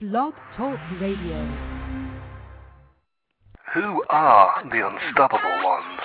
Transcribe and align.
Blog 0.00 0.32
Talk 0.56 0.78
Radio. 0.98 1.44
Who 3.74 4.02
are 4.08 4.64
the 4.64 4.88
unstoppable 4.88 5.62
ones? 5.62 6.00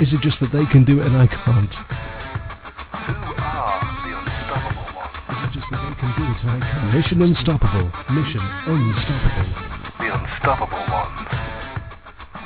Is 0.00 0.08
it 0.10 0.22
just 0.22 0.40
that 0.40 0.52
they 0.56 0.64
can 0.72 0.86
do 0.86 1.02
it 1.02 1.06
and 1.06 1.18
I 1.18 1.26
can't? 1.26 1.68
Who 1.68 3.12
are 3.36 3.80
the 4.08 4.16
unstoppable 4.16 4.88
ones? 4.96 5.20
Is 5.36 5.44
it 5.44 5.52
just 5.52 5.68
that 5.68 5.84
they 5.84 5.94
can 6.00 6.16
do 6.16 6.24
it 6.24 6.40
and 6.40 6.48
I 6.48 6.60
can't? 6.64 6.94
Mission 6.96 7.20
Unstoppable. 7.20 7.92
Mission 8.08 8.40
Unstoppable. 8.72 9.52
The 10.00 10.08
unstoppable 10.16 10.84
ones. 10.88 11.28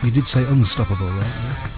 You 0.02 0.10
did 0.10 0.24
say 0.34 0.42
unstoppable, 0.42 1.06
right? 1.06 1.70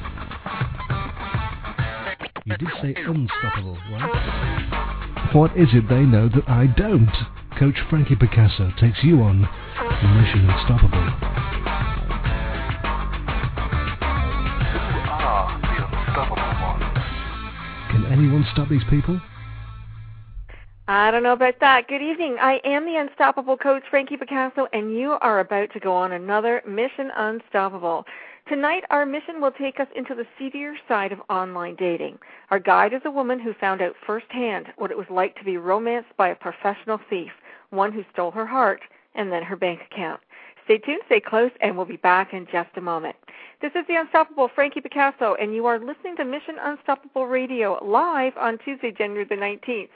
You 2.46 2.56
did 2.56 2.68
say 2.80 2.94
unstoppable, 2.96 3.76
right? 3.92 5.34
What 5.34 5.54
is 5.54 5.68
it 5.74 5.86
they 5.90 6.00
know 6.00 6.30
that 6.30 6.48
I 6.48 6.66
don't? 6.66 7.12
Coach 7.62 7.78
Frankie 7.88 8.16
Picasso 8.16 8.72
takes 8.80 9.04
you 9.04 9.22
on 9.22 9.38
Mission 9.38 10.50
Unstoppable. 10.50 10.98
Can 17.92 18.04
anyone 18.10 18.44
stop 18.50 18.68
these 18.68 18.82
people? 18.90 19.20
I 20.88 21.12
don't 21.12 21.22
know 21.22 21.34
about 21.34 21.60
that. 21.60 21.86
Good 21.86 22.02
evening. 22.02 22.36
I 22.40 22.60
am 22.64 22.84
the 22.84 22.96
unstoppable 22.96 23.56
coach, 23.56 23.84
Frankie 23.90 24.16
Picasso, 24.16 24.66
and 24.72 24.92
you 24.92 25.16
are 25.20 25.38
about 25.38 25.72
to 25.74 25.78
go 25.78 25.92
on 25.92 26.10
another 26.10 26.62
Mission 26.66 27.12
Unstoppable. 27.16 28.04
Tonight, 28.48 28.82
our 28.90 29.06
mission 29.06 29.40
will 29.40 29.52
take 29.52 29.78
us 29.78 29.86
into 29.94 30.16
the 30.16 30.26
seedier 30.36 30.74
side 30.88 31.12
of 31.12 31.20
online 31.30 31.76
dating. 31.76 32.18
Our 32.50 32.58
guide 32.58 32.92
is 32.92 33.02
a 33.04 33.10
woman 33.10 33.38
who 33.38 33.54
found 33.54 33.80
out 33.80 33.94
firsthand 34.04 34.66
what 34.78 34.90
it 34.90 34.98
was 34.98 35.06
like 35.08 35.36
to 35.36 35.44
be 35.44 35.58
romanced 35.58 36.10
by 36.16 36.30
a 36.30 36.34
professional 36.34 36.98
thief, 37.08 37.30
one 37.72 37.92
who 37.92 38.04
stole 38.12 38.30
her 38.30 38.46
heart 38.46 38.82
and 39.14 39.32
then 39.32 39.42
her 39.42 39.56
bank 39.56 39.80
account. 39.90 40.20
Stay 40.64 40.78
tuned, 40.78 41.02
stay 41.06 41.20
close, 41.20 41.50
and 41.60 41.76
we'll 41.76 41.86
be 41.86 41.96
back 41.96 42.32
in 42.32 42.46
just 42.52 42.70
a 42.76 42.80
moment. 42.80 43.16
This 43.60 43.72
is 43.74 43.84
the 43.88 43.96
Unstoppable 43.96 44.48
Frankie 44.54 44.80
Picasso, 44.80 45.34
and 45.34 45.54
you 45.54 45.66
are 45.66 45.78
listening 45.78 46.16
to 46.16 46.24
Mission 46.24 46.56
Unstoppable 46.62 47.26
Radio 47.26 47.78
live 47.84 48.36
on 48.36 48.58
Tuesday, 48.58 48.92
January 48.92 49.24
the 49.24 49.34
19th. 49.34 49.88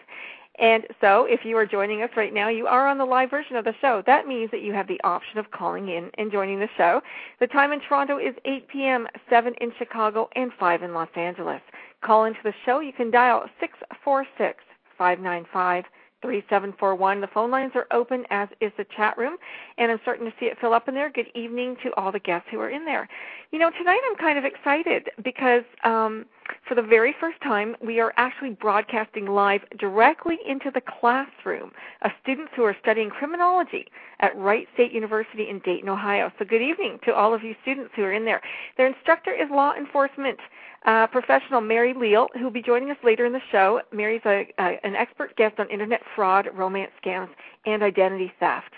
And 0.59 0.87
so, 1.01 1.27
if 1.27 1.45
you 1.45 1.57
are 1.59 1.67
joining 1.67 2.03
us 2.03 2.11
right 2.17 2.33
now, 2.33 2.49
you 2.49 2.67
are 2.67 2.89
on 2.89 2.97
the 2.97 3.05
live 3.05 3.31
version 3.31 3.57
of 3.57 3.65
the 3.65 3.75
show. 3.81 4.03
That 4.07 4.27
means 4.27 4.51
that 4.51 4.63
you 4.63 4.73
have 4.73 4.89
the 4.89 5.01
option 5.05 5.39
of 5.39 5.51
calling 5.51 5.91
in 5.91 6.11
and 6.17 6.33
joining 6.33 6.59
the 6.59 6.69
show. 6.77 7.03
The 7.41 7.47
time 7.47 7.73
in 7.73 7.81
Toronto 7.81 8.19
is 8.19 8.35
8 8.45 8.67
p.m., 8.69 9.07
7 9.29 9.55
in 9.61 9.73
Chicago, 9.79 10.31
and 10.35 10.51
5 10.59 10.83
in 10.83 10.95
Los 10.95 11.11
Angeles. 11.15 11.61
Call 12.03 12.25
into 12.25 12.41
the 12.43 12.55
show. 12.65 12.81
You 12.81 12.93
can 12.93 13.11
dial 13.11 13.45
646 13.61 14.65
595 14.97 15.85
3741. 16.27 17.21
The 17.21 17.29
phone 17.29 17.51
lines 17.53 17.73
are 17.77 17.87
open, 17.93 18.25
as 18.31 18.49
is 18.61 18.73
the 18.77 18.85
chat 18.97 19.17
room, 19.17 19.37
and 19.79 19.93
I'm 19.93 20.01
starting 20.03 20.27
to 20.27 20.33
see 20.41 20.47
it 20.47 20.59
fill 20.61 20.75
up 20.75 20.89
in 20.89 20.95
there. 20.95 21.09
Good 21.09 21.31
evening 21.35 21.77
to 21.85 21.95
all 21.97 22.11
the 22.11 22.19
guests 22.19 22.49
who 22.51 22.59
are 22.59 22.71
in 22.71 22.85
there. 22.85 23.09
You 23.53 23.61
know, 23.61 23.71
tonight 23.71 24.01
I'm 24.11 24.17
kind 24.17 24.37
of 24.37 24.45
excited 24.45 25.09
because 25.23 25.63
um, 25.85 26.27
for 26.69 26.75
the 26.75 26.83
very 26.83 27.15
first 27.19 27.41
time, 27.43 27.77
we 27.85 28.01
are 28.01 28.13
actually 28.17 28.51
broadcasting 28.51 29.27
live 29.27 29.63
directly 29.79 30.39
into 30.47 30.71
the 30.71 30.81
classroom 30.81 31.73
of 32.03 32.11
students 32.23 32.53
who 32.57 32.65
are 32.65 32.77
studying 32.81 33.11
criminology 33.11 33.87
at 34.21 34.37
Wright 34.37 34.67
State 34.75 34.93
University 34.93 35.49
in 35.49 35.61
Dayton, 35.61 35.89
Ohio. 35.89 36.33
So, 36.39 36.45
good 36.45 36.63
evening 36.63 36.99
to 37.05 37.15
all 37.15 37.35
of 37.35 37.43
you 37.43 37.55
students 37.63 37.93
who 37.95 38.03
are 38.03 38.13
in 38.13 38.25
there. 38.25 38.41
Their 38.77 38.87
instructor 38.87 39.33
is 39.33 39.49
law 39.51 39.75
enforcement 39.75 40.39
uh, 40.87 41.07
professional 41.09 41.61
Mary 41.61 41.95
Leal, 41.95 42.29
who 42.35 42.45
will 42.45 42.51
be 42.51 42.63
joining 42.63 42.91
us 42.91 42.97
later 43.03 43.27
in 43.27 43.33
the 43.33 43.41
show. 43.51 43.81
Mary's 43.93 44.23
a, 44.25 44.47
a, 44.59 44.79
an 44.85 44.95
expert 44.95 45.37
guest 45.37 45.59
on 45.59 45.69
internet 45.69 46.01
fraud, 46.15 46.49
romance 46.55 46.93
scams, 47.05 47.29
and 47.67 47.83
identity 47.83 48.33
theft. 48.39 48.73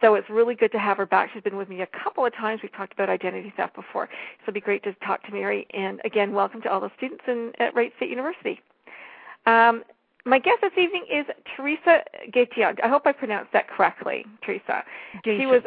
So 0.00 0.14
it's 0.14 0.28
really 0.30 0.54
good 0.54 0.72
to 0.72 0.78
have 0.78 0.96
her 0.98 1.06
back. 1.06 1.30
She's 1.32 1.42
been 1.42 1.56
with 1.56 1.68
me 1.68 1.82
a 1.82 1.86
couple 1.86 2.24
of 2.24 2.34
times. 2.34 2.60
We've 2.62 2.72
talked 2.72 2.92
about 2.92 3.08
identity 3.08 3.52
theft 3.56 3.74
before. 3.74 4.08
So 4.38 4.42
it'll 4.44 4.54
be 4.54 4.60
great 4.60 4.82
to 4.84 4.94
talk 5.04 5.24
to 5.26 5.32
Mary. 5.32 5.66
And 5.74 6.00
again, 6.04 6.32
welcome 6.32 6.62
to 6.62 6.70
all 6.70 6.80
the 6.80 6.90
students 6.96 7.24
in, 7.26 7.52
at 7.58 7.74
Wright 7.74 7.92
State 7.96 8.10
University. 8.10 8.60
Um, 9.46 9.82
my 10.24 10.38
guest 10.38 10.58
this 10.60 10.72
evening 10.76 11.06
is 11.10 11.26
Teresa 11.56 12.02
Gaetian. 12.30 12.78
I 12.84 12.88
hope 12.88 13.06
I 13.06 13.12
pronounced 13.12 13.52
that 13.52 13.68
correctly, 13.68 14.26
Teresa. 14.42 14.84
She 15.24 15.46
was 15.46 15.62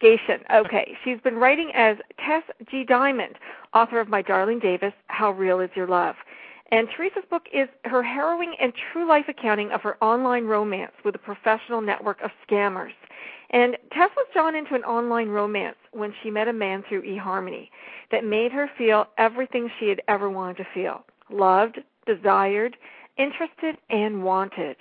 Gation. 0.00 0.40
Okay. 0.50 0.96
She's 1.04 1.20
been 1.20 1.36
writing 1.36 1.72
as 1.74 1.96
Tess 2.24 2.42
G. 2.70 2.84
Diamond, 2.84 3.34
author 3.74 4.00
of 4.00 4.08
My 4.08 4.22
Darling 4.22 4.58
Davis, 4.60 4.92
How 5.06 5.32
Real 5.32 5.60
Is 5.60 5.70
Your 5.74 5.86
Love. 5.88 6.14
And 6.70 6.88
Teresa's 6.90 7.24
book 7.30 7.46
is 7.52 7.68
her 7.84 8.02
harrowing 8.02 8.54
and 8.60 8.72
true 8.92 9.08
life 9.08 9.24
accounting 9.28 9.70
of 9.70 9.80
her 9.82 9.96
online 10.02 10.44
romance 10.44 10.92
with 11.04 11.14
a 11.14 11.18
professional 11.18 11.80
network 11.80 12.20
of 12.20 12.30
scammers. 12.46 12.92
And 13.50 13.78
Tess 13.92 14.10
was 14.16 14.26
drawn 14.34 14.54
into 14.54 14.74
an 14.74 14.84
online 14.84 15.28
romance 15.28 15.78
when 15.92 16.12
she 16.22 16.30
met 16.30 16.48
a 16.48 16.52
man 16.52 16.84
through 16.86 17.02
eHarmony 17.02 17.70
that 18.10 18.24
made 18.24 18.52
her 18.52 18.70
feel 18.76 19.06
everything 19.16 19.70
she 19.78 19.88
had 19.88 20.02
ever 20.08 20.28
wanted 20.28 20.58
to 20.58 20.66
feel 20.74 21.04
loved, 21.30 21.80
desired, 22.06 22.76
interested, 23.16 23.76
and 23.88 24.22
wanted. 24.22 24.76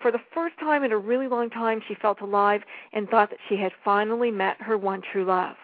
For 0.00 0.10
the 0.10 0.20
first 0.34 0.58
time 0.58 0.82
in 0.82 0.90
a 0.90 0.98
really 0.98 1.28
long 1.28 1.48
time, 1.50 1.80
she 1.86 1.94
felt 1.94 2.20
alive 2.20 2.62
and 2.92 3.08
thought 3.08 3.30
that 3.30 3.38
she 3.48 3.56
had 3.56 3.72
finally 3.84 4.32
met 4.32 4.60
her 4.60 4.76
one 4.76 5.02
true 5.12 5.24
love. 5.24 5.56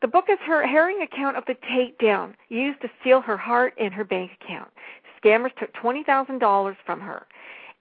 The 0.00 0.08
book 0.08 0.26
is 0.30 0.38
her 0.46 0.66
harrowing 0.66 1.02
account 1.02 1.36
of 1.36 1.44
the 1.46 1.54
takedown 1.54 2.34
used 2.48 2.80
to 2.80 2.90
steal 3.00 3.20
her 3.20 3.36
heart 3.36 3.74
and 3.78 3.92
her 3.92 4.04
bank 4.04 4.32
account. 4.40 4.70
Scammers 5.22 5.54
took 5.58 5.72
$20,000 5.74 6.76
from 6.86 7.00
her. 7.00 7.26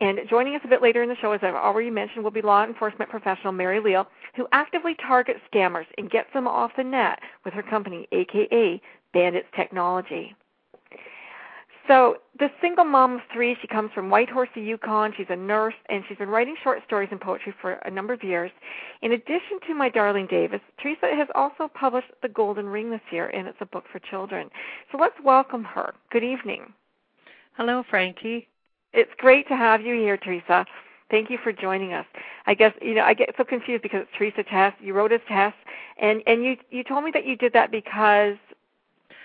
And 0.02 0.20
joining 0.30 0.56
us 0.56 0.62
a 0.64 0.68
bit 0.68 0.82
later 0.82 1.02
in 1.02 1.10
the 1.10 1.16
show, 1.16 1.32
as 1.32 1.42
I've 1.44 1.56
already 1.56 1.90
mentioned, 1.90 2.24
will 2.24 2.32
be 2.32 2.42
law 2.42 2.64
enforcement 2.66 3.10
professional 3.10 3.54
Mary 3.54 3.80
Leal, 3.80 4.08
who 4.36 4.48
actively 4.52 4.96
targets 4.96 5.40
scammers 5.54 5.86
and 5.98 6.10
gets 6.10 6.32
them 6.34 6.48
off 6.48 6.72
the 6.76 6.84
net 6.84 7.20
with 7.44 7.54
her 7.54 7.64
company, 7.64 8.08
aka 8.12 8.82
Bandits 9.14 9.48
Technology. 9.56 10.36
So, 11.90 12.18
the 12.38 12.52
single 12.62 12.86
mom 12.86 13.16
of 13.16 13.22
three, 13.34 13.58
she 13.60 13.68
comes 13.68 13.90
from 13.96 14.12
Whitehorse, 14.12 14.50
Yukon. 14.54 15.12
She's 15.18 15.26
a 15.30 15.36
nurse, 15.36 15.74
and 15.90 16.04
she's 16.08 16.20
been 16.20 16.30
writing 16.30 16.56
short 16.64 16.84
stories 16.86 17.10
and 17.10 17.20
poetry 17.20 17.52
for 17.60 17.74
a 17.74 17.90
number 17.90 18.14
of 18.14 18.24
years. 18.24 18.52
In 19.02 19.14
addition 19.14 19.60
to 19.66 19.74
My 19.74 19.90
Darling 19.90 20.28
Davis, 20.28 20.62
Teresa 20.80 21.08
has 21.16 21.28
also 21.34 21.68
published 21.68 22.10
The 22.22 22.30
Golden 22.30 22.68
Ring 22.68 22.92
this 22.92 23.02
year, 23.12 23.30
and 23.30 23.48
it's 23.48 23.58
a 23.60 23.66
book 23.66 23.86
for 23.92 23.98
children. 23.98 24.52
So 24.92 25.00
let's 25.00 25.16
welcome 25.24 25.64
her. 25.64 25.96
Good 26.12 26.24
evening. 26.24 26.72
Hello, 27.58 27.84
Frankie. 27.90 28.48
It's 28.94 29.10
great 29.18 29.48
to 29.48 29.56
have 29.56 29.82
you 29.82 29.96
here, 29.96 30.16
Teresa. 30.16 30.68
Thank 31.10 31.32
you 31.32 31.40
for 31.44 31.52
joining 31.52 31.94
us. 31.94 32.06
I 32.46 32.54
guess 32.54 32.74
you 32.84 32.94
know 32.94 33.02
I 33.02 33.16
get 33.16 33.34
so 33.36 33.44
confused 33.44 33.82
because 33.82 34.02
it's 34.04 34.12
Teresa 34.16 34.44
Tess. 34.44 34.74
You 34.80 34.94
wrote 34.94 35.12
as 35.12 35.22
Tess, 35.28 35.54
and 36.00 36.22
and 36.28 36.44
you 36.44 36.56
you 36.70 36.84
told 36.84 37.04
me 37.04 37.10
that 37.16 37.26
you 37.26 37.36
did 37.36 37.54
that 37.54 37.72
because 37.72 38.36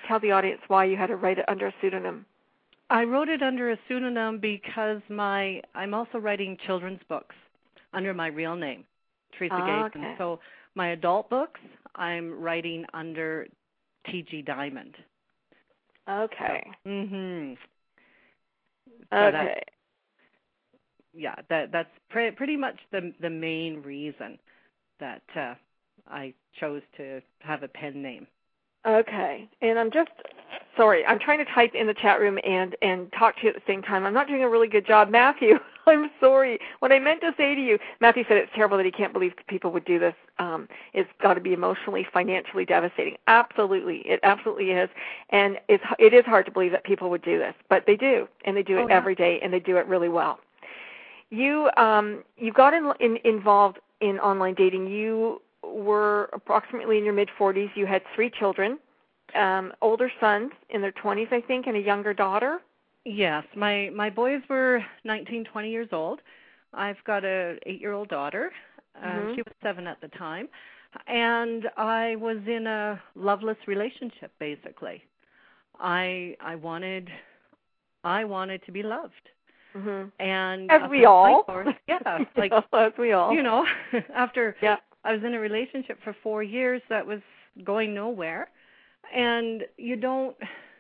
tell 0.09 0.19
the 0.19 0.31
audience 0.31 0.63
why 0.69 0.87
you 0.87 0.97
had 0.97 1.09
to 1.09 1.17
write 1.17 1.39
it 1.39 1.45
under 1.47 1.67
a 1.67 1.75
pseudonym. 1.83 2.25
I 2.91 3.05
wrote 3.05 3.29
it 3.29 3.43
under 3.43 3.71
a 3.71 3.79
pseudonym 3.89 4.39
because 4.39 5.01
my 5.09 5.63
I'm 5.75 5.95
also 5.95 6.19
writing 6.19 6.57
children's 6.67 7.01
books 7.09 7.35
under 7.93 8.13
my 8.15 8.29
real 8.29 8.57
name, 8.57 8.85
Teresa 9.39 9.55
Ah, 9.55 9.67
Gason. 9.67 9.87
okay. 10.03 10.15
So 10.19 10.41
my 10.75 10.89
adult 10.89 11.31
books 11.31 11.61
I'm 11.95 12.41
writing 12.41 12.85
under 12.93 13.47
T.G. 14.07 14.43
Diamond. 14.43 14.95
Okay. 16.09 16.63
Mhm. 16.87 17.57
Okay. 19.13 19.63
Yeah, 21.15 21.37
that 21.49 21.71
that's 21.73 21.91
pre- 22.11 22.33
pretty 22.33 22.57
much 22.57 22.79
the 22.91 23.13
the 23.21 23.31
main 23.31 23.83
reason 23.83 24.39
that 25.01 25.23
uh 25.37 25.55
I 26.07 26.35
chose 26.61 26.83
to 26.97 27.23
have 27.41 27.63
a 27.63 27.69
pen 27.69 28.03
name. 28.03 28.27
Okay. 28.87 29.49
And 29.63 29.79
I'm 29.79 29.91
just 29.91 30.11
sorry. 30.77 31.05
I'm 31.07 31.19
trying 31.19 31.39
to 31.39 31.45
type 31.53 31.75
in 31.75 31.87
the 31.87 31.95
chat 31.95 32.21
room 32.21 32.39
and 32.45 32.77
and 32.83 33.13
talk 33.13 33.37
to 33.37 33.43
you 33.45 33.49
at 33.49 33.55
the 33.55 33.63
same 33.67 33.83
time. 33.83 34.05
I'm 34.05 34.15
not 34.15 34.29
doing 34.29 34.43
a 34.43 34.49
really 34.49 34.69
good 34.69 34.87
job, 34.87 35.09
Matthew. 35.11 35.59
I'm 35.87 36.11
sorry. 36.19 36.59
What 36.79 36.93
I 36.93 36.99
meant 36.99 37.21
to 37.21 37.33
say 37.37 37.55
to 37.55 37.61
you, 37.61 37.79
Matthew 38.01 38.25
said 38.27 38.39
it's 38.39 38.51
terrible 38.55 38.79
that 38.79 38.87
he 38.87 38.93
can't 38.93 39.13
believe 39.13 39.33
people 39.49 39.71
would 39.73 39.85
do 39.85 39.99
this. 39.99 40.15
Um, 40.39 40.67
it's 40.95 41.11
got 41.23 41.35
to 41.35 41.41
be 41.41 41.53
emotionally, 41.53 42.07
financially 42.11 42.65
devastating. 42.65 43.17
Absolutely, 43.27 43.99
it 44.07 44.21
absolutely 44.23 44.71
is, 44.71 44.89
and 45.31 45.59
it's 45.69 45.85
it 45.99 46.15
is 46.15 46.25
hard 46.25 46.47
to 46.47 46.53
believe 46.53 46.73
that 46.73 46.85
people 46.85 47.11
would 47.11 47.23
do 47.23 47.39
this, 47.39 47.55
but 47.69 47.85
they 47.87 47.97
do, 47.97 48.27
and 48.45 48.57
they 48.57 48.63
do 48.63 48.79
it 48.79 48.83
Oh, 48.85 48.89
yeah. 48.89 48.97
every 48.97 49.15
day, 49.15 49.41
and 49.43 49.53
they 49.53 49.61
do 49.61 49.77
it 49.77 49.87
really 49.87 50.09
well. 50.09 50.39
You 51.31 51.71
um 51.77 52.23
you 52.37 52.53
got 52.53 52.75
in, 52.75 52.93
in, 53.01 53.19
involved 53.25 53.79
in 54.01 54.19
online 54.21 54.55
dating. 54.55 54.87
You 54.89 55.41
were 55.63 56.31
approximately 56.33 56.99
in 56.99 57.05
your 57.05 57.15
mid 57.15 57.29
40s. 57.39 57.71
You 57.75 57.87
had 57.87 58.03
three 58.15 58.31
children, 58.31 58.79
um, 59.35 59.73
older 59.81 60.11
sons 60.21 60.53
in 60.71 60.81
their 60.81 60.93
20s, 60.93 61.33
I 61.33 61.41
think, 61.41 61.67
and 61.67 61.77
a 61.77 61.81
younger 61.81 62.15
daughter. 62.15 62.61
Yes, 63.05 63.45
my 63.55 63.91
my 63.95 64.09
boys 64.11 64.41
were 64.49 64.85
19, 65.05 65.45
20 65.45 65.71
years 65.71 65.89
old. 65.93 66.21
I've 66.73 67.03
got 67.05 67.25
a 67.25 67.59
8-year-old 67.67 68.09
daughter. 68.09 68.51
Uh, 68.97 69.07
Mhm. 69.07 69.35
She 69.35 69.43
was 69.43 69.53
7 69.63 69.87
at 69.87 70.01
the 70.01 70.09
time, 70.09 70.49
and 71.07 71.69
I 71.77 72.17
was 72.17 72.39
in 72.47 72.67
a 72.67 73.01
loveless 73.15 73.59
relationship 73.67 74.33
basically. 74.39 75.03
I 75.81 76.37
I 76.41 76.55
wanted 76.55 77.11
I 78.05 78.25
wanted 78.25 78.63
to 78.67 78.73
be 78.73 78.83
loved. 78.83 79.31
Mhm. 79.77 80.13
And 80.21 80.71
As 80.71 80.89
we 80.89 81.05
all. 81.05 81.43
Whitehorse- 81.47 81.75
yeah, 81.89 82.25
like 82.37 82.53
as 82.73 82.93
we 82.99 83.13
all. 83.13 83.33
you 83.33 83.43
know, 83.43 83.67
after 84.15 84.57
Yeah. 84.63 84.77
I 85.05 85.13
was 85.13 85.23
in 85.25 85.35
a 85.35 85.41
relationship 85.41 86.01
for 86.03 86.13
four 86.23 86.43
years 86.43 86.81
that 86.89 87.05
was 87.07 87.21
going 87.65 87.93
nowhere, 87.93 88.49
and 89.13 89.65
you 89.77 89.97
don't 89.97 90.37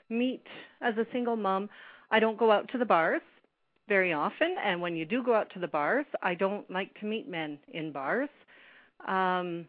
meet 0.08 0.46
as 0.80 0.96
a 0.96 1.06
single 1.12 1.36
mom. 1.36 1.68
I 2.10 2.20
don't 2.20 2.38
go 2.38 2.50
out 2.50 2.68
to 2.68 2.78
the 2.78 2.84
bars 2.84 3.22
very 3.88 4.12
often, 4.12 4.56
and 4.64 4.80
when 4.80 4.96
you 4.96 5.04
do 5.04 5.22
go 5.22 5.34
out 5.34 5.50
to 5.50 5.58
the 5.58 5.68
bars, 5.68 6.06
I 6.22 6.34
don't 6.34 6.68
like 6.70 6.98
to 7.00 7.06
meet 7.06 7.28
men 7.28 7.58
in 7.68 7.92
bars. 7.92 8.30
Um, 9.06 9.66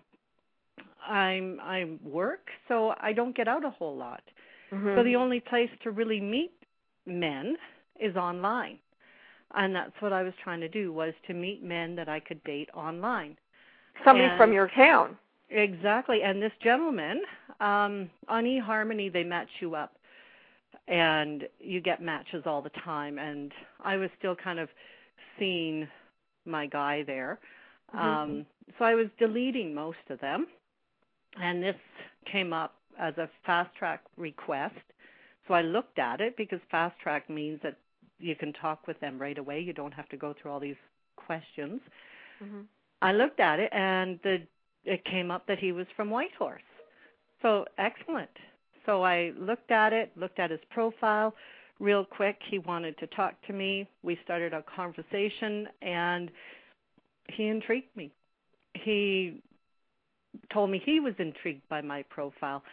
I'm 1.08 1.60
I 1.62 1.98
work, 2.04 2.50
so 2.68 2.96
I 3.00 3.14
don't 3.14 3.36
get 3.36 3.48
out 3.48 3.64
a 3.66 3.70
whole 3.70 3.96
lot. 3.96 4.24
Mhm. 4.72 4.96
So 4.96 5.04
the 5.04 5.16
only 5.16 5.40
place 5.40 5.70
to 5.84 5.92
really 5.92 6.20
meet 6.20 6.52
men 7.06 7.58
is 8.00 8.16
online. 8.16 8.80
And 9.54 9.76
that's 9.76 10.02
what 10.02 10.12
I 10.12 10.24
was 10.24 10.34
trying 10.44 10.60
to 10.62 10.68
do 10.68 10.92
was 10.92 11.14
to 11.28 11.34
meet 11.34 11.64
men 11.64 11.96
that 11.96 12.10
I 12.10 12.20
could 12.20 12.44
date 12.44 12.70
online. 12.74 13.38
somebody 14.04 14.28
and- 14.28 14.38
from 14.38 14.52
your 14.52 14.68
town. 14.68 15.18
Exactly. 15.50 16.24
And 16.24 16.42
this 16.42 16.52
gentleman, 16.64 17.22
um, 17.60 18.10
on 18.28 18.46
eHarmony 18.46 19.12
they 19.12 19.24
match 19.24 19.50
you 19.60 19.76
up 19.76 19.96
and 20.88 21.48
you 21.60 21.82
get 21.82 22.02
matches 22.02 22.44
all 22.46 22.62
the 22.62 22.70
time 22.84 23.20
and 23.20 23.52
I 23.84 23.98
was 23.98 24.10
still 24.20 24.36
kind 24.36 24.60
of 24.60 24.70
seeing 25.40 25.88
my 26.46 26.68
guy 26.68 27.04
there. 27.04 27.40
Mhm. 27.94 28.02
Um 28.02 28.46
so 28.78 28.86
I 28.86 28.96
was 28.96 29.08
deleting 29.20 29.74
most 29.74 30.06
of 30.10 30.20
them 30.22 30.48
and 31.42 31.62
this 31.64 31.76
came 32.32 32.54
up 32.54 32.76
as 33.00 33.18
a 33.18 33.30
fast 33.46 33.76
track 33.76 34.02
request. 34.18 34.76
So 35.48 35.54
I 35.54 35.62
looked 35.62 36.00
at 36.00 36.22
it 36.22 36.36
because 36.38 36.60
fast 36.72 37.00
track 37.00 37.30
means 37.30 37.60
that 37.64 37.78
you 38.20 38.36
can 38.36 38.54
talk 38.54 38.88
with 38.88 39.00
them 39.00 39.20
right 39.20 39.38
away. 39.38 39.60
You 39.62 39.74
don't 39.74 39.94
have 39.94 40.10
to 40.10 40.18
go 40.18 40.34
through 40.34 40.52
all 40.52 40.60
these 40.60 40.82
questions. 41.18 41.82
Mhm. 42.42 42.68
I 43.02 43.12
looked 43.14 43.40
at 43.40 43.60
it 43.60 43.70
and 43.74 44.20
the 44.24 44.48
it 44.86 45.04
came 45.06 45.32
up 45.32 45.46
that 45.48 45.60
he 45.60 45.72
was 45.72 45.88
from 45.96 46.10
Whitehorse. 46.10 46.62
So 47.42 47.66
excellent. 47.78 48.30
So 48.86 49.04
I 49.04 49.34
looked 49.38 49.72
at 49.72 49.94
it, 49.94 50.12
looked 50.16 50.40
at 50.40 50.52
his 50.52 50.60
profile 50.70 51.34
real 51.80 52.06
quick. 52.06 52.38
He 52.50 52.60
wanted 52.60 52.98
to 53.00 53.08
talk 53.08 53.34
to 53.48 53.54
me. 53.54 53.88
We 54.04 54.18
started 54.24 54.54
a 54.54 54.64
conversation 54.76 55.68
and 55.82 56.32
he 57.30 57.48
intrigued 57.48 57.96
me. 57.96 58.12
He 58.74 59.42
told 60.54 60.70
me 60.70 60.82
he 60.84 61.00
was 61.00 61.14
intrigued 61.18 61.68
by 61.70 61.82
my 61.82 62.04
profile 62.04 62.64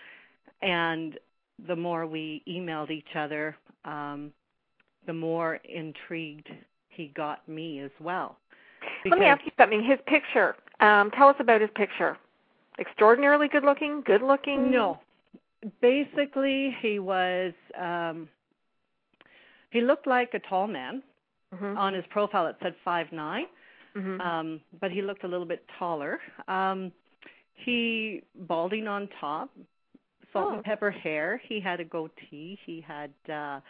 and 0.60 1.18
the 1.66 1.76
more 1.76 2.06
we 2.06 2.42
emailed 2.48 2.90
each 2.90 3.16
other, 3.16 3.56
um, 3.84 4.32
the 5.06 5.12
more 5.12 5.56
intrigued 5.64 6.48
he 6.88 7.12
got 7.14 7.46
me 7.48 7.80
as 7.80 7.90
well. 8.00 8.36
Let 9.04 9.18
me 9.18 9.26
ask 9.26 9.44
you 9.44 9.52
something. 9.56 9.82
His 9.82 9.98
picture. 10.06 10.56
Um, 10.82 11.10
tell 11.12 11.28
us 11.28 11.36
about 11.38 11.60
his 11.60 11.70
picture. 11.74 12.18
Extraordinarily 12.78 13.48
good 13.48 13.62
looking, 13.64 14.02
good 14.04 14.20
looking. 14.22 14.70
No. 14.70 14.98
Basically, 15.80 16.76
he 16.82 16.98
was 16.98 17.52
um 17.80 18.28
he 19.70 19.80
looked 19.80 20.06
like 20.06 20.34
a 20.34 20.40
tall 20.40 20.66
man. 20.66 21.02
Mhm. 21.54 21.76
On 21.76 21.94
his 21.94 22.04
profile 22.10 22.46
it 22.46 22.56
said 22.62 22.74
five 22.84 23.12
nine, 23.12 23.46
Mhm. 23.94 24.20
um, 24.20 24.60
but 24.80 24.90
he 24.90 25.02
looked 25.02 25.22
a 25.24 25.28
little 25.28 25.46
bit 25.46 25.64
taller. 25.78 26.20
Um 26.48 26.92
he 27.54 28.22
balding 28.34 28.88
on 28.88 29.06
top, 29.20 29.50
salt 30.32 30.48
Oh. 30.50 30.54
and 30.54 30.64
pepper 30.64 30.90
hair. 30.90 31.36
He 31.48 31.60
had 31.60 31.78
a 31.78 31.84
goatee. 31.84 32.58
He 32.66 32.80
had 32.80 33.12
uh 33.28 33.60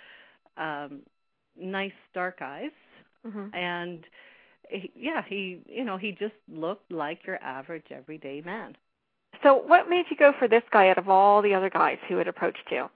um 0.56 1.02
nice 1.56 1.98
dark 2.14 2.40
eyes 2.40 2.72
Mhm. 3.26 3.50
and 3.54 4.06
yeah, 4.94 5.22
he 5.28 5.60
you 5.66 5.84
know, 5.84 5.96
he 5.96 6.12
just 6.12 6.34
looked 6.50 6.90
like 6.90 7.26
your 7.26 7.42
average 7.42 7.86
everyday 7.90 8.40
man. 8.44 8.76
So, 9.42 9.54
what 9.56 9.88
made 9.88 10.04
you 10.10 10.16
go 10.16 10.32
for 10.38 10.46
this 10.48 10.62
guy 10.70 10.88
out 10.90 10.98
of 10.98 11.08
all 11.08 11.42
the 11.42 11.54
other 11.54 11.70
guys 11.70 11.98
who 12.08 12.16
had 12.16 12.28
approached 12.28 12.70
you? 12.70 12.88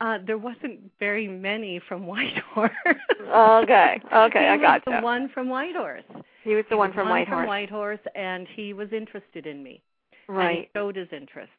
Uh, 0.00 0.18
there 0.26 0.38
wasn't 0.38 0.80
very 0.98 1.28
many 1.28 1.80
from 1.88 2.06
Whitehorse. 2.06 2.72
Okay, 3.20 4.00
okay, 4.12 4.40
he 4.40 4.46
I 4.46 4.56
was 4.56 4.60
gotcha. 4.84 4.96
the 4.98 5.02
one 5.02 5.28
from 5.32 5.48
Whitehorse. 5.48 6.02
He 6.42 6.54
was 6.54 6.64
the 6.68 6.74
He 6.74 6.78
one 6.78 6.88
was 6.90 6.94
from 6.94 7.08
one 7.08 7.20
Whitehorse. 7.20 7.38
From 7.40 7.46
Whitehorse, 7.46 8.00
and 8.16 8.46
he 8.56 8.72
was 8.72 8.88
interested 8.92 9.46
in 9.46 9.62
me. 9.62 9.80
Right. 10.28 10.68
he 10.72 10.78
showed 10.78 10.96
his 10.96 11.08
interest. 11.12 11.50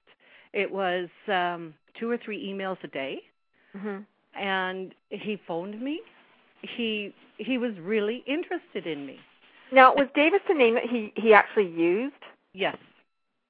It 0.54 0.70
was 0.72 1.08
um, 1.28 1.74
two 2.00 2.10
or 2.10 2.18
three 2.18 2.46
emails 2.52 2.78
a 2.84 2.88
day, 2.88 3.22
Mhm. 3.76 4.06
and 4.36 4.94
he 5.10 5.38
phoned 5.48 5.82
me. 5.82 6.02
He 6.64 7.14
he 7.38 7.58
was 7.58 7.74
really 7.80 8.24
interested 8.26 8.88
in 8.88 9.06
me. 9.06 9.18
Now, 9.72 9.94
was 9.94 10.08
Davis 10.16 10.42
the 10.48 10.54
name 10.54 10.76
that 10.76 10.84
he 10.84 11.12
he 11.16 11.34
actually 11.34 11.70
used? 11.70 12.16
Yes, 12.54 12.78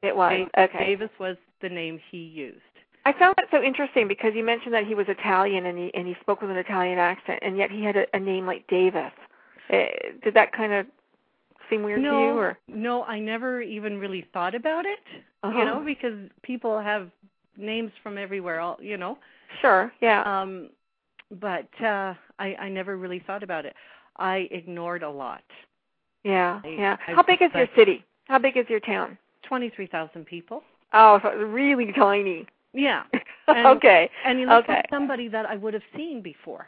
It 0.01 0.15
was. 0.15 0.31
Dave- 0.31 0.69
okay. 0.69 0.85
Davis 0.85 1.09
was 1.19 1.37
the 1.61 1.69
name 1.69 1.99
he 2.09 2.17
used. 2.17 2.61
I 3.05 3.11
found 3.11 3.35
that 3.37 3.47
so 3.51 3.61
interesting 3.61 4.07
because 4.07 4.31
you 4.33 4.43
mentioned 4.45 4.73
that 4.73 4.85
he 4.87 4.95
was 4.95 5.07
Italian 5.09 5.65
and 5.65 5.77
he 5.77 5.91
and 5.93 6.07
he 6.07 6.15
spoke 6.21 6.41
with 6.41 6.49
an 6.51 6.57
Italian 6.57 6.99
accent, 6.99 7.39
and 7.41 7.57
yet 7.57 7.69
he 7.69 7.83
had 7.83 7.95
a, 7.97 8.05
a 8.13 8.19
name 8.19 8.45
like 8.45 8.65
Davis. 8.67 9.11
Uh, 9.71 9.85
did 10.23 10.33
that 10.33 10.51
kind 10.53 10.73
of 10.73 10.85
seem 11.69 11.83
weird 11.83 12.01
no, 12.01 12.11
to 12.11 12.17
you, 12.17 12.31
or 12.37 12.57
no, 12.67 13.03
I 13.03 13.19
never 13.19 13.61
even 13.61 13.97
really 13.97 14.25
thought 14.33 14.55
about 14.55 14.85
it. 14.85 14.99
Uh-huh. 15.43 15.57
You 15.57 15.65
know, 15.65 15.83
because 15.83 16.17
people 16.41 16.79
have 16.79 17.09
names 17.57 17.91
from 18.01 18.17
everywhere. 18.17 18.59
All 18.61 18.77
you 18.81 18.97
know. 18.97 19.17
sure, 19.61 19.91
yeah, 20.01 20.21
Um, 20.23 20.69
but 21.39 21.67
uh, 21.83 22.13
I, 22.39 22.55
I 22.59 22.69
never 22.69 22.97
really 22.97 23.19
thought 23.25 23.43
about 23.43 23.65
it. 23.65 23.75
I 24.17 24.47
ignored 24.51 25.03
a 25.03 25.09
lot. 25.09 25.43
yeah, 26.23 26.61
I- 26.63 26.67
yeah. 26.67 26.97
I 27.07 27.13
How 27.13 27.23
big 27.23 27.41
is 27.41 27.49
your 27.55 27.67
city? 27.75 28.03
How 28.25 28.39
big 28.39 28.57
is 28.57 28.65
your 28.69 28.79
town? 28.79 29.17
Twenty-three 29.47 29.87
thousand 29.87 30.25
people. 30.25 30.63
Oh, 30.93 31.19
so 31.23 31.29
it's 31.29 31.37
really 31.41 31.91
tiny. 31.93 32.45
Yeah, 32.73 33.03
And- 33.47 33.67
okay, 33.67 34.09
and 34.25 34.39
he 34.39 34.45
looked 34.45 34.65
Okay. 34.69 34.77
like 34.77 34.85
somebody 34.89 35.27
that 35.27 35.45
I 35.45 35.55
would 35.57 35.73
have 35.73 35.83
seen 35.95 36.21
before. 36.21 36.67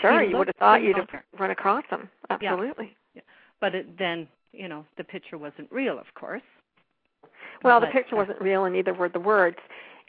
sure. 0.00 0.22
You 0.22 0.36
would 0.38 0.46
have 0.48 0.56
thought 0.56 0.82
you'd 0.82 0.96
have 0.96 1.08
run 1.38 1.50
across 1.50 1.84
them. 1.90 2.08
Absolutely. 2.30 2.94
Yeah. 3.14 3.22
But 3.60 3.74
it, 3.74 3.98
then, 3.98 4.28
you 4.52 4.68
know, 4.68 4.84
the 4.96 5.04
picture 5.04 5.36
wasn't 5.38 5.70
real, 5.70 5.98
of 5.98 6.06
course. 6.14 6.42
Well, 7.64 7.80
the 7.80 7.86
picture 7.88 8.16
wasn't 8.16 8.40
real, 8.40 8.64
and 8.64 8.74
neither 8.74 8.92
were 8.94 9.08
the 9.08 9.20
words. 9.20 9.56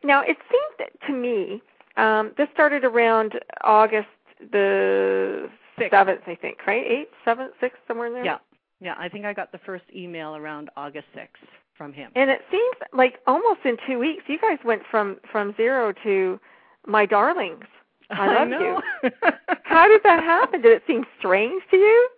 Now, 0.04 0.22
it 0.22 0.38
seemed 0.52 0.90
to 1.08 1.14
me, 1.14 1.62
um, 1.98 2.32
this 2.38 2.48
started 2.54 2.84
around 2.84 3.34
August 3.62 4.08
the 4.52 5.50
seventh, 5.90 6.22
I 6.28 6.36
think, 6.36 6.58
right? 6.68 6.86
Eighth, 6.86 7.12
seventh, 7.24 7.54
sixth, 7.60 7.80
somewhere 7.88 8.08
in 8.08 8.14
there. 8.14 8.26
Yeah, 8.26 8.38
yeah. 8.80 8.96
I 8.98 9.10
think 9.10 9.26
I 9.26 9.34
got 9.34 9.52
the 9.52 9.60
first 9.60 9.86
email 9.96 10.36
around 10.36 10.70
August 10.76 11.06
sixth 11.14 11.44
from 11.78 11.94
him. 11.94 12.12
And 12.16 12.30
it 12.30 12.42
seems 12.52 12.76
like 12.94 13.20
almost 13.28 13.62
in 13.66 13.78
two 13.88 14.00
weeks, 14.00 14.24
you 14.28 14.40
guys 14.40 14.60
went 14.64 14.82
from 14.90 15.18
from 15.32 15.54
zero 15.56 15.94
to 16.04 16.40
my 16.86 17.06
darlings. 17.06 17.66
I 18.10 18.34
love 18.34 18.48
know. 18.48 18.82
you. 19.04 19.10
How 19.64 19.88
did 19.88 20.02
that 20.04 20.22
happen? 20.24 20.62
Did 20.62 20.74
it 20.74 20.84
seem 20.86 21.06
strange 21.20 21.64
to 21.72 21.78
you? 21.78 22.10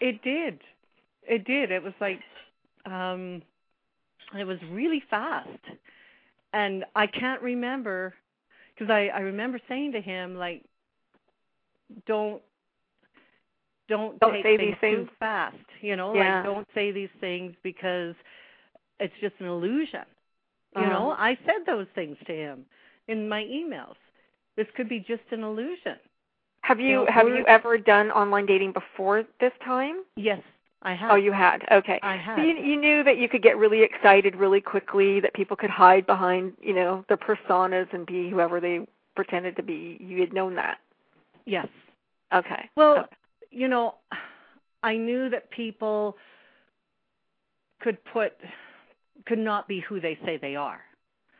It 0.00 0.22
did. 0.22 0.60
It 1.24 1.44
did. 1.44 1.70
It 1.70 1.82
was 1.82 1.94
like 2.00 2.20
um 2.86 3.42
it 4.34 4.44
was 4.44 4.58
really 4.70 5.02
fast. 5.10 5.48
And 6.54 6.84
I 6.94 7.06
can't 7.06 7.40
remember 7.42 8.14
because 8.74 8.90
I 8.90 9.08
I 9.08 9.20
remember 9.20 9.60
saying 9.68 9.92
to 9.92 10.00
him 10.00 10.36
like 10.36 10.62
don't 12.06 12.42
don't, 13.88 14.20
Don't 14.20 14.32
take 14.32 14.44
say 14.44 14.56
things 14.56 14.74
these 14.74 14.76
things. 14.80 15.06
too 15.06 15.10
fast, 15.18 15.56
you 15.80 15.96
know, 15.96 16.12
Yeah. 16.12 16.42
like 16.42 16.42
don't 16.42 16.66
say 16.74 16.90
these 16.92 17.10
things 17.20 17.54
because 17.62 18.14
it's 19.00 19.14
just 19.20 19.34
an 19.40 19.46
illusion. 19.46 20.04
You 20.74 20.86
Uh-huh. 20.86 20.88
know, 20.88 21.10
I 21.18 21.36
said 21.46 21.66
those 21.66 21.86
things 21.94 22.16
to 22.26 22.32
him 22.34 22.66
in 23.08 23.28
my 23.28 23.42
emails. 23.44 23.96
This 24.56 24.66
could 24.76 24.88
be 24.88 25.00
just 25.00 25.22
an 25.30 25.42
illusion. 25.42 25.96
Have 26.62 26.80
you 26.80 27.04
No, 27.04 27.06
have 27.08 27.28
you 27.28 27.44
ever 27.46 27.78
done 27.78 28.10
online 28.10 28.46
dating 28.46 28.72
before 28.72 29.24
this 29.40 29.52
time? 29.64 30.04
Yes, 30.16 30.42
I 30.84 30.92
oh, 30.94 30.96
have. 30.96 31.10
Oh, 31.12 31.14
you 31.16 31.32
had. 31.32 31.64
Okay. 31.70 31.98
I 32.02 32.16
had. 32.16 32.36
So 32.36 32.42
you, 32.42 32.54
you 32.56 32.76
knew 32.80 33.04
that 33.04 33.16
you 33.18 33.28
could 33.28 33.42
get 33.42 33.56
really 33.56 33.82
excited 33.82 34.34
really 34.36 34.60
quickly, 34.60 35.20
that 35.20 35.32
people 35.34 35.56
could 35.56 35.70
hide 35.70 36.06
behind, 36.06 36.54
you 36.60 36.74
know, 36.74 37.04
their 37.08 37.16
personas 37.16 37.92
and 37.92 38.04
be 38.06 38.28
whoever 38.30 38.60
they 38.60 38.86
pretended 39.14 39.56
to 39.56 39.62
be. 39.62 39.96
You 40.00 40.20
had 40.20 40.32
known 40.32 40.54
that. 40.56 40.78
yes. 41.46 41.66
Okay. 42.34 42.68
Well, 42.76 42.98
Okay. 43.00 43.08
you 43.50 43.68
know, 43.68 43.96
I 44.82 44.96
knew 44.96 45.28
that 45.30 45.50
people 45.50 46.16
could 47.80 47.98
put 48.06 48.32
could 49.26 49.38
not 49.38 49.68
be 49.68 49.80
who 49.80 50.00
they 50.00 50.18
say 50.24 50.38
they 50.40 50.56
are. 50.56 50.80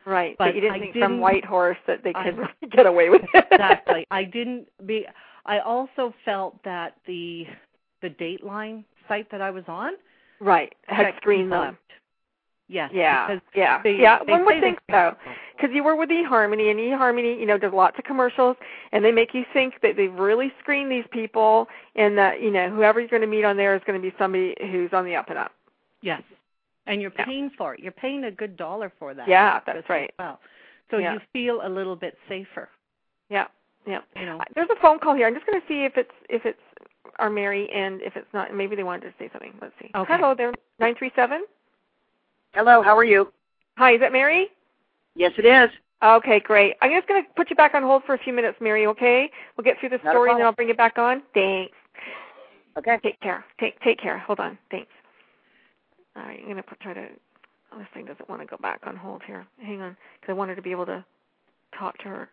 right. 0.05 0.35
but 0.37 0.45
But, 0.49 0.55
you 0.55 0.61
didn't 0.61 0.75
I 0.75 0.79
think 0.79 0.93
didn't- 0.93 1.09
from 1.09 1.19
Whitehorse 1.19 1.77
that 1.87 2.03
they 2.03 2.13
could 2.13 2.37
really 2.43 2.67
get 2.71 2.85
away 2.85 3.09
with 3.09 3.23
it. 3.33 3.45
Exactly. 3.51 4.05
I 4.11 4.23
didn't 4.37 4.67
be 4.85 5.05
I 5.45 5.59
also 5.59 6.13
felt 6.23 6.63
that 6.63 6.95
the 7.07 7.45
the 8.01 8.09
Dateline 8.09 8.83
site 9.07 9.29
that 9.31 9.41
I 9.41 9.51
was 9.51 9.63
on 9.67 9.93
right. 10.39 10.73
Had 10.87 11.13
screened 11.17 11.51
them. 11.51 11.77
Yes. 12.69 12.91
Yeah, 12.93 13.39
yeah, 13.53 13.81
they- 13.83 13.95
yeah. 13.97 14.19
they 14.25 14.31
One 14.31 14.45
would 14.45 14.61
think 14.61 14.79
so, 14.89 15.15
because 15.55 15.75
you 15.75 15.83
were 15.83 15.95
with 15.95 16.09
eHarmony, 16.09 16.71
and 16.71 16.79
eHarmony, 16.79 17.37
you 17.39 17.45
know, 17.45 17.57
does 17.57 17.73
lots 17.73 17.99
of 17.99 18.05
commercials, 18.05 18.55
and 18.93 19.03
they 19.03 19.11
make 19.11 19.33
you 19.33 19.45
think 19.53 19.75
that 19.81 19.95
they've 19.95 20.13
really 20.13 20.51
screened 20.59 20.91
these 20.91 21.05
people, 21.11 21.67
and 21.95 22.17
that 22.17 22.41
you 22.41 22.49
know 22.49 22.69
whoever 22.69 22.99
you're 22.99 23.09
going 23.09 23.21
to 23.21 23.27
meet 23.27 23.43
on 23.43 23.57
there 23.57 23.75
is 23.75 23.81
going 23.85 24.01
to 24.01 24.09
be 24.09 24.15
somebody 24.17 24.55
who's 24.71 24.91
on 24.93 25.05
the 25.05 25.15
up 25.15 25.29
and 25.29 25.37
up. 25.37 25.51
Yes. 26.01 26.21
And 26.87 27.01
you're 27.01 27.13
Yeah. 27.17 27.25
paying 27.25 27.49
for 27.51 27.73
it. 27.75 27.79
You're 27.81 27.91
paying 27.91 28.23
a 28.23 28.31
good 28.31 28.57
dollar 28.57 28.91
for 28.97 29.13
that. 29.13 29.27
Yeah, 29.27 29.59
that's 29.65 29.87
right. 29.89 30.13
Well, 30.17 30.39
so 30.89 30.97
Yeah. 30.97 31.13
you 31.13 31.19
feel 31.31 31.61
a 31.65 31.69
little 31.69 31.95
bit 31.95 32.17
safer. 32.27 32.69
Yeah, 33.29 33.47
yeah. 33.85 34.01
You 34.15 34.25
know. 34.25 34.41
There's 34.55 34.69
a 34.69 34.75
phone 34.77 34.99
call 34.99 35.13
here. 35.15 35.27
I'm 35.27 35.33
just 35.35 35.45
going 35.45 35.61
to 35.61 35.67
see 35.67 35.83
if 35.83 35.97
it's 35.97 36.11
if 36.29 36.45
it's 36.45 36.59
our 37.19 37.29
Mary, 37.29 37.69
and 37.71 38.01
if 38.01 38.15
it's 38.15 38.27
not, 38.33 38.53
maybe 38.53 38.75
they 38.75 38.83
wanted 38.83 39.07
to 39.07 39.13
say 39.19 39.29
something. 39.31 39.53
Let's 39.61 39.73
see. 39.81 39.89
Okay. 39.95 40.13
Hello 40.15 40.33
there, 40.35 40.53
nine 40.79 40.95
three 40.97 41.11
seven. 41.15 41.45
Hello, 42.53 42.81
how 42.81 42.97
are 42.97 43.03
you? 43.03 43.31
Hi, 43.77 43.93
is 43.93 43.99
that 43.99 44.11
Mary? 44.11 44.47
Yes, 45.15 45.31
it 45.37 45.45
is. 45.45 45.69
Okay, 46.03 46.39
great. 46.39 46.75
I'm 46.81 46.91
just 46.91 47.07
going 47.07 47.23
to 47.23 47.29
put 47.35 47.49
you 47.49 47.55
back 47.55 47.73
on 47.73 47.81
hold 47.81 48.03
for 48.03 48.13
a 48.13 48.17
few 48.17 48.33
minutes, 48.33 48.57
Mary. 48.59 48.85
Okay? 48.87 49.31
We'll 49.55 49.63
get 49.63 49.79
through 49.79 49.89
the 49.89 49.99
story, 49.99 50.29
and 50.31 50.39
then. 50.39 50.45
I'll 50.45 50.51
bring 50.51 50.69
it 50.69 50.77
back 50.77 50.97
on. 50.97 51.23
Thanks. 51.33 51.73
Okay. 52.77 52.99
Take 53.01 53.19
care. 53.21 53.45
Take 53.59 53.79
take 53.81 53.99
care. 53.99 54.17
Hold 54.19 54.39
on. 54.39 54.57
Thanks. 54.69 54.91
All 56.15 56.23
right, 56.23 56.39
I'm 56.41 56.47
gonna 56.47 56.63
put, 56.63 56.79
try 56.79 56.93
to. 56.93 57.07
Oh, 57.71 57.79
this 57.79 57.87
thing 57.93 58.05
doesn't 58.05 58.29
want 58.29 58.41
to 58.41 58.45
go 58.47 58.57
back 58.61 58.81
on 58.85 58.95
hold 58.95 59.23
here. 59.25 59.47
Hang 59.59 59.81
on, 59.81 59.97
because 60.19 60.31
I 60.31 60.33
wanted 60.33 60.55
to 60.55 60.61
be 60.61 60.69
able 60.69 60.85
to 60.85 61.03
talk 61.77 61.97
to 61.99 62.03
her. 62.03 62.29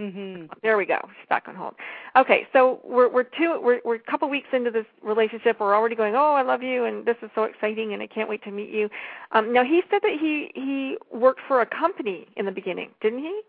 Mhm. 0.00 0.48
There 0.62 0.78
we 0.78 0.86
go. 0.86 0.98
She's 1.18 1.28
back 1.28 1.46
on 1.46 1.54
hold. 1.54 1.74
Okay, 2.16 2.48
so 2.54 2.80
we're 2.82 3.08
we're 3.08 3.24
two 3.24 3.60
we're 3.62 3.80
we're 3.84 3.96
a 3.96 4.10
couple 4.10 4.28
weeks 4.30 4.48
into 4.52 4.70
this 4.70 4.86
relationship. 5.02 5.60
We're 5.60 5.74
already 5.74 5.94
going. 5.94 6.14
Oh, 6.16 6.32
I 6.32 6.42
love 6.42 6.62
you, 6.62 6.84
and 6.84 7.04
this 7.04 7.16
is 7.20 7.30
so 7.34 7.44
exciting, 7.44 7.92
and 7.92 8.02
I 8.02 8.06
can't 8.06 8.28
wait 8.28 8.42
to 8.44 8.50
meet 8.50 8.70
you. 8.70 8.88
Um, 9.32 9.52
now 9.52 9.62
he 9.62 9.82
said 9.90 10.00
that 10.02 10.12
he 10.18 10.50
he 10.54 10.96
worked 11.12 11.42
for 11.46 11.60
a 11.60 11.66
company 11.66 12.26
in 12.36 12.46
the 12.46 12.52
beginning, 12.52 12.90
didn't 13.02 13.18
he? 13.18 13.42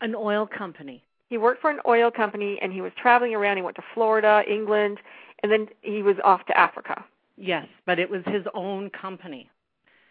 An 0.00 0.14
oil 0.16 0.44
company. 0.46 1.04
He 1.28 1.38
worked 1.38 1.60
for 1.60 1.70
an 1.70 1.78
oil 1.86 2.10
company, 2.10 2.58
and 2.60 2.72
he 2.72 2.80
was 2.80 2.92
traveling 3.00 3.34
around. 3.34 3.56
He 3.56 3.62
went 3.62 3.76
to 3.76 3.84
Florida, 3.94 4.42
England, 4.48 4.98
and 5.44 5.52
then 5.52 5.68
he 5.82 6.02
was 6.02 6.16
off 6.24 6.44
to 6.46 6.58
Africa. 6.58 7.04
Yes, 7.36 7.68
but 7.86 8.00
it 8.00 8.10
was 8.10 8.22
his 8.26 8.44
own 8.54 8.90
company. 8.90 9.48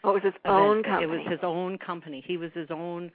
Oh, 0.05 0.11
it 0.11 0.23
was 0.23 0.23
his 0.23 0.41
own 0.45 0.83
company. 0.83 1.03
It 1.03 1.07
was 1.07 1.27
his 1.27 1.39
own 1.43 1.77
company. 1.77 2.23
He 2.25 2.37
was 2.37 2.51
his 2.53 2.71
own. 2.71 3.11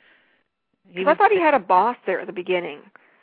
He 0.90 1.04
I 1.06 1.14
thought 1.14 1.30
he 1.32 1.40
had 1.40 1.54
a 1.54 1.58
boss 1.58 1.96
there 2.06 2.20
at 2.20 2.26
the 2.26 2.32
beginning, 2.32 2.78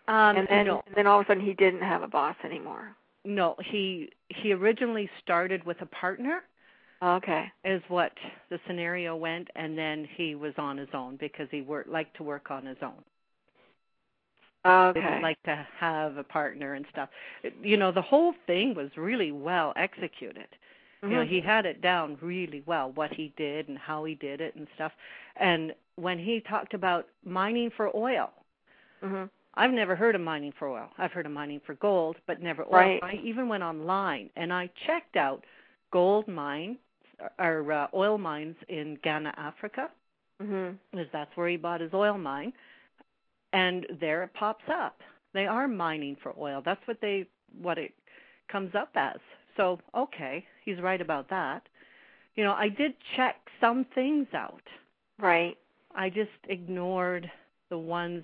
um, 0.08 0.38
and 0.38 0.48
then 0.50 0.66
no, 0.68 0.84
and 0.88 0.96
then 0.96 1.08
all 1.08 1.20
of 1.20 1.26
a 1.26 1.28
sudden 1.30 1.44
he 1.46 1.54
didn't 1.54 1.82
have 1.82 2.02
a 2.02 2.08
boss 2.08 2.36
anymore. 2.44 2.96
no. 3.24 3.56
He 3.64 4.10
he 4.30 4.54
originally 4.54 5.10
started 5.24 5.64
with 5.64 5.82
a 5.82 5.86
partner, 5.88 6.44
Okay. 7.04 7.52
is 7.64 7.82
what 7.88 8.12
the 8.50 8.60
scenario 8.68 9.16
went, 9.16 9.48
and 9.56 9.78
then 9.78 10.08
he 10.16 10.36
was 10.36 10.54
on 10.58 10.78
his 10.78 10.90
own 10.94 11.18
because 11.18 11.48
he 11.52 11.62
worked 11.62 11.90
liked 11.90 12.16
to 12.18 12.24
work 12.24 12.52
on 12.52 12.66
his 12.66 12.78
own. 12.82 13.04
Okay. 14.64 15.00
didn't 15.02 15.24
like 15.24 15.42
to 15.44 15.68
have 15.80 16.18
a 16.18 16.24
partner 16.24 16.76
and 16.76 16.86
stuff. 16.92 17.10
You 17.64 17.78
know, 17.78 17.92
the 17.92 18.02
whole 18.02 18.34
thing 18.46 18.76
was 18.76 18.90
really 18.96 19.32
well 19.32 19.74
executed. 19.76 20.48
You 21.04 21.10
know, 21.10 21.22
Mhm. 21.22 21.30
he 21.30 21.42
had 21.42 21.66
it 21.66 21.82
down 21.82 22.18
really 22.22 22.62
well 22.68 22.92
what 22.92 23.12
he 23.14 23.30
did 23.36 23.68
and 23.70 23.78
how 23.78 24.04
he 24.04 24.14
did 24.16 24.40
it 24.40 24.56
and 24.56 24.68
stuff. 24.76 24.94
And 25.36 25.74
when 25.96 26.20
he 26.20 26.42
talked 26.42 26.74
about 26.76 27.08
mining 27.24 27.72
for 27.72 27.96
oil, 27.96 28.32
Mhm. 29.02 29.30
I've 29.56 29.72
never 29.72 29.96
heard 29.96 30.16
of 30.16 30.22
mining 30.22 30.52
for 30.54 30.68
oil. 30.70 30.94
I've 30.98 31.12
heard 31.12 31.26
of 31.26 31.32
mining 31.32 31.60
for 31.62 31.74
gold, 31.76 32.18
but 32.28 32.40
never 32.42 32.64
oil. 32.66 32.72
Right. 32.72 33.04
I 33.04 33.16
even 33.16 33.50
went 33.50 33.64
online 33.64 34.30
and 34.36 34.54
I 34.54 34.68
checked 34.86 35.18
out 35.18 35.44
gold 35.92 36.28
mines 36.28 36.78
or 37.40 37.72
uh, 37.72 37.88
oil 37.94 38.18
mines 38.18 38.56
in 38.70 38.96
Ghana, 39.04 39.34
Africa 39.38 39.92
Mhm. 40.40 40.78
because 40.92 41.10
that's 41.12 41.36
where 41.36 41.50
he 41.50 41.58
bought 41.58 41.82
his 41.82 41.94
oil 41.94 42.18
mine. 42.18 42.54
And 43.54 43.86
there 44.00 44.24
it 44.24 44.34
pops 44.34 44.68
up. 44.70 45.02
They 45.34 45.48
are 45.48 45.68
mining 45.68 46.16
for 46.18 46.34
oil. 46.38 46.62
That's 46.62 46.86
what 46.88 47.02
they 47.02 47.28
what 47.62 47.78
it 47.78 47.94
comes 48.48 48.74
up 48.76 48.96
as. 48.96 49.20
So, 49.58 49.80
okay, 49.96 50.46
he's 50.64 50.80
right 50.82 51.02
about 51.02 51.30
that. 51.30 51.64
You 52.36 52.44
know, 52.44 52.54
I 52.54 52.70
did 52.70 52.94
check 53.16 53.36
some 53.60 53.86
things 53.94 54.28
out. 54.34 54.64
Right. 55.20 55.58
I 55.96 56.10
just 56.10 56.30
ignored 56.48 57.30
the 57.70 57.78
ones 57.78 58.24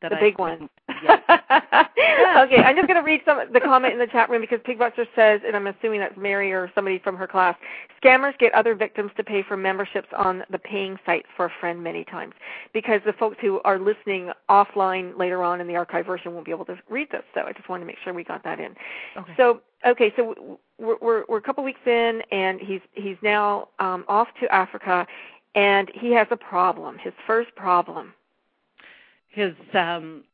The 0.00 0.14
I 0.14 0.20
big 0.20 0.38
one. 0.38 0.68
Yes. 1.02 1.20
okay, 1.28 2.62
I'm 2.62 2.76
just 2.76 2.86
going 2.86 2.96
to 2.96 3.02
read 3.02 3.20
some 3.24 3.52
the 3.52 3.60
comment 3.60 3.92
in 3.92 3.98
the 3.98 4.06
chat 4.06 4.30
room 4.30 4.40
because 4.40 4.60
Pigbuster 4.60 5.06
says, 5.16 5.40
and 5.44 5.56
I'm 5.56 5.66
assuming 5.66 6.00
that's 6.00 6.16
Mary 6.16 6.52
or 6.52 6.70
somebody 6.74 6.98
from 6.98 7.16
her 7.16 7.26
class. 7.26 7.56
Scammers 8.02 8.38
get 8.38 8.54
other 8.54 8.76
victims 8.76 9.10
to 9.16 9.24
pay 9.24 9.42
for 9.42 9.56
memberships 9.56 10.08
on 10.16 10.44
the 10.50 10.58
paying 10.58 10.98
sites 11.04 11.26
for 11.36 11.46
a 11.46 11.52
friend 11.60 11.82
many 11.82 12.04
times 12.04 12.34
because 12.72 13.00
the 13.04 13.12
folks 13.12 13.36
who 13.40 13.60
are 13.64 13.78
listening 13.78 14.30
offline 14.48 15.18
later 15.18 15.42
on 15.42 15.60
in 15.60 15.66
the 15.66 15.74
archive 15.74 16.06
version 16.06 16.32
won't 16.32 16.46
be 16.46 16.52
able 16.52 16.64
to 16.66 16.78
read 16.88 17.08
this. 17.10 17.24
So 17.34 17.42
I 17.42 17.52
just 17.52 17.68
wanted 17.68 17.80
to 17.80 17.86
make 17.86 17.98
sure 18.04 18.14
we 18.14 18.22
got 18.22 18.44
that 18.44 18.60
in. 18.60 18.74
Okay. 19.16 19.32
So 19.36 19.60
okay, 19.84 20.12
so 20.16 20.58
we're 20.78 20.96
we're, 21.00 21.24
we're 21.28 21.38
a 21.38 21.42
couple 21.42 21.64
weeks 21.64 21.80
in, 21.86 22.22
and 22.30 22.60
he's 22.60 22.80
he's 22.92 23.16
now 23.22 23.68
um, 23.80 24.04
off 24.06 24.28
to 24.40 24.52
Africa, 24.54 25.06
and 25.56 25.90
he 25.94 26.12
has 26.12 26.28
a 26.30 26.36
problem. 26.36 26.98
His 26.98 27.14
first 27.26 27.54
problem. 27.56 28.12
His 29.38 29.54
um 29.74 30.24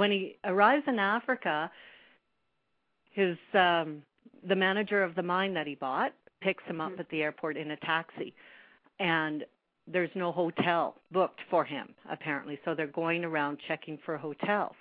when 0.00 0.10
he 0.10 0.22
arrives 0.44 0.84
in 0.86 0.98
Africa, 0.98 1.70
his 3.20 3.36
um 3.54 4.02
the 4.52 4.56
manager 4.56 5.02
of 5.02 5.14
the 5.14 5.22
mine 5.22 5.52
that 5.54 5.66
he 5.66 5.74
bought 5.74 6.12
picks 6.40 6.62
him 6.64 6.80
up 6.80 6.92
Mhm. 6.92 7.00
at 7.00 7.08
the 7.10 7.22
airport 7.22 7.56
in 7.56 7.70
a 7.72 7.76
taxi 7.92 8.32
and 9.00 9.44
there's 9.94 10.14
no 10.14 10.30
hotel 10.30 10.82
booked 11.10 11.40
for 11.50 11.64
him 11.64 11.86
apparently 12.16 12.56
so 12.64 12.74
they're 12.74 12.86
going 13.04 13.24
around 13.24 13.58
checking 13.68 13.96
for 14.04 14.16
hotels 14.16 14.76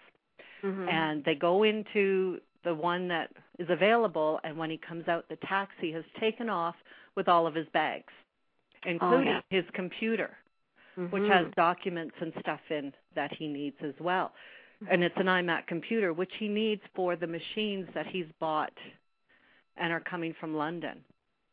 Mm-hmm. 0.64 0.88
and 0.90 1.24
they 1.24 1.36
go 1.36 1.56
into 1.72 2.40
the 2.64 2.74
one 2.74 3.08
that 3.08 3.30
is 3.60 3.70
available 3.70 4.40
and 4.44 4.58
when 4.58 4.70
he 4.76 4.78
comes 4.90 5.08
out 5.08 5.24
the 5.30 5.40
taxi 5.56 5.90
has 5.98 6.06
taken 6.20 6.48
off 6.50 6.76
with 7.16 7.28
all 7.28 7.46
of 7.48 7.56
his 7.56 7.68
bags 7.82 8.14
including 8.86 9.28
yeah. 9.28 9.42
his 9.50 9.66
computer 9.82 10.32
which 11.14 11.24
Mhm. 11.24 11.36
has 11.38 11.46
documents 11.56 12.16
and 12.24 12.32
stuff 12.44 12.62
in 12.78 12.86
that 13.18 13.34
he 13.38 13.48
needs 13.48 13.76
as 13.84 13.94
well. 14.00 14.32
And 14.92 15.04
it's 15.04 15.16
an 15.18 15.26
iMac 15.26 15.66
computer, 15.66 16.14
which 16.14 16.32
he 16.38 16.48
needs 16.48 16.84
for 16.96 17.16
the 17.16 17.26
machines 17.26 17.88
that 17.96 18.06
he's 18.06 18.28
bought 18.40 18.72
and 19.76 19.92
are 19.92 20.00
coming 20.00 20.36
from 20.40 20.56
London. 20.56 21.04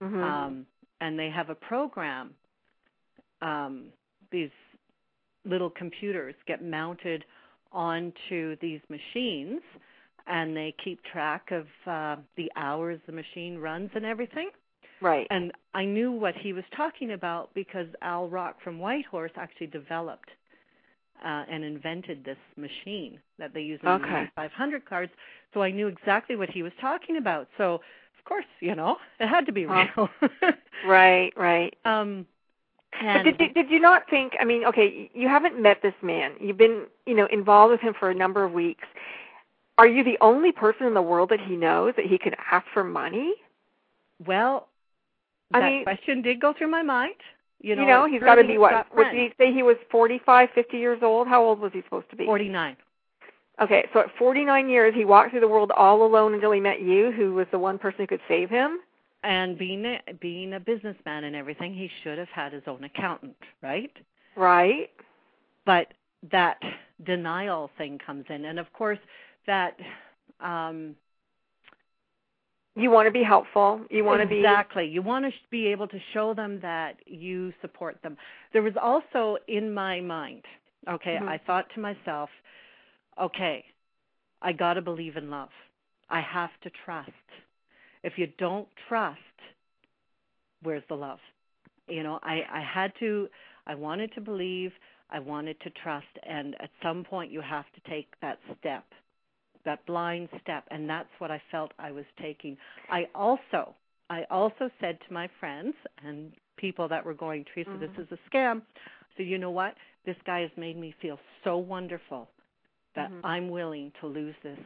Mhm. 0.03 0.23
Um, 0.23 0.67
and 1.01 1.19
they 1.19 1.31
have 1.31 1.49
a 1.49 1.55
program. 1.55 2.37
Um, 3.41 3.93
these 4.31 4.51
little 5.45 5.71
computers 5.71 6.35
get 6.47 6.63
mounted 6.63 7.25
onto 7.73 8.57
these 8.57 8.81
machines, 8.91 9.63
and 10.27 10.55
they 10.55 10.73
keep 10.73 11.03
track 11.05 11.51
of 11.51 11.67
uh, 11.87 12.17
the 12.37 12.53
hours 12.57 13.01
the 13.07 13.13
machine 13.13 13.59
runs 13.59 13.91
and 13.95 14.05
everything 14.05 14.51
right. 15.01 15.27
and 15.31 15.53
I 15.75 15.85
knew 15.85 16.13
what 16.13 16.35
he 16.35 16.53
was 16.53 16.65
talking 16.77 17.13
about 17.13 17.53
because 17.55 17.89
Al 18.03 18.29
Rock 18.29 18.57
from 18.63 18.79
Whitehorse 18.79 19.33
actually 19.37 19.67
developed 19.69 20.31
uh, 21.25 21.45
and 21.51 21.63
invented 21.65 22.25
this 22.25 22.39
machine 22.57 23.19
that 23.39 23.53
they 23.53 23.61
use 23.63 23.81
in 23.83 23.89
Okay. 23.89 24.25
the 24.25 24.31
500 24.35 24.85
cards. 24.87 25.13
So 25.53 25.63
I 25.63 25.71
knew 25.71 25.87
exactly 25.89 26.37
what 26.37 26.51
he 26.51 26.63
was 26.63 26.73
talking 26.81 27.17
about. 27.19 27.49
So 27.59 27.75
of 27.75 28.25
course, 28.25 28.47
you 28.61 28.75
know, 28.75 28.97
it 29.21 29.27
had 29.29 29.47
to 29.47 29.53
be 29.53 29.67
real. 29.67 30.09
Right, 30.87 31.33
right. 31.37 31.75
um, 31.85 32.27
But 32.93 33.07
and 33.07 33.25
did 33.25 33.41
you, 33.41 33.53
did 33.55 33.71
you 33.71 33.81
not 33.81 34.03
think? 34.11 34.35
I 34.41 34.45
mean, 34.45 34.65
okay, 34.67 35.11
you 35.15 35.29
haven't 35.29 35.61
met 35.61 35.81
this 35.83 35.95
man. 36.03 36.33
You've 36.41 36.59
been, 36.59 36.85
you 37.07 37.15
know, 37.15 37.27
involved 37.27 37.71
with 37.73 37.81
him 37.81 37.95
for 37.99 38.11
a 38.11 38.15
number 38.15 38.45
of 38.45 38.53
weeks. 38.53 38.85
Are 39.79 39.87
you 39.89 40.05
the 40.05 40.19
only 40.21 40.53
person 40.53 40.87
in 40.87 40.95
the 40.95 41.03
world 41.03 41.31
that 41.31 41.41
he 41.41 41.57
knows 41.57 41.95
that 41.97 42.07
he 42.07 42.19
could 42.19 42.37
ask 42.51 42.67
for 42.75 42.85
money? 42.85 43.35
well, 44.27 44.69
I 45.53 45.61
that 45.61 45.69
mean- 45.69 45.83
question 45.85 46.23
did 46.23 46.41
go 46.41 46.53
through 46.53 46.69
my 46.71 46.83
mind. 46.83 47.15
You 47.65 47.77
know, 47.77 47.83
you 47.83 47.89
know, 47.89 48.07
he's 48.07 48.21
got 48.21 48.35
to 48.37 48.45
be 48.45 48.59
what? 48.59 48.73
got 48.73 48.97
did 48.97 49.15
he 49.15 49.33
say? 49.39 49.53
He 49.53 49.63
was 49.63 49.77
forty-five, 49.91 50.51
fifty 50.55 50.77
years 50.77 51.01
old. 51.03 51.27
How 51.27 51.43
old 51.43 51.61
was 51.61 51.73
he 51.73 51.83
supposed 51.83 52.11
to 52.11 52.17
be? 52.17 52.27
49. 52.27 52.77
Okay, 53.61 53.89
so 53.93 54.01
at 54.01 54.07
49 54.19 54.69
years, 54.69 54.95
he 54.95 55.05
walked 55.05 55.31
through 55.31 55.41
the 55.41 55.49
world 55.49 55.71
all 55.71 56.05
alone 56.05 56.35
until 56.35 56.51
he 56.53 56.61
met 56.61 56.83
you, 56.83 57.13
who 57.13 57.33
was 57.35 57.47
the 57.53 57.59
one 57.59 57.79
person 57.79 58.01
who 58.01 58.07
could 58.07 58.21
save 58.27 58.51
him. 58.51 58.81
And 59.23 59.57
being 59.57 59.85
a, 59.87 60.01
being 60.21 60.55
a 60.55 60.61
businessman 60.61 61.25
and 61.25 61.35
everything, 61.37 61.73
he 61.73 61.89
should 62.03 62.19
have 62.19 62.29
had 62.29 62.53
his 62.53 62.65
own 62.67 62.85
accountant, 62.85 63.37
right? 63.63 63.93
Right. 64.37 64.91
but 65.65 65.95
that 66.31 66.59
denial 67.05 67.71
thing 67.77 67.99
comes 68.05 68.25
in 68.29 68.45
and 68.45 68.59
of 68.59 68.73
course 68.73 68.99
that 69.47 69.77
um 70.41 70.95
You 72.77 72.91
want 72.91 73.07
to 73.07 73.13
be 73.13 73.23
helpful. 73.23 73.81
You 73.91 74.05
want 74.05 74.21
to 74.23 74.27
be 74.27 74.41
exactly 74.41 74.87
you 74.87 75.01
want 75.03 75.25
to 75.25 75.33
be 75.51 75.67
able 75.69 75.87
to 75.89 75.99
show 76.13 76.35
them 76.35 76.59
that 76.61 76.97
you 77.07 77.53
support 77.61 77.99
them 78.03 78.17
there 78.53 78.63
was 78.63 78.75
also 78.81 79.37
in 79.49 79.73
my 79.73 80.01
mind 80.01 80.43
okay 80.89 81.17
Mhm. 81.21 81.29
i 81.29 81.39
thought 81.39 81.67
to 81.75 81.81
myself 81.81 82.31
okay 83.19 83.65
i 84.43 84.53
got 84.53 84.75
to 84.75 84.83
believe 84.83 85.17
in 85.17 85.31
love 85.31 85.51
i 86.11 86.21
have 86.21 86.51
to 86.63 86.71
trust 86.85 87.11
if 88.03 88.19
you 88.19 88.27
don't 88.39 88.69
trust 88.89 89.39
where's 90.63 90.85
the 90.89 90.97
love 90.97 91.21
You 91.89 92.03
know, 92.03 92.19
I 92.23 92.37
I 92.61 92.63
had 92.79 92.93
to 93.01 93.29
I 93.67 93.75
wanted 93.75 94.11
to 94.15 94.21
believe, 94.21 94.73
I 95.11 95.19
wanted 95.21 95.57
to 95.61 95.71
trust 95.71 96.15
and 96.23 96.55
at 96.61 96.71
some 96.83 97.05
point 97.05 97.31
you 97.31 97.41
have 97.43 97.67
to 97.77 97.81
take 97.95 98.09
that 98.21 98.39
step. 98.59 98.85
That 99.65 99.85
blind 99.87 100.29
step 100.43 100.65
and 100.71 100.89
that's 100.89 101.09
what 101.19 101.31
I 101.31 101.41
felt 101.51 101.73
I 101.79 101.91
was 101.91 102.05
taking. 102.21 102.57
I 102.91 103.09
also 103.15 103.75
I 104.11 104.25
also 104.31 104.71
said 104.81 104.99
to 105.07 105.13
my 105.15 105.29
friends 105.41 105.75
and 106.05 106.33
people 106.57 106.89
that 106.89 107.05
were 107.05 107.15
going, 107.15 107.45
Teresa, 107.45 107.71
Mhm. 107.71 107.81
this 107.81 107.91
is 107.99 108.13
a 108.13 108.19
scam. 108.31 108.63
So 109.17 109.23
you 109.23 109.39
know 109.39 109.51
what? 109.51 109.75
This 110.05 110.17
guy 110.27 110.41
has 110.41 110.51
made 110.57 110.77
me 110.77 110.93
feel 111.01 111.19
so 111.43 111.57
wonderful 111.57 112.29
that 112.95 113.11
Mhm. 113.11 113.25
I'm 113.25 113.49
willing 113.49 113.93
to 114.01 114.07
lose 114.07 114.37
this 114.43 114.59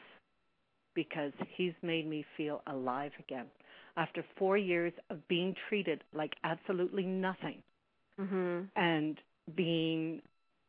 because 0.94 1.32
he's 1.56 1.74
made 1.82 2.06
me 2.06 2.24
feel 2.36 2.62
alive 2.66 3.12
again. 3.20 3.46
After 3.96 4.22
four 4.36 4.56
years 4.56 4.92
of 5.10 5.26
being 5.28 5.54
treated 5.68 6.02
like 6.12 6.34
absolutely 6.44 7.04
nothing 7.04 7.62
Mhm. 8.18 8.68
and 8.76 9.20
being 9.54 10.22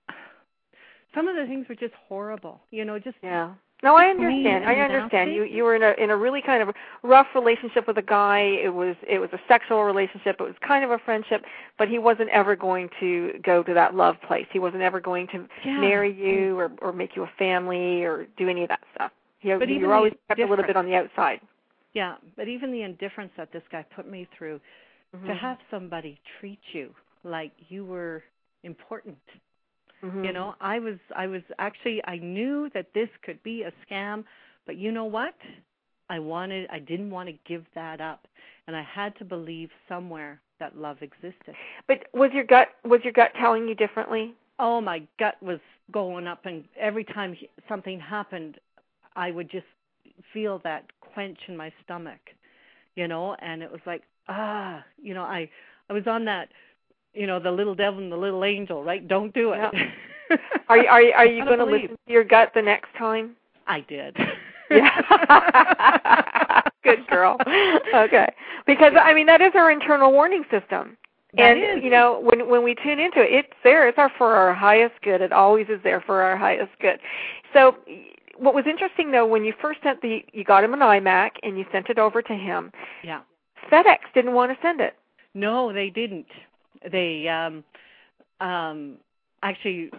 some 1.15 1.27
of 1.27 1.35
the 1.35 1.45
things 1.47 1.67
were 1.67 1.75
just 1.75 1.93
horrible. 1.95 2.61
You 2.69 2.85
know, 2.85 2.99
just 2.99 3.17
Yeah. 3.23 3.55
No, 3.81 3.95
I 3.95 4.07
understand. 4.07 4.65
I 4.65 4.75
understand. 4.79 5.31
You 5.33 5.43
you 5.43 5.63
were 5.63 5.75
in 5.75 5.83
a 5.83 5.91
in 6.03 6.09
a 6.09 6.17
really 6.17 6.41
kind 6.41 6.61
of 6.61 6.75
rough 7.01 7.27
relationship 7.33 7.87
with 7.87 7.97
a 7.97 8.01
guy. 8.01 8.39
It 8.39 8.73
was 8.73 8.95
it 9.07 9.19
was 9.19 9.29
a 9.31 9.39
sexual 9.47 9.83
relationship. 9.83 10.35
It 10.39 10.43
was 10.43 10.55
kind 10.67 10.83
of 10.83 10.91
a 10.91 10.97
friendship, 10.99 11.45
but 11.77 11.87
he 11.87 11.97
wasn't 11.97 12.29
ever 12.29 12.55
going 12.57 12.89
to 12.99 13.33
go 13.43 13.63
to 13.63 13.73
that 13.73 13.95
love 13.95 14.15
place. 14.27 14.45
He 14.51 14.59
wasn't 14.59 14.81
ever 14.83 14.99
going 14.99 15.27
to 15.27 15.47
Yeah. 15.63 15.79
marry 15.79 16.11
you 16.11 16.59
or 16.59 16.71
or 16.81 16.91
make 16.91 17.15
you 17.15 17.23
a 17.23 17.31
family 17.37 18.03
or 18.03 18.25
do 18.37 18.49
any 18.49 18.63
of 18.63 18.69
that 18.69 18.81
stuff. 18.95 19.11
He, 19.39 19.53
But 19.53 19.69
you 19.69 19.87
were 19.87 19.93
always 19.93 20.13
kept 20.27 20.41
a 20.41 20.45
little 20.45 20.65
bit 20.65 20.75
on 20.75 20.85
the 20.85 20.95
outside. 20.95 21.39
yeah, 21.93 22.15
but 22.35 22.47
even 22.49 22.71
the 22.73 22.81
indifference 22.83 23.31
that 23.37 23.51
this 23.53 23.63
guy 23.71 23.83
put 23.95 24.07
me 24.09 24.27
through 24.37 24.59
to 25.11 25.17
Mhm. 25.17 25.37
have 25.39 25.57
somebody 25.71 26.19
treat 26.39 26.59
you 26.73 26.93
like 27.23 27.51
you 27.69 27.85
were 27.85 28.23
important 28.63 29.17
Mhm. 30.03 30.25
you 30.25 30.31
know 30.33 30.55
i 30.61 30.79
was 30.79 30.97
i 31.15 31.27
was 31.27 31.41
actually 31.59 32.01
i 32.05 32.17
knew 32.17 32.69
that 32.73 32.87
this 32.93 33.09
could 33.23 33.41
be 33.43 33.63
a 33.63 33.71
scam 33.85 34.23
but 34.65 34.75
you 34.77 34.91
know 34.91 35.05
what 35.05 35.35
i 36.09 36.19
wanted 36.19 36.67
i 36.71 36.79
didn't 36.79 37.09
want 37.11 37.27
to 37.29 37.35
give 37.47 37.63
that 37.75 38.01
up 38.01 38.27
and 38.67 38.75
i 38.75 38.81
had 38.83 39.15
to 39.17 39.25
believe 39.25 39.69
somewhere 39.87 40.39
that 40.59 40.77
love 40.77 40.97
existed 41.01 41.55
But 41.87 42.05
was 42.13 42.31
your 42.33 42.43
gut 42.43 42.69
was 42.83 43.01
your 43.03 43.13
gut 43.13 43.31
telling 43.39 43.67
you 43.67 43.75
differently? 43.75 44.33
oh 44.59 44.81
my 44.81 45.01
gut 45.17 45.35
was 45.41 45.59
going 45.91 46.27
up 46.27 46.45
and 46.45 46.63
every 46.79 47.03
time 47.03 47.35
something 47.67 47.99
happened 47.99 48.57
i 49.15 49.31
would 49.31 49.49
just 49.49 49.65
feel 50.33 50.59
that 50.63 50.83
quench 51.01 51.39
in 51.47 51.55
my 51.57 51.71
stomach 51.83 52.19
you 52.95 53.07
know 53.07 53.35
and 53.41 53.61
it 53.63 53.71
was 53.71 53.81
like 53.85 54.03
ah 54.27 54.83
you 55.01 55.13
know 55.13 55.23
i 55.23 55.49
i 55.89 55.93
was 55.93 56.07
on 56.07 56.25
that 56.25 56.49
you 57.19 57.27
know 57.27 57.39
the 57.39 57.51
little 57.51 57.75
devil 57.75 58.01
and 58.01 58.11
the 58.11 58.17
little 58.17 58.43
angel 58.43 58.83
right 58.83 59.07
don't 59.07 59.33
do 59.33 59.53
it 59.53 59.59
Are 60.69 60.77
you 60.77 60.87
are 60.87 61.01
you, 61.01 61.11
are 61.13 61.25
you 61.25 61.43
going 61.43 61.57
to 61.57 61.65
listen 61.65 61.97
to 62.05 62.13
your 62.13 62.23
gut 62.23 62.51
the 62.53 62.61
next 62.61 62.89
time? 62.97 63.35
i 63.67 63.81
did 63.81 64.15
Yeah. 64.71 66.61
Good 66.83 67.07
girl. 67.07 67.37
Okay. 67.93 68.27
Because 68.67 68.93
I 69.01 69.13
mean 69.13 69.25
that 69.25 69.41
is 69.41 69.51
our 69.55 69.71
internal 69.71 70.11
warning 70.11 70.43
system. 70.51 70.95
That 71.33 71.57
and 71.57 71.79
is. 71.79 71.83
you 71.83 71.89
know, 71.89 72.19
when 72.21 72.47
when 72.47 72.63
we 72.63 72.75
tune 72.75 72.99
into 72.99 73.21
it, 73.21 73.31
it's 73.31 73.53
there. 73.63 73.87
It's 73.87 73.97
our 73.97 74.11
for 74.17 74.35
our 74.35 74.53
highest 74.53 74.93
good. 75.01 75.21
It 75.21 75.31
always 75.31 75.67
is 75.69 75.79
there 75.83 76.01
for 76.01 76.21
our 76.21 76.37
highest 76.37 76.71
good. 76.79 76.99
So 77.53 77.77
what 78.37 78.53
was 78.53 78.65
interesting 78.67 79.11
though, 79.11 79.25
when 79.25 79.43
you 79.43 79.53
first 79.59 79.79
sent 79.83 80.01
the 80.01 80.23
you 80.33 80.43
got 80.43 80.63
him 80.63 80.73
an 80.73 80.79
iMac 80.81 81.31
and 81.41 81.57
you 81.57 81.65
sent 81.71 81.89
it 81.89 81.97
over 81.97 82.21
to 82.21 82.33
him, 82.33 82.71
yeah 83.03 83.21
FedEx 83.71 83.97
didn't 84.13 84.33
want 84.33 84.51
to 84.51 84.57
send 84.61 84.81
it. 84.81 84.95
No, 85.33 85.73
they 85.73 85.89
didn't. 85.89 86.27
They 86.91 87.27
um 87.27 87.63
um 88.39 88.97
actually 89.43 89.91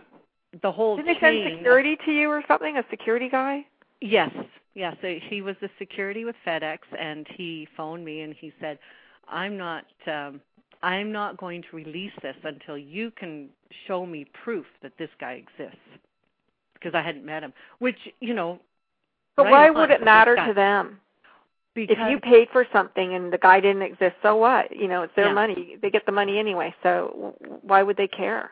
the 0.62 0.72
whole 0.72 0.96
Did 0.96 1.06
they 1.06 1.18
send 1.20 1.56
security 1.56 1.96
to 2.04 2.10
you 2.12 2.28
or 2.28 2.42
something? 2.48 2.76
A 2.76 2.84
security 2.90 3.28
guy? 3.28 3.66
Yes. 4.00 4.30
Yes, 4.74 4.96
so 5.02 5.16
he 5.28 5.42
was 5.42 5.56
the 5.60 5.68
security 5.78 6.24
with 6.24 6.36
FedEx 6.46 6.78
and 6.98 7.26
he 7.36 7.66
phoned 7.76 8.04
me 8.04 8.22
and 8.22 8.34
he 8.38 8.52
said, 8.60 8.78
"I'm 9.28 9.56
not 9.56 9.84
um 10.06 10.40
I'm 10.82 11.12
not 11.12 11.36
going 11.36 11.62
to 11.62 11.76
release 11.76 12.12
this 12.22 12.36
until 12.44 12.78
you 12.78 13.10
can 13.10 13.48
show 13.86 14.06
me 14.06 14.26
proof 14.44 14.66
that 14.82 14.92
this 14.98 15.10
guy 15.20 15.32
exists." 15.32 15.78
Because 16.74 16.94
I 16.94 17.02
hadn't 17.02 17.26
met 17.26 17.42
him, 17.42 17.52
which, 17.78 17.98
you 18.20 18.32
know, 18.32 18.58
But 19.36 19.46
right 19.46 19.52
why 19.52 19.70
would 19.70 19.90
it 19.90 20.02
matter 20.02 20.34
to 20.34 20.54
them? 20.54 20.98
Because 21.74 21.96
if 21.98 22.10
you 22.10 22.18
paid 22.20 22.48
for 22.52 22.66
something 22.72 23.14
and 23.14 23.32
the 23.32 23.38
guy 23.38 23.60
didn't 23.60 23.82
exist, 23.82 24.16
so 24.22 24.36
what? 24.36 24.74
You 24.74 24.88
know, 24.88 25.02
it's 25.02 25.14
their 25.14 25.26
Yeah. 25.26 25.32
money. 25.34 25.76
They 25.80 25.90
get 25.90 26.04
the 26.06 26.12
money 26.12 26.38
anyway. 26.38 26.74
So 26.82 27.34
why 27.62 27.82
would 27.82 27.96
they 27.96 28.08
care? 28.08 28.50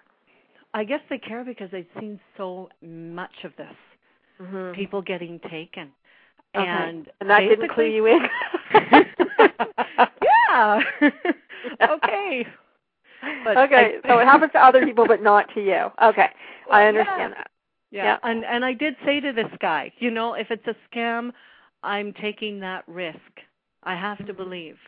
I 0.74 0.84
guess 0.84 1.00
they 1.08 1.18
care 1.18 1.44
because 1.44 1.70
they've 1.70 1.88
seen 1.98 2.20
so 2.36 2.68
much 2.82 3.44
of 3.44 3.56
this. 3.56 3.74
Mm-hmm. 4.40 4.72
People 4.74 5.02
getting 5.02 5.40
taken. 5.40 5.90
Okay. 6.54 6.66
And 6.66 7.10
and 7.20 7.28
that 7.28 7.40
didn't 7.40 7.68
clue 7.70 7.84
you 7.86 8.06
in. 8.06 8.20
yeah. 10.50 10.80
okay. 11.90 12.46
But 13.44 13.56
okay, 13.56 13.98
I- 14.04 14.08
so 14.08 14.18
it 14.18 14.24
happens 14.32 14.52
to 14.52 14.64
other 14.64 14.84
people, 14.84 15.06
but 15.06 15.22
not 15.22 15.52
to 15.54 15.60
you. 15.60 15.90
Okay, 16.02 16.28
I 16.70 16.86
understand 16.86 17.32
that. 17.34 17.50
Yeah. 17.90 18.04
Yeah. 18.04 18.18
And 18.22 18.44
and 18.44 18.64
I 18.64 18.72
did 18.74 18.96
say 19.04 19.20
to 19.20 19.32
this 19.32 19.50
guy, 19.60 19.92
you 19.98 20.10
know, 20.10 20.34
if 20.34 20.50
it's 20.50 20.66
a 20.66 20.76
scam, 20.90 21.32
I'm 21.88 22.12
taking 22.14 22.60
that 22.60 22.84
risk. 22.86 23.32
I 23.82 23.94
have 23.96 24.18
to 24.26 24.32
Mhm. 24.34 24.36
believe. 24.36 24.78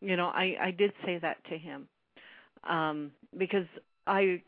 You 0.00 0.16
know, 0.16 0.28
I 0.28 0.46
I 0.68 0.70
did 0.70 0.92
say 1.04 1.18
that 1.18 1.38
to 1.50 1.58
him. 1.58 1.88
Um 2.76 3.12
because 3.36 3.66
I 4.06 4.42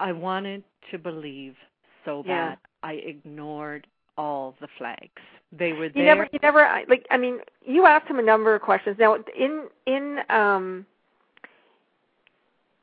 I 0.00 0.12
wanted 0.12 0.62
to 0.90 0.98
believe 0.98 1.56
so 2.04 2.22
Yeah. 2.22 2.50
bad 2.50 2.58
I 2.82 2.94
ignored 2.94 3.86
all 4.16 4.54
the 4.60 4.68
flags. 4.78 5.22
They 5.52 5.72
were 5.72 5.88
there. 5.88 6.02
You 6.02 6.04
never, 6.04 6.28
you 6.32 6.38
never, 6.42 6.60
like. 6.88 7.06
I 7.10 7.16
mean, 7.16 7.40
you 7.64 7.86
asked 7.86 8.08
him 8.08 8.18
a 8.18 8.22
number 8.22 8.54
of 8.54 8.62
questions. 8.62 8.96
Now, 8.98 9.16
in 9.46 9.68
in 9.86 10.20
um 10.28 10.86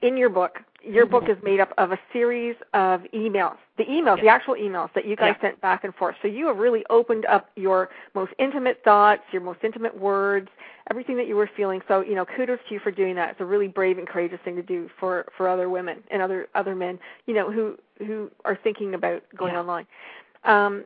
in 0.02 0.18
your 0.18 0.30
book, 0.30 0.60
your 0.86 1.06
book 1.06 1.30
is 1.30 1.38
made 1.44 1.60
up 1.60 1.74
of 1.78 1.92
a 1.92 2.00
series 2.14 2.56
of 2.74 3.02
emails. 3.14 3.58
The 3.78 3.86
emails, 3.86 4.22
the 4.22 4.28
actual 4.30 4.56
emails 4.56 4.92
that 4.94 5.06
you 5.06 5.16
guys 5.16 5.36
Yeah. 5.38 5.50
sent 5.50 5.62
back 5.62 5.84
and 5.84 5.94
forth. 5.96 6.16
So 6.22 6.28
you 6.28 6.48
have 6.48 6.58
really 6.58 6.86
opened 6.90 7.26
up 7.26 7.50
your 7.56 7.90
most 8.14 8.34
intimate 8.38 8.84
thoughts, 8.84 9.24
your 9.32 9.42
most 9.42 9.64
intimate 9.64 9.98
words, 9.98 10.50
everything 10.90 11.18
that 11.18 11.28
you 11.28 11.36
were 11.36 11.48
feeling. 11.48 11.82
So 11.88 12.02
you 12.02 12.16
know, 12.16 12.26
kudos 12.26 12.60
to 12.68 12.74
you 12.74 12.80
for 12.80 12.92
doing 12.92 13.16
that. 13.16 13.32
It's 13.32 13.42
a 13.42 13.46
really 13.46 13.68
brave 13.68 13.98
and 13.98 14.08
courageous 14.08 14.40
thing 14.46 14.56
to 14.56 14.64
do 14.64 14.90
for 15.00 15.26
for 15.36 15.50
other 15.50 15.70
women 15.70 16.04
and 16.12 16.22
other 16.22 16.48
other 16.56 16.76
men, 16.76 17.00
you 17.26 17.34
know, 17.34 17.52
who 17.52 17.78
who 18.00 18.32
are 18.46 18.56
thinking 18.64 18.94
about 18.94 19.24
going 19.36 19.54
Yeah. 19.54 19.60
online. 19.62 19.88
Um, 20.44 20.86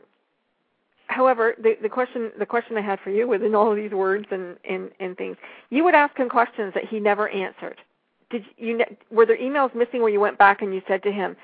however, 1.07 1.55
the, 1.61 1.77
the 1.81 1.89
question 1.89 2.31
the 2.39 2.45
question 2.45 2.77
I 2.77 2.81
had 2.81 2.99
for 3.01 3.09
you 3.09 3.27
within 3.27 3.55
all 3.55 3.69
of 3.71 3.75
these 3.77 3.91
words 3.91 4.25
and, 4.31 4.55
and, 4.63 4.91
and 4.99 5.17
things, 5.17 5.37
you 5.69 5.83
would 5.83 5.95
ask 5.95 6.15
him 6.17 6.29
questions 6.29 6.73
that 6.73 6.85
he 6.85 6.99
never 6.99 7.29
answered. 7.29 7.81
Did 8.29 8.45
you 8.57 8.79
were 9.09 9.25
there 9.25 9.37
emails 9.37 9.73
missing 9.73 10.01
where 10.01 10.11
you 10.11 10.19
went 10.19 10.37
back 10.37 10.61
and 10.61 10.73
you 10.73 10.81
said 10.87 11.03
to 11.03 11.11
him, 11.11 11.35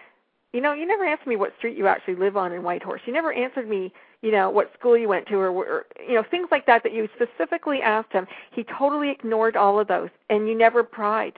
you 0.54 0.62
know, 0.62 0.72
you 0.72 0.86
never 0.86 1.04
answered 1.04 1.28
me 1.28 1.36
what 1.36 1.54
street 1.58 1.78
you 1.78 1.86
actually 1.86 2.16
live 2.16 2.38
on 2.38 2.54
in 2.54 2.64
Whitehorse. 2.64 3.02
You 3.06 3.12
never 3.12 3.34
answered 3.34 3.68
me, 3.68 3.92
you 4.22 4.32
know, 4.32 4.50
what 4.50 4.72
school 4.80 4.98
you 4.98 5.10
went 5.10 5.28
to 5.28 5.36
or, 5.36 5.50
or 5.50 5.86
you 6.08 6.16
know 6.16 6.24
things 6.32 6.48
like 6.50 6.66
that 6.66 6.82
that 6.84 6.94
you 6.94 7.10
specifically 7.16 7.82
asked 7.82 8.14
him. 8.14 8.26
He 8.52 8.64
totally 8.64 9.10
ignored 9.10 9.58
all 9.58 9.80
of 9.80 9.88
those, 9.88 10.10
and 10.30 10.48
you 10.48 10.58
never 10.58 10.82
pried. 10.82 11.34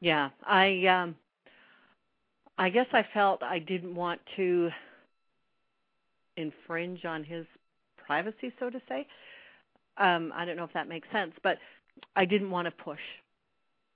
Yeah, 0.00 0.28
I 0.46 0.86
um 0.86 1.16
I 2.58 2.68
guess 2.68 2.86
I 2.92 3.06
felt 3.14 3.42
I 3.42 3.58
didn't 3.58 3.94
want 3.94 4.20
to 4.36 4.70
infringe 6.36 7.04
on 7.06 7.24
his 7.24 7.46
privacy 7.96 8.52
so 8.60 8.68
to 8.68 8.80
say. 8.88 9.06
Um 9.96 10.32
I 10.34 10.44
don't 10.44 10.56
know 10.56 10.64
if 10.64 10.72
that 10.74 10.88
makes 10.88 11.08
sense, 11.12 11.32
but 11.42 11.56
I 12.14 12.26
didn't 12.26 12.50
want 12.50 12.66
to 12.66 12.70
push. 12.72 13.00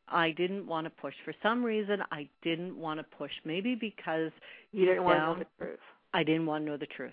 I 0.09 0.31
didn't 0.33 0.67
want 0.67 0.87
to 0.87 0.91
push. 0.91 1.15
For 1.25 1.35
some 1.43 1.65
reason 1.65 2.03
I 2.11 2.29
didn't 2.43 2.77
want 2.77 3.01
to 3.01 3.05
push. 3.17 3.33
Maybe 3.45 3.75
because 3.75 4.31
You 4.73 4.87
didn't 4.87 5.05
want 5.05 5.19
to 5.19 5.27
know 5.27 5.39
the 5.39 5.65
truth. 5.65 5.79
I 6.13 6.23
didn't 6.23 6.47
want 6.47 6.65
to 6.65 6.71
know 6.71 6.77
the 6.77 6.87
truth. 6.87 7.13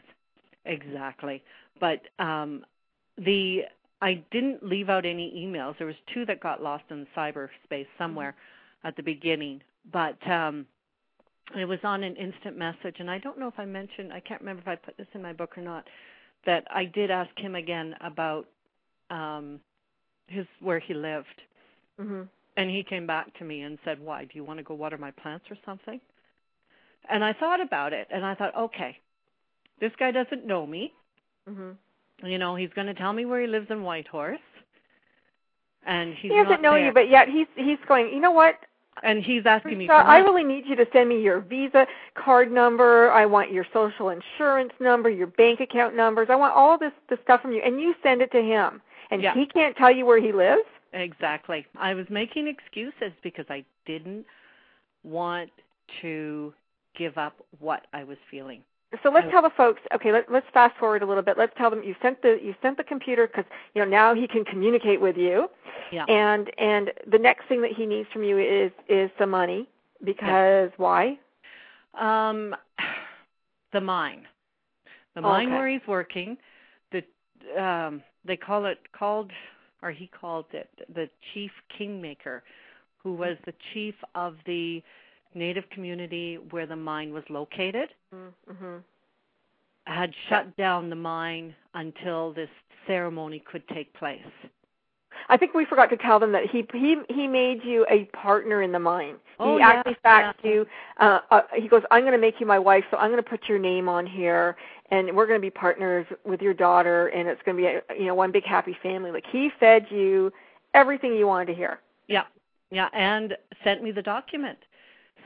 Exactly. 0.66 1.44
But 1.80 2.02
um 2.20 2.66
the 3.18 3.64
I 4.02 4.24
didn't 4.32 4.64
leave 4.64 4.90
out 4.90 5.06
any 5.06 5.32
emails. 5.46 5.78
There 5.78 5.88
was 5.88 5.96
two 6.14 6.26
that 6.26 6.40
got 6.40 6.62
lost 6.62 6.84
in 6.90 7.06
cyberspace 7.16 7.88
somewhere 7.98 8.36
at 8.84 8.96
the 8.96 9.04
beginning, 9.04 9.62
but 9.92 10.18
um 10.30 10.66
it 11.56 11.66
was 11.66 11.80
on 11.84 12.04
an 12.04 12.16
instant 12.16 12.58
message 12.58 12.96
and 13.00 13.10
I 13.10 13.18
don't 13.18 13.38
know 13.40 13.48
if 13.48 13.60
I 13.60 13.66
mentioned 13.66 14.14
I 14.14 14.20
can't 14.20 14.42
remember 14.42 14.62
if 14.62 14.68
I 14.68 14.76
put 14.76 14.98
this 14.98 15.08
in 15.14 15.22
my 15.22 15.34
book 15.34 15.58
or 15.58 15.62
not 15.62 15.86
that 16.46 16.66
I 16.74 16.86
did 16.86 17.12
ask 17.12 17.38
him 17.38 17.56
again 17.56 17.96
about 18.02 18.48
um 19.10 19.60
his 20.28 20.46
where 20.60 20.80
he 20.80 20.94
lived 20.94 21.42
Mhm. 22.00 22.28
And 22.58 22.70
he 22.70 22.84
came 22.84 23.08
back 23.08 23.34
to 23.40 23.44
me 23.46 23.62
and 23.62 23.78
said, 23.86 24.00
"Why? 24.00 24.26
Do 24.26 24.32
you 24.34 24.44
want 24.44 24.58
to 24.60 24.64
go 24.64 24.74
water 24.74 24.98
my 24.98 25.12
plants 25.12 25.46
or 25.50 25.58
something?" 25.66 26.00
And 27.10 27.24
I 27.24 27.34
thought 27.34 27.62
about 27.62 27.94
it 27.94 28.08
and 28.12 28.26
I 28.26 28.36
thought, 28.36 28.56
"Okay. 28.56 29.00
This 29.80 29.92
guy 29.98 30.12
doesn't 30.12 30.46
know 30.46 30.66
me. 30.68 30.94
Mhm. 31.50 31.76
You 32.24 32.38
know, 32.38 32.56
he's 32.56 32.72
going 32.74 32.88
to 32.88 32.94
tell 32.94 33.14
me 33.14 33.26
where 33.26 33.42
he 33.42 33.48
lives 33.48 33.72
in 33.72 33.84
Whitehorse. 33.84 34.40
and 35.84 36.14
he's 36.14 36.32
he 36.32 36.38
doesn't 36.38 36.62
know 36.62 36.74
there. 36.74 36.86
you, 36.86 36.92
but 36.94 37.10
yet 37.10 37.28
he's 37.28 37.48
he's 37.56 37.80
going. 37.88 38.14
You 38.14 38.20
know 38.20 38.32
what? 38.32 38.60
and 39.04 39.24
he's 39.24 39.46
asking 39.46 39.78
me. 39.78 39.88
For 39.88 39.94
I 39.94 40.20
really 40.20 40.44
need 40.44 40.66
you 40.68 40.76
to 40.76 40.86
send 40.92 41.10
me 41.10 41.22
your 41.22 41.40
Visa 41.40 41.88
card 42.14 42.52
number. 42.52 43.10
I 43.12 43.26
want 43.26 43.52
your 43.52 43.66
social 43.74 44.10
insurance 44.10 44.74
number, 44.80 45.10
your 45.10 45.28
bank 45.28 45.60
account 45.60 45.96
numbers. 45.96 46.28
I 46.30 46.36
want 46.36 46.54
all 46.54 46.78
this 46.78 46.92
this 47.10 47.20
stuff 47.24 47.42
from 47.42 47.52
you, 47.54 47.62
and 47.64 47.82
you 47.82 47.96
send 48.04 48.22
it 48.22 48.32
to 48.34 48.42
him. 48.42 48.82
And 49.10 49.22
Yeah. 49.24 49.34
he 49.34 49.46
can't 49.46 49.76
tell 49.76 49.92
you 49.92 50.06
where 50.06 50.20
he 50.20 50.32
lives. 50.32 50.68
Exactly. 50.94 51.66
I 51.80 51.94
was 51.94 52.06
making 52.10 52.48
excuses 52.48 53.14
because 53.24 53.46
I 53.50 53.64
didn't 53.86 54.26
want 55.04 55.50
to 56.02 56.54
give 56.98 57.18
up 57.18 57.34
what 57.60 57.88
I 57.94 58.04
was 58.04 58.18
feeling. 58.30 58.62
So 59.04 59.10
let's 59.10 59.28
tell 59.32 59.42
the 59.42 59.52
folks. 59.56 59.82
Okay, 59.96 60.12
let, 60.12 60.30
let's 60.30 60.46
fast 60.54 60.78
forward 60.78 61.02
a 61.02 61.06
little 61.06 61.24
bit. 61.24 61.38
Let's 61.38 61.54
tell 61.58 61.70
them 61.70 61.82
you 61.82 61.96
sent 62.02 62.22
the 62.22 62.38
you 62.44 62.54
sent 62.62 62.76
the 62.76 62.84
computer 62.84 63.26
because 63.26 63.46
you 63.74 63.82
know 63.82 63.90
now 63.90 64.14
he 64.14 64.28
can 64.28 64.44
communicate 64.44 65.00
with 65.00 65.16
you. 65.16 65.48
Yeah. 65.94 66.04
And 66.06 66.52
and 66.58 66.92
the 67.10 67.18
next 67.18 67.48
thing 67.48 67.62
that 67.62 67.72
he 67.72 67.86
needs 67.86 68.10
from 68.12 68.24
you 68.26 68.38
is 68.38 68.72
is 68.90 69.10
some 69.18 69.30
money 69.30 69.70
because 70.04 70.72
why? 70.76 71.18
Um, 71.94 72.54
the 73.72 73.80
mine, 73.80 74.28
the 75.16 75.22
mine 75.22 75.48
Okay. 75.48 75.56
where 75.56 75.70
he's 75.70 75.88
working, 75.88 76.38
the 76.92 77.04
um, 77.62 78.04
they 78.26 78.36
call 78.36 78.66
it 78.66 78.80
called, 78.92 79.32
or 79.82 79.92
he 79.92 80.08
called 80.08 80.46
it 80.54 80.70
the 80.94 81.10
chief 81.34 81.52
kingmaker, 81.78 82.44
who 82.98 83.14
was 83.14 83.38
the 83.46 83.54
chief 83.74 83.96
of 84.16 84.36
the 84.46 84.82
native 85.34 85.70
community 85.70 86.38
where 86.52 86.66
the 86.66 86.76
mine 86.76 87.14
was 87.14 87.24
located, 87.30 87.90
Mm-hmm. 88.14 88.78
had 89.86 90.14
shut 90.30 90.56
down 90.58 90.90
the 90.90 90.96
mine 90.96 91.56
until 91.74 92.34
this 92.34 92.50
ceremony 92.86 93.42
could 93.50 93.68
take 93.70 93.94
place. 93.94 94.20
I 95.30 95.38
think 95.38 95.54
we 95.54 95.66
forgot 95.66 95.90
to 95.92 95.98
tell 95.98 96.20
them 96.20 96.32
that 96.34 96.50
he 96.50 96.66
he 96.74 96.98
he 97.10 97.28
made 97.28 97.64
you 97.64 97.86
a 97.90 98.06
partner 98.06 98.64
in 98.64 98.72
the 98.72 98.80
mine. 98.80 99.16
Oh, 99.40 99.54
he 99.56 99.60
yeah, 99.60 99.70
actually 99.70 99.98
faxed 100.04 100.34
yeah. 100.44 100.52
you. 100.52 100.66
Uh, 101.00 101.20
uh, 101.30 101.42
he 101.56 101.68
goes, 101.68 101.84
"I'm 101.92 102.02
going 102.02 102.14
to 102.14 102.18
make 102.18 102.40
you 102.40 102.46
my 102.46 102.60
wife, 102.60 102.84
so 102.92 102.98
I'm 102.98 103.12
going 103.12 103.24
to 103.24 103.30
put 103.30 103.48
your 103.48 103.60
name 103.60 103.88
on 103.88 104.06
here, 104.06 104.56
and 104.92 105.16
we're 105.16 105.26
going 105.28 105.40
to 105.40 105.42
be 105.42 105.50
partners 105.50 106.06
with 106.26 106.42
your 106.42 106.54
daughter, 106.54 107.08
and 107.08 107.28
it's 107.28 107.42
going 107.46 107.58
to 107.58 107.62
be 107.64 107.68
a, 107.68 107.82
you 108.00 108.06
know 108.08 108.16
one 108.16 108.32
big 108.32 108.46
happy 108.46 108.78
family." 108.84 109.12
Like 109.12 109.26
he 109.32 109.50
fed 109.60 109.86
you 109.90 110.32
everything 110.74 111.16
you 111.16 111.28
wanted 111.28 111.48
to 111.48 111.54
hear. 111.56 111.80
Yeah, 112.08 112.24
yeah, 112.72 112.90
and 112.94 113.36
sent 113.64 113.82
me 113.84 113.92
the 113.92 114.02
document. 114.02 114.58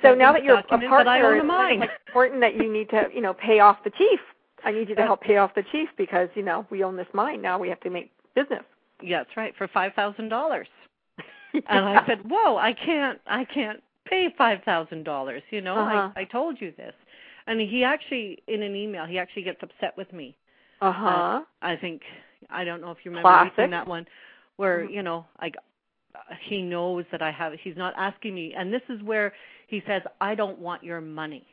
So 0.01 0.09
Sent 0.09 0.19
now 0.19 0.33
that 0.33 0.43
you're 0.43 0.59
a 0.59 0.63
partner, 0.63 0.89
that 0.89 1.07
I 1.07 1.21
own 1.21 1.37
it's 1.37 1.43
the 1.43 1.47
kind 1.47 1.51
of 1.51 1.57
mine. 1.69 1.79
like 1.79 1.89
important 2.07 2.41
that 2.41 2.55
you 2.55 2.71
need 2.71 2.89
to 2.89 3.03
you 3.13 3.21
know 3.21 3.33
pay 3.33 3.59
off 3.59 3.83
the 3.83 3.91
chief. 3.91 4.19
I 4.63 4.71
need 4.71 4.89
you 4.89 4.95
to 4.95 5.03
help 5.03 5.21
pay 5.21 5.37
off 5.37 5.53
the 5.55 5.63
chief 5.71 5.89
because 5.97 6.27
you 6.35 6.41
know 6.43 6.65
we 6.69 6.83
own 6.83 6.95
this 6.95 7.07
mine 7.13 7.41
now. 7.41 7.57
We 7.59 7.69
have 7.69 7.79
to 7.81 7.89
make 7.89 8.11
business. 8.35 8.63
Yeah, 9.01 9.19
that's 9.23 9.35
right, 9.37 9.53
for 9.57 9.67
five 9.67 9.93
thousand 9.93 10.29
dollars. 10.29 10.67
And 11.69 11.85
I 11.85 12.05
said, 12.05 12.19
"Whoa, 12.29 12.57
I 12.57 12.73
can't, 12.73 13.19
I 13.27 13.45
can't 13.45 13.81
pay 14.05 14.27
five 14.37 14.59
thousand 14.63 15.03
dollars. 15.03 15.41
You 15.51 15.61
know, 15.61 15.77
Uh-huh. 15.77 16.09
I, 16.15 16.21
I 16.21 16.23
told 16.25 16.59
you 16.59 16.73
this." 16.75 16.93
And 17.47 17.59
he 17.61 17.83
actually, 17.83 18.43
in 18.47 18.63
an 18.63 18.75
email, 18.75 19.05
he 19.05 19.19
actually 19.19 19.43
gets 19.43 19.61
upset 19.61 19.95
with 19.97 20.11
me. 20.13 20.35
Uh 20.81 20.91
huh. 20.91 21.43
I 21.61 21.75
think 21.75 22.01
I 22.49 22.63
don't 22.63 22.81
know 22.81 22.91
if 22.91 22.97
you 23.03 23.11
remember 23.11 23.29
Classic. 23.29 23.57
reading 23.57 23.71
that 23.71 23.87
one, 23.87 24.05
where 24.57 24.85
Mhm. 24.85 24.91
you 24.91 25.03
know, 25.03 25.25
like 25.41 25.55
he 26.41 26.61
knows 26.61 27.05
that 27.11 27.21
I 27.21 27.31
have. 27.31 27.53
He's 27.53 27.77
not 27.77 27.93
asking 27.97 28.33
me, 28.35 28.53
and 28.55 28.73
this 28.73 28.83
is 28.89 29.01
where 29.03 29.33
he 29.67 29.81
says, 29.87 30.03
"I 30.21 30.35
don't 30.35 30.59
want 30.59 30.83
your 30.83 31.01
money." 31.01 31.45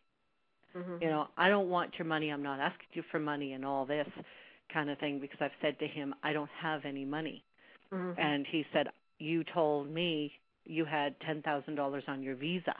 Mm-hmm. 0.76 1.02
You 1.02 1.08
know, 1.10 1.28
I 1.36 1.48
don't 1.48 1.68
want 1.68 1.98
your 1.98 2.06
money. 2.06 2.30
I'm 2.30 2.42
not 2.42 2.60
asking 2.60 2.88
you 2.92 3.02
for 3.10 3.18
money 3.18 3.52
and 3.52 3.64
all 3.64 3.84
this 3.84 4.08
kind 4.72 4.88
of 4.90 4.98
thing 4.98 5.18
because 5.20 5.38
I've 5.40 5.52
said 5.60 5.78
to 5.80 5.86
him, 5.86 6.14
I 6.22 6.32
don't 6.32 6.50
have 6.58 6.84
any 6.84 7.04
money. 7.04 7.44
Mhm. 7.92 8.14
And 8.18 8.46
he 8.46 8.64
said, 8.72 8.88
You 9.18 9.44
told 9.44 9.88
me 9.90 10.32
you 10.64 10.84
had 10.84 11.18
$10,000 11.20 12.08
on 12.08 12.22
your 12.22 12.36
visa. 12.36 12.74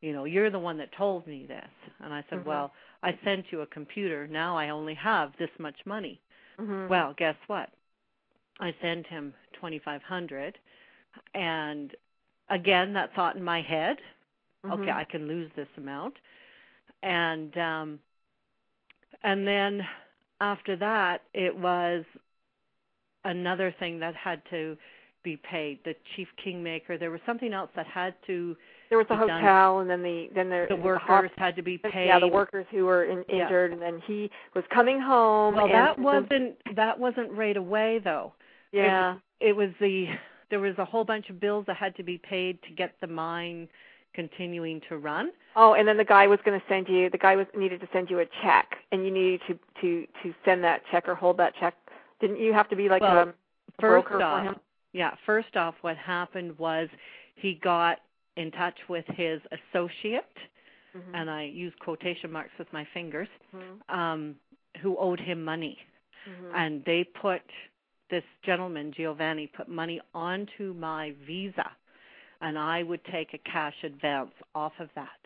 You 0.00 0.12
know, 0.12 0.24
you're 0.24 0.50
the 0.50 0.58
one 0.58 0.76
that 0.78 0.92
told 0.92 1.26
me 1.26 1.46
this. 1.46 1.68
And 2.00 2.12
I 2.14 2.24
said, 2.30 2.40
Mhm. 2.40 2.44
Well, 2.46 2.72
I 3.02 3.18
sent 3.24 3.50
you 3.52 3.62
a 3.62 3.66
computer. 3.66 4.26
Now 4.28 4.56
I 4.56 4.70
only 4.70 4.94
have 4.94 5.36
this 5.38 5.50
much 5.58 5.84
money. 5.86 6.20
Mhm. 6.58 6.88
Well, 6.88 7.14
guess 7.14 7.36
what? 7.48 7.70
I 8.60 8.74
sent 8.80 9.06
him 9.06 9.34
2500 9.54 10.58
and 11.34 11.94
again 12.48 12.92
that 12.94 13.12
thought 13.14 13.36
in 13.36 13.42
my 13.44 13.60
head, 13.62 13.98
okay, 14.70 14.90
Mhm. 14.90 14.96
I 14.96 15.04
can 15.04 15.26
lose 15.28 15.50
this 15.54 15.68
amount. 15.76 16.18
And 17.02 17.56
um 17.58 18.00
and 19.22 19.46
then 19.46 19.86
after 20.40 20.76
that 20.76 21.22
it 21.34 21.56
was 21.56 22.04
another 23.24 23.70
thing 23.72 23.98
that 24.00 24.14
had 24.14 24.42
to 24.50 24.76
be 25.22 25.36
paid, 25.36 25.82
the 25.84 25.94
chief 26.16 26.28
kingmaker. 26.36 26.96
There 26.98 27.10
was 27.10 27.20
something 27.26 27.52
else 27.52 27.70
that 27.74 27.86
had 27.86 28.14
to 28.26 28.56
There 28.88 28.98
was 28.98 29.06
the 29.08 29.14
be 29.16 29.26
done. 29.26 29.40
hotel, 29.42 29.80
and 29.80 29.90
then 29.90 30.02
the 30.02 30.30
then 30.34 30.48
there 30.48 30.66
the 30.68 30.76
the 30.76 30.80
workers 30.82 31.02
hos- 31.06 31.30
had 31.36 31.56
to 31.56 31.62
be 31.62 31.76
paid. 31.78 32.06
Yeah, 32.06 32.18
the 32.18 32.28
workers 32.28 32.66
who 32.70 32.86
were 32.86 33.04
in, 33.04 33.24
Yeah. 33.28 33.42
injured, 33.44 33.72
and 33.72 33.82
then 33.82 34.00
he 34.06 34.30
was 34.54 34.64
coming 34.72 35.00
home. 35.00 35.54
Well, 35.56 35.68
that 35.68 35.98
wasn't 35.98 36.56
that 36.74 36.98
wasn't 36.98 37.30
right 37.32 37.56
away 37.56 37.98
though. 37.98 38.32
Yeah. 38.72 39.16
It 39.40 39.54
was 39.54 39.70
the 39.80 40.08
there 40.50 40.60
was 40.60 40.76
a 40.78 40.84
whole 40.84 41.04
bunch 41.04 41.28
of 41.30 41.38
bills 41.40 41.64
that 41.66 41.76
had 41.76 41.94
to 41.96 42.02
be 42.02 42.18
paid 42.18 42.62
to 42.62 42.70
get 42.70 42.94
the 43.00 43.06
mine 43.06 43.68
continuing 44.14 44.80
to 44.88 44.96
run. 44.98 45.30
Oh, 45.54 45.74
and 45.74 45.86
then 45.86 45.96
the 45.96 46.04
guy 46.04 46.26
was 46.26 46.38
going 46.44 46.58
to 46.58 46.66
send 46.68 46.88
you. 46.88 47.10
The 47.10 47.18
guy 47.18 47.36
was 47.36 47.46
needed 47.56 47.80
to 47.80 47.88
send 47.92 48.10
you 48.10 48.20
a 48.20 48.26
check, 48.42 48.76
and 48.90 49.04
you 49.04 49.10
needed 49.12 49.40
to 49.48 49.58
to 49.82 50.06
to 50.22 50.34
send 50.44 50.64
that 50.64 50.82
check 50.90 51.08
or 51.08 51.14
hold 51.14 51.36
that 51.38 51.54
check. 51.60 51.74
Didn't 52.20 52.38
you 52.40 52.52
have 52.52 52.68
to 52.70 52.76
be 52.76 52.88
like 52.88 53.02
Well, 53.02 53.18
um, 53.18 53.28
a, 53.28 53.30
a 53.30 53.34
First 53.80 54.08
broker 54.08 54.22
off, 54.22 54.40
for 54.44 54.48
him? 54.52 54.56
yeah, 54.92 55.14
first 55.26 55.56
off 55.56 55.74
what 55.82 55.96
happened 55.96 56.58
was 56.58 56.88
he 57.36 57.54
got 57.54 58.00
in 58.38 58.50
touch 58.52 58.78
with 58.88 59.04
his 59.22 59.40
associate 59.58 60.36
Mhm. 60.96 61.12
and 61.18 61.26
I 61.30 61.42
use 61.64 61.74
quotation 61.86 62.30
marks 62.32 62.56
with 62.58 62.70
my 62.72 62.84
fingers 62.96 63.28
Mhm. 63.54 63.74
um 64.00 64.20
who 64.80 64.96
owed 65.06 65.20
him 65.20 65.44
money. 65.44 65.76
Mhm. 66.26 66.50
and 66.60 66.84
they 66.84 67.04
put 67.04 67.42
this 68.10 68.24
gentleman 68.48 68.92
Giovanni 68.92 69.46
put 69.48 69.68
money 69.68 70.00
onto 70.14 70.66
my 70.74 71.04
visa 71.26 71.68
and 72.40 72.58
I 72.58 72.82
would 72.88 73.04
take 73.04 73.30
a 73.34 73.38
cash 73.54 73.78
advance 73.84 74.34
off 74.54 74.78
of 74.80 74.88
that 74.94 75.20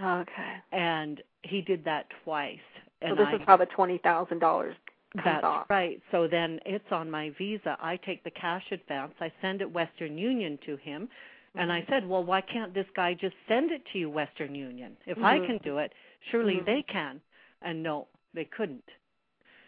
okay. 0.00 0.54
and 0.72 1.22
he 1.42 1.60
did 1.62 1.84
that 1.84 2.04
twice 2.24 2.60
So 3.08 3.14
this 3.14 3.28
I 3.28 3.34
is 3.36 3.42
how 3.46 3.56
the 3.56 3.66
twenty 3.66 3.98
thousand 3.98 4.38
dollars 4.40 4.76
that's 5.24 5.44
off. 5.44 5.68
right 5.70 6.00
so 6.10 6.26
then 6.26 6.58
it's 6.66 6.90
on 6.90 7.10
my 7.10 7.30
visa 7.30 7.76
I 7.80 7.96
take 7.98 8.22
the 8.24 8.30
cash 8.44 8.66
advance 8.72 9.14
I 9.20 9.30
send 9.40 9.60
it 9.60 9.70
Western 9.70 10.18
Union 10.18 10.58
to 10.66 10.76
him 10.76 11.08
and 11.56 11.70
Mm-hmm. 11.70 11.72
I 11.72 11.84
said 11.88 12.06
well 12.08 12.24
why 12.24 12.40
can't 12.40 12.74
this 12.74 12.86
guy 12.94 13.14
just 13.14 13.34
send 13.48 13.70
it 13.70 13.82
to 13.92 13.98
you 13.98 14.10
Western 14.10 14.54
Union 14.54 14.96
if 15.06 15.18
I 15.22 15.38
Mhm. 15.38 15.46
can 15.46 15.58
do 15.62 15.78
it 15.78 15.92
surely 16.30 16.60
Mhm. 16.60 16.66
they 16.66 16.82
can 16.82 17.20
and 17.62 17.82
no 17.82 18.08
they 18.34 18.44
couldn't 18.44 18.84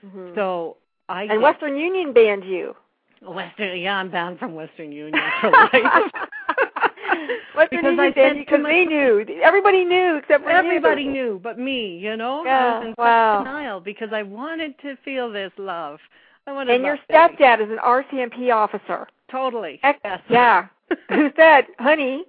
Mhm. 0.04 0.34
so 0.34 0.76
I 1.08 1.24
and 1.24 1.42
Western 1.42 1.76
Union 1.76 2.12
banned 2.12 2.44
you. 2.44 2.74
Western, 3.22 3.78
yeah, 3.78 3.96
I'm 3.96 4.10
banned 4.10 4.38
from 4.38 4.54
Western 4.54 4.92
Union 4.92 5.32
for 5.40 5.50
life. 5.50 5.70
Western 7.54 7.78
Because 7.78 7.84
Union 7.84 7.98
I 8.00 8.10
banned 8.10 8.36
you 8.38 8.44
because 8.44 8.64
they 8.66 8.84
knew. 8.84 9.24
Everybody 9.42 9.84
knew 9.84 10.16
except 10.16 10.44
for 10.44 10.50
you. 10.50 10.56
Everybody 10.56 11.04
knew, 11.06 11.40
but 11.42 11.58
me. 11.58 11.96
You 11.98 12.16
know, 12.16 12.40
I 12.40 12.44
Yeah, 12.46 12.70
was 12.72 12.82
in 12.82 12.94
wow. 12.98 13.38
denial 13.38 13.80
because 13.80 14.08
I 14.12 14.22
wanted 14.22 14.78
to 14.80 14.96
feel 15.04 15.30
this 15.32 15.52
love. 15.58 15.98
And 16.46 16.84
your 16.84 16.98
stepdad 17.10 17.60
is 17.60 17.70
an 17.70 17.78
RCMP 17.84 18.54
officer. 18.54 19.06
totally. 19.30 19.80
Heck, 19.82 20.00
Yes. 20.04 20.20
Yeah. 20.28 20.66
Who 21.08 21.30
said, 21.36 21.66
"Honey"? 21.78 22.24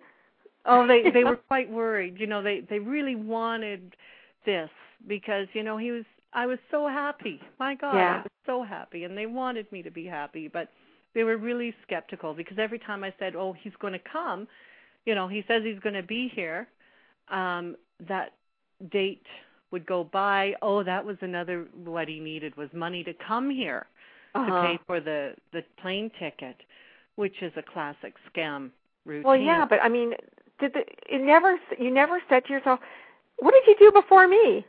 Oh, 0.66 0.88
they 0.88 1.12
they 1.12 1.24
were 1.24 1.36
quite 1.36 1.70
worried. 1.70 2.20
You 2.20 2.26
know, 2.26 2.42
they 2.42 2.62
they 2.62 2.80
really 2.80 3.16
wanted 3.16 3.96
this 4.46 4.70
because 5.08 5.48
you 5.54 5.64
know 5.64 5.78
he 5.78 5.92
was. 5.92 6.04
I 6.34 6.46
was 6.48 6.58
so 6.72 6.88
happy. 6.88 7.40
My 7.60 7.76
God, 7.76 7.96
Yeah. 7.96 8.16
I 8.16 8.18
was 8.18 8.32
so 8.46 8.64
happy, 8.64 9.04
and 9.04 9.16
they 9.18 9.28
wanted 9.28 9.72
me 9.72 9.84
to 9.84 9.92
be 9.92 10.06
happy, 10.06 10.48
but 10.48 10.70
they 11.14 11.24
were 11.24 11.38
really 11.38 11.74
skeptical 11.84 12.34
because 12.34 12.58
every 12.58 12.80
time 12.80 13.04
I 13.04 13.14
said, 13.20 13.36
"Oh, 13.36 13.54
he's 13.54 13.76
going 13.80 13.94
to 13.94 14.00
come," 14.00 14.48
you 15.06 15.14
know, 15.14 15.28
he 15.28 15.44
says 15.48 15.62
he's 15.64 15.80
going 15.80 15.96
to 15.96 16.04
be 16.04 16.30
here. 16.30 16.68
Um, 17.30 17.76
that 18.08 18.34
date 18.92 19.26
would 19.70 19.86
go 19.86 20.04
by. 20.04 20.56
Oh, 20.64 20.84
that 20.84 21.06
was 21.06 21.18
another 21.22 21.68
what 21.84 22.08
he 22.08 22.20
needed 22.20 22.58
was 22.58 22.70
money 22.74 23.04
to 23.04 23.14
come 23.14 23.52
here 23.52 23.86
to 24.46 24.54
Uh-huh. 24.54 24.68
pay 24.68 24.80
for 24.86 25.00
the 25.00 25.36
the 25.52 25.64
plane 25.82 26.10
ticket, 26.20 26.58
which 27.16 27.42
is 27.42 27.52
a 27.58 27.62
classic 27.64 28.14
scam 28.30 28.72
routine. 29.06 29.24
Well, 29.24 29.36
yeah, 29.38 29.66
but 29.66 29.80
I 29.84 29.90
mean, 29.90 30.14
did 30.60 30.74
the 30.74 30.84
it 31.08 31.22
never 31.22 31.60
you 31.78 31.92
never 31.92 32.22
said 32.30 32.46
to 32.46 32.54
yourself, 32.54 32.80
"What 33.40 33.54
did 33.54 33.66
you 33.68 33.76
do 33.80 33.92
before 34.02 34.28
me?" 34.28 34.66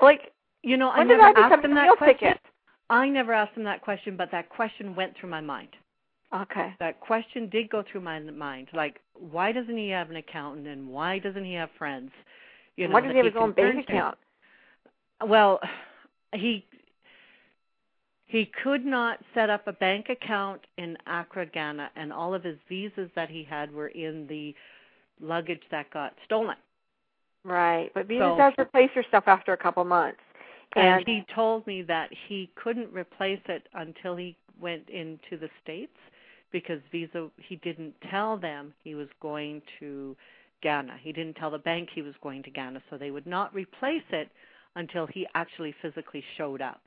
Like, 0.00 0.32
you 0.62 0.76
know, 0.76 0.90
I 0.90 0.98
when 0.98 1.08
did 1.08 1.18
never 1.18 1.38
I 1.38 1.42
asked 1.42 1.64
him 1.64 1.74
that 1.74 1.96
question. 1.98 2.18
ticket? 2.18 2.40
I 2.88 3.08
never 3.08 3.32
asked 3.32 3.56
him 3.56 3.64
that 3.64 3.82
question, 3.82 4.16
but 4.16 4.30
that 4.32 4.48
question 4.48 4.94
went 4.96 5.16
through 5.16 5.30
my 5.30 5.40
mind. 5.40 5.68
Okay. 6.34 6.74
That 6.78 7.00
question 7.00 7.48
did 7.48 7.68
go 7.70 7.82
through 7.82 8.00
my 8.02 8.18
mind. 8.20 8.68
Like, 8.72 9.00
why 9.14 9.52
doesn't 9.52 9.76
he 9.76 9.88
have 9.90 10.10
an 10.10 10.16
accountant, 10.16 10.66
and 10.66 10.88
why 10.88 11.18
doesn't 11.18 11.44
he 11.44 11.54
have 11.54 11.70
friends? 11.76 12.10
You 12.76 12.88
know, 12.88 12.94
Why 12.94 13.00
does 13.00 13.08
that 13.08 13.12
he 13.14 13.18
have 13.18 13.26
his 13.34 13.36
own 13.36 13.52
bank 13.52 13.86
to? 13.86 13.92
account? 13.92 14.18
Well, 15.26 15.60
he 16.32 16.64
He 18.30 18.48
could 18.62 18.86
not 18.86 19.18
set 19.34 19.50
up 19.50 19.66
a 19.66 19.72
bank 19.72 20.08
account 20.08 20.60
in 20.78 20.96
Accra, 21.08 21.46
Ghana, 21.46 21.90
and 21.96 22.12
all 22.12 22.32
of 22.32 22.44
his 22.44 22.56
visas 22.68 23.10
that 23.16 23.28
he 23.28 23.42
had 23.42 23.74
were 23.74 23.88
in 23.88 24.28
the 24.28 24.54
luggage 25.20 25.64
that 25.72 25.90
got 25.90 26.14
stolen. 26.26 26.56
Right, 27.42 27.90
but 27.92 28.06
Visa 28.06 28.20
So- 28.20 28.36
does 28.36 28.54
replace 28.56 28.94
your 28.94 29.02
stuff 29.02 29.26
after 29.26 29.52
a 29.52 29.56
couple 29.56 29.82
months. 29.82 30.20
And 30.76 30.86
And 30.86 31.08
he 31.08 31.22
told 31.34 31.66
me 31.66 31.82
that 31.82 32.12
he 32.12 32.46
couldn't 32.54 32.92
replace 32.92 33.40
it 33.46 33.68
until 33.72 34.14
he 34.14 34.36
went 34.60 34.88
into 34.88 35.36
the 35.36 35.50
States 35.60 35.98
because 36.52 36.80
Visa, 36.92 37.28
he 37.36 37.56
didn't 37.56 38.00
tell 38.02 38.36
them 38.36 38.72
he 38.84 38.94
was 38.94 39.08
going 39.18 39.60
to 39.80 40.16
Ghana. 40.60 40.98
He 40.98 41.12
didn't 41.12 41.34
tell 41.34 41.50
the 41.50 41.58
bank 41.58 41.90
he 41.90 42.02
was 42.02 42.14
going 42.18 42.44
to 42.44 42.50
Ghana, 42.50 42.80
so 42.88 42.96
they 42.96 43.10
would 43.10 43.26
not 43.26 43.52
replace 43.52 44.08
it 44.10 44.30
until 44.76 45.08
he 45.08 45.26
actually 45.34 45.72
physically 45.72 46.22
showed 46.36 46.62
up. 46.62 46.86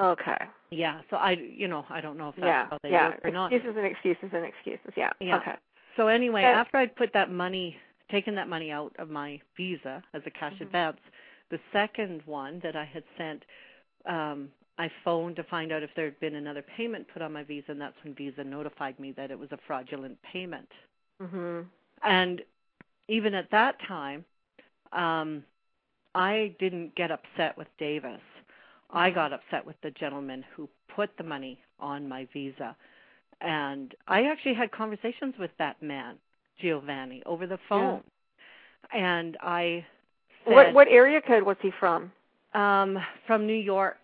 Okay, 0.00 0.38
Yeah, 0.70 1.00
so 1.10 1.16
I, 1.16 1.32
you 1.32 1.68
know, 1.68 1.84
I 1.90 2.00
don't 2.00 2.16
know 2.16 2.28
if 2.30 2.36
that's 2.36 2.46
yeah, 2.46 2.66
how 2.70 2.78
they 2.82 2.90
yeah, 2.90 3.08
work 3.08 3.20
or 3.24 3.30
not. 3.30 3.52
excuses 3.52 3.76
and 3.76 3.86
excuses 3.86 4.30
and 4.32 4.44
excuses. 4.44 4.92
Yeah, 4.96 5.10
Yeah. 5.20 5.38
okay, 5.38 5.54
So 5.96 6.08
anyway, 6.08 6.42
after 6.44 6.76
I'd 6.78 6.94
put 6.96 7.12
that 7.12 7.30
money, 7.30 7.76
taken 8.10 8.34
that 8.36 8.48
money 8.48 8.70
out 8.70 8.94
of 8.98 9.10
my 9.10 9.40
Visa 9.56 10.02
as 10.14 10.22
a 10.26 10.30
cash 10.30 10.54
Mhm. 10.54 10.62
advance, 10.62 11.00
the 11.50 11.60
second 11.72 12.22
one 12.26 12.60
that 12.60 12.76
I 12.76 12.84
had 12.84 13.04
sent, 13.16 13.44
um, 14.06 14.50
I 14.78 14.88
phoned 15.04 15.36
to 15.36 15.44
find 15.44 15.72
out 15.72 15.82
if 15.82 15.90
there 15.94 16.06
had 16.06 16.20
been 16.20 16.36
another 16.36 16.62
payment 16.62 17.08
put 17.08 17.22
on 17.22 17.32
my 17.32 17.42
Visa, 17.42 17.72
and 17.72 17.80
that's 17.80 18.02
when 18.04 18.14
Visa 18.14 18.44
notified 18.44 18.98
me 18.98 19.12
that 19.12 19.30
it 19.30 19.38
was 19.38 19.52
a 19.52 19.58
fraudulent 19.66 20.20
payment. 20.22 20.70
mhm, 21.20 21.66
And 22.02 22.42
even 23.08 23.34
at 23.34 23.50
that 23.50 23.78
time, 23.80 24.24
um, 24.92 25.44
I 26.14 26.54
didn't 26.58 26.94
get 26.94 27.10
upset 27.10 27.56
with 27.58 27.68
Davis. 27.78 28.20
I 28.92 29.10
got 29.10 29.32
upset 29.32 29.64
with 29.64 29.76
the 29.82 29.90
gentleman 29.92 30.44
who 30.54 30.68
put 30.94 31.10
the 31.16 31.24
money 31.24 31.58
on 31.78 32.08
my 32.08 32.26
visa. 32.32 32.76
And 33.40 33.94
I 34.06 34.24
actually 34.24 34.54
had 34.54 34.70
conversations 34.72 35.34
with 35.38 35.50
that 35.58 35.80
man, 35.82 36.16
Giovanni, 36.60 37.22
over 37.24 37.46
the 37.46 37.58
phone. 37.68 38.02
And 38.92 39.36
I 39.40 39.84
said, 40.44 40.54
What 40.54 40.74
what 40.74 40.88
area 40.88 41.20
code 41.20 41.42
was 41.42 41.56
he 41.62 41.70
from? 41.78 42.12
um, 42.54 42.98
from 43.26 43.46
New 43.46 43.54
York. 43.54 43.98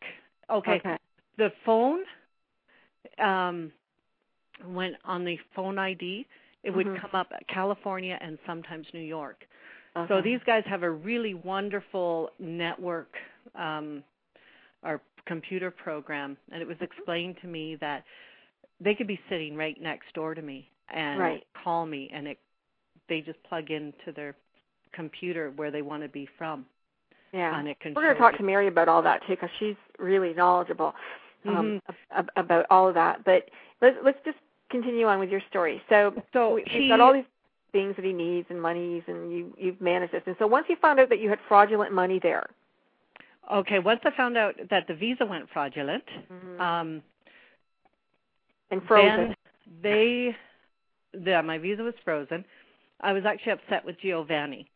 Okay. 0.51 0.77
okay. 0.77 0.97
The 1.37 1.51
phone 1.65 2.01
um, 3.19 3.73
went 4.65 4.95
on 5.05 5.25
the 5.25 5.39
phone 5.55 5.79
ID. 5.79 6.27
It 6.63 6.71
would 6.71 6.87
Mhm. 6.87 7.01
come 7.01 7.11
up 7.15 7.33
California 7.49 8.19
and 8.21 8.39
sometimes 8.47 8.87
New 8.95 9.01
York. 9.01 9.47
So 10.09 10.21
these 10.21 10.41
guys 10.45 10.63
have 10.67 10.83
a 10.83 10.91
really 10.91 11.33
wonderful 11.35 12.31
network 12.39 13.17
um, 13.55 14.05
or 14.83 15.01
computer 15.27 15.71
program, 15.71 16.37
and 16.53 16.63
it 16.63 16.69
was 16.69 16.77
explained 16.81 17.37
to 17.43 17.49
me 17.49 17.77
that 17.81 18.05
they 18.81 18.95
could 18.95 19.07
be 19.07 19.19
sitting 19.29 19.57
right 19.57 19.81
next 19.81 20.13
door 20.15 20.35
to 20.35 20.43
me 20.43 20.69
and 20.95 21.19
Right. 21.21 21.47
call 21.65 21.87
me, 21.87 22.11
and 22.13 22.27
it 22.29 22.39
they 23.09 23.21
just 23.21 23.41
plug 23.45 23.71
into 23.71 24.11
their 24.15 24.35
computer 24.93 25.53
where 25.57 25.71
they 25.71 25.83
want 25.83 26.03
to 26.03 26.09
be 26.09 26.27
from, 26.39 26.67
yeah. 27.33 27.59
and 27.59 27.69
it 27.69 27.79
can. 27.81 27.95
We're 27.95 28.03
going 28.03 28.15
to 28.15 28.21
talk 28.21 28.37
to 28.37 28.43
Mary 28.43 28.67
about 28.69 28.89
all 28.89 29.03
that 29.03 29.21
too, 29.27 29.35
because 29.35 29.51
she's 29.59 29.77
really 29.99 30.33
knowledgeable 30.35 30.95
um, 31.47 31.81
Mhm. 31.89 31.95
ab- 32.11 32.31
about 32.37 32.67
all 32.71 32.89
of 32.89 32.95
that. 32.95 33.23
But 33.25 33.49
let's 33.81 33.97
let's 34.03 34.19
just 34.25 34.39
continue 34.71 35.07
on 35.07 35.19
with 35.21 35.31
your 35.31 35.41
story. 35.49 35.81
So, 35.89 36.13
So 36.33 36.55
we, 36.55 36.65
he 36.67 36.81
he's 36.81 36.89
got 36.91 37.01
all 37.01 37.13
these 37.13 37.25
things 37.73 37.95
that 37.97 38.05
he 38.05 38.13
needs 38.13 38.47
and 38.51 38.61
monies, 38.61 39.03
and 39.07 39.33
you 39.33 39.55
you've 39.57 39.81
managed 39.81 40.13
this. 40.13 40.23
And 40.27 40.37
so 40.39 40.47
once 40.47 40.67
you 40.69 40.77
found 40.77 40.99
out 40.99 41.09
that 41.11 41.21
you 41.21 41.29
had 41.29 41.39
fraudulent 41.47 41.93
money 41.93 42.19
there, 42.19 42.49
Okay, 43.53 43.79
once 43.79 44.01
I 44.05 44.11
found 44.17 44.37
out 44.37 44.55
that 44.71 44.87
the 44.89 44.95
visa 44.95 45.25
went 45.25 45.49
fraudulent, 45.51 46.05
Mhm. 46.31 46.61
um, 46.61 47.03
and 48.71 48.83
frozen. 48.87 49.17
then 49.17 49.37
they, 49.83 50.37
the, 51.13 51.43
my 51.43 51.59
visa 51.59 51.83
was 51.83 51.95
frozen. 52.05 52.45
I 53.01 53.13
was 53.13 53.25
actually 53.25 53.53
upset 53.53 53.85
with 53.85 53.99
Giovanni 53.99 54.69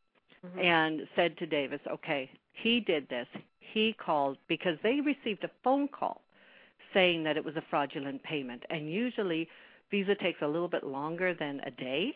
Mhm. 0.45 0.65
and 0.65 1.09
said 1.17 1.37
to 1.39 1.47
Davis, 1.47 1.81
okay, 1.87 2.31
he 2.53 2.81
did 2.81 3.09
this. 3.09 3.27
He 3.59 3.93
called 3.95 4.39
because 4.47 4.79
they 4.83 5.01
received 5.01 5.45
a 5.45 5.51
phone 5.63 5.89
call 5.89 6.23
saying 6.93 7.23
that 7.25 7.37
it 7.37 7.45
was 7.45 7.57
a 7.57 7.63
fraudulent 7.63 8.23
payment. 8.23 8.65
And 8.71 8.91
usually 8.91 9.49
Visa 9.91 10.15
takes 10.15 10.41
a 10.43 10.47
little 10.47 10.69
bit 10.69 10.85
longer 10.85 11.35
than 11.35 11.61
a 11.61 11.71
day 11.71 12.15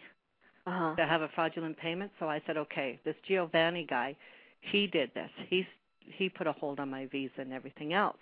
uh-huh. 0.67 0.95
to 0.97 1.07
have 1.07 1.23
a 1.23 1.29
fraudulent 1.29 1.77
payment. 1.77 2.13
So 2.19 2.29
I 2.29 2.41
said, 2.47 2.57
okay, 2.57 2.99
this 3.05 3.17
Giovanni 3.27 3.85
guy, 3.85 4.17
he 4.61 4.87
did 4.87 5.13
this. 5.15 5.31
He's 5.49 5.67
he 6.05 6.29
put 6.29 6.47
a 6.47 6.53
hold 6.53 6.81
on 6.81 6.91
my 6.91 7.07
visa 7.07 7.33
and 7.39 7.53
everything 7.53 7.93
else 7.93 8.17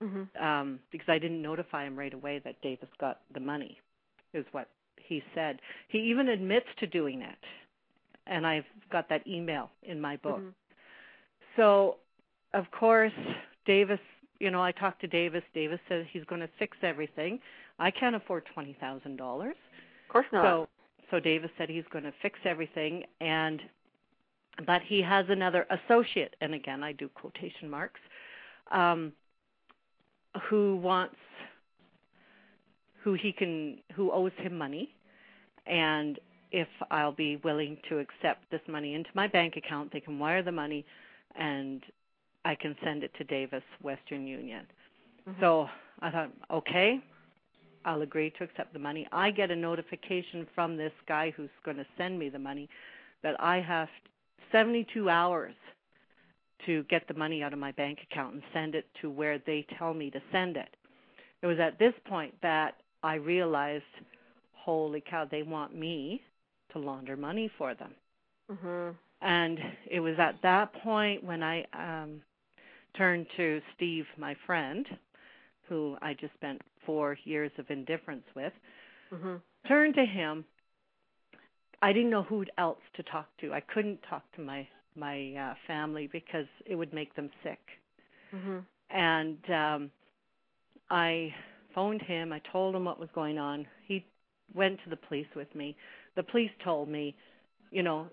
hmm 0.00 0.22
um, 0.40 0.78
because 0.90 1.08
I 1.08 1.18
didn't 1.18 1.42
notify 1.42 1.84
him 1.86 1.98
right 1.98 2.14
away 2.14 2.40
that 2.44 2.60
Davis 2.62 2.88
got 2.98 3.20
the 3.34 3.40
money, 3.40 3.78
is 4.32 4.44
what 4.52 4.68
he 4.96 5.22
said. 5.34 5.60
He 5.88 5.98
even 5.98 6.28
admits 6.28 6.66
to 6.78 6.86
doing 6.86 7.20
it, 7.22 7.38
and 8.26 8.46
I've 8.46 8.64
got 8.90 9.08
that 9.08 9.26
email 9.26 9.70
in 9.82 10.00
my 10.00 10.16
book. 10.16 10.38
Mhm. 10.38 10.54
So, 11.56 11.98
of 12.54 12.70
course, 12.70 13.12
Davis, 13.66 14.00
you 14.38 14.50
know, 14.50 14.62
I 14.62 14.72
talked 14.72 15.00
to 15.02 15.06
Davis. 15.06 15.42
Davis 15.52 15.80
says 15.88 16.06
he's 16.12 16.24
going 16.24 16.40
to 16.40 16.48
fix 16.58 16.76
everything. 16.82 17.40
I 17.78 17.90
can't 17.90 18.14
afford 18.16 18.46
twenty 18.46 18.74
thousand 18.74 19.16
dollars, 19.16 19.56
Of 20.08 20.08
course 20.12 20.26
not. 20.32 20.44
so 20.44 20.68
so 21.10 21.18
Davis 21.20 21.50
said 21.58 21.68
he's 21.68 21.86
going 21.90 22.04
to 22.04 22.12
fix 22.22 22.38
everything, 22.44 23.04
and 23.20 23.60
but 24.66 24.82
he 24.82 25.00
has 25.02 25.26
another 25.28 25.66
associate, 25.70 26.36
and 26.40 26.54
again 26.54 26.82
I 26.82 26.92
do 26.92 27.08
quotation 27.08 27.68
marks, 27.68 28.00
um, 28.70 29.12
who 30.48 30.76
wants 30.76 31.16
who 33.02 33.14
he 33.14 33.32
can 33.32 33.78
who 33.94 34.10
owes 34.12 34.32
him 34.38 34.56
money, 34.56 34.94
and 35.66 36.18
if 36.52 36.68
I'll 36.90 37.12
be 37.12 37.36
willing 37.36 37.78
to 37.88 37.98
accept 37.98 38.50
this 38.50 38.60
money 38.68 38.94
into 38.94 39.10
my 39.14 39.28
bank 39.28 39.56
account, 39.56 39.92
they 39.92 40.00
can 40.00 40.18
wire 40.18 40.42
the 40.42 40.52
money, 40.52 40.84
and 41.36 41.82
I 42.44 42.54
can 42.54 42.76
send 42.82 43.04
it 43.04 43.12
to 43.18 43.24
Davis 43.24 43.62
Western 43.82 44.26
Union. 44.26 44.66
Mhm. 45.26 45.40
So 45.40 45.70
I 46.00 46.10
thought, 46.10 46.30
okay, 46.50 47.00
I'll 47.84 48.02
agree 48.02 48.30
to 48.30 48.44
accept 48.44 48.72
the 48.72 48.78
money. 48.78 49.06
I 49.12 49.30
get 49.30 49.50
a 49.50 49.56
notification 49.56 50.46
from 50.54 50.76
this 50.76 50.92
guy 51.06 51.30
who's 51.30 51.50
going 51.64 51.76
to 51.76 51.86
send 51.96 52.18
me 52.18 52.28
the 52.28 52.38
money 52.38 52.68
that 53.22 53.40
I 53.40 53.60
have 53.60 53.88
72 54.52 55.08
hours 55.08 55.54
to 56.66 56.82
get 56.84 57.06
the 57.08 57.14
money 57.14 57.42
out 57.42 57.52
of 57.52 57.58
my 57.58 57.72
bank 57.72 57.98
account 58.10 58.34
and 58.34 58.42
send 58.52 58.74
it 58.74 58.86
to 59.00 59.10
where 59.10 59.38
they 59.38 59.66
tell 59.78 59.94
me 59.94 60.10
to 60.10 60.20
send 60.30 60.56
it. 60.56 60.68
It 61.42 61.46
was 61.46 61.58
at 61.58 61.78
this 61.78 61.94
point 62.06 62.34
that 62.42 62.74
I 63.02 63.14
realized, 63.14 63.84
holy 64.52 65.00
cow, 65.00 65.24
they 65.24 65.42
want 65.42 65.74
me 65.74 66.22
to 66.72 66.78
launder 66.78 67.16
money 67.16 67.48
for 67.56 67.74
them. 67.74 67.94
Mhm. 68.50 68.94
And 69.22 69.58
it 69.86 70.00
was 70.00 70.18
at 70.18 70.40
that 70.42 70.72
point 70.72 71.24
when 71.24 71.42
I 71.42 71.64
um, 71.72 72.22
turned 72.94 73.26
to 73.36 73.62
Steve, 73.74 74.06
my 74.16 74.34
friend, 74.46 74.86
who 75.68 75.96
I 76.02 76.14
just 76.14 76.34
spent 76.34 76.60
four 76.84 77.16
years 77.24 77.52
of 77.58 77.70
indifference 77.70 78.26
with, 78.34 78.52
Mhm. 79.12 79.40
turned 79.66 79.94
to 79.94 80.04
him. 80.04 80.44
I 81.82 81.92
didn't 81.92 82.10
know 82.10 82.22
who 82.22 82.44
else 82.58 82.80
to 82.96 83.02
talk 83.04 83.26
to. 83.40 83.52
I 83.52 83.60
couldn't 83.60 84.00
talk 84.08 84.22
to 84.36 84.40
my 84.42 84.66
my 84.96 85.34
uh, 85.34 85.54
family 85.66 86.08
because 86.12 86.46
it 86.66 86.74
would 86.74 86.92
make 86.92 87.14
them 87.14 87.30
sick. 87.42 87.60
Mhm. 88.34 88.64
And 88.90 89.50
um, 89.50 89.90
I 90.90 91.32
phoned 91.74 92.02
him. 92.02 92.32
I 92.32 92.40
told 92.52 92.74
him 92.74 92.84
what 92.84 92.98
was 92.98 93.08
going 93.14 93.38
on. 93.38 93.66
He 93.86 94.04
went 94.54 94.82
to 94.84 94.90
the 94.90 94.96
police 94.96 95.28
with 95.36 95.52
me. 95.54 95.76
The 96.16 96.24
police 96.24 96.50
told 96.64 96.88
me, 96.88 97.14
you 97.70 97.82
know, 97.82 98.08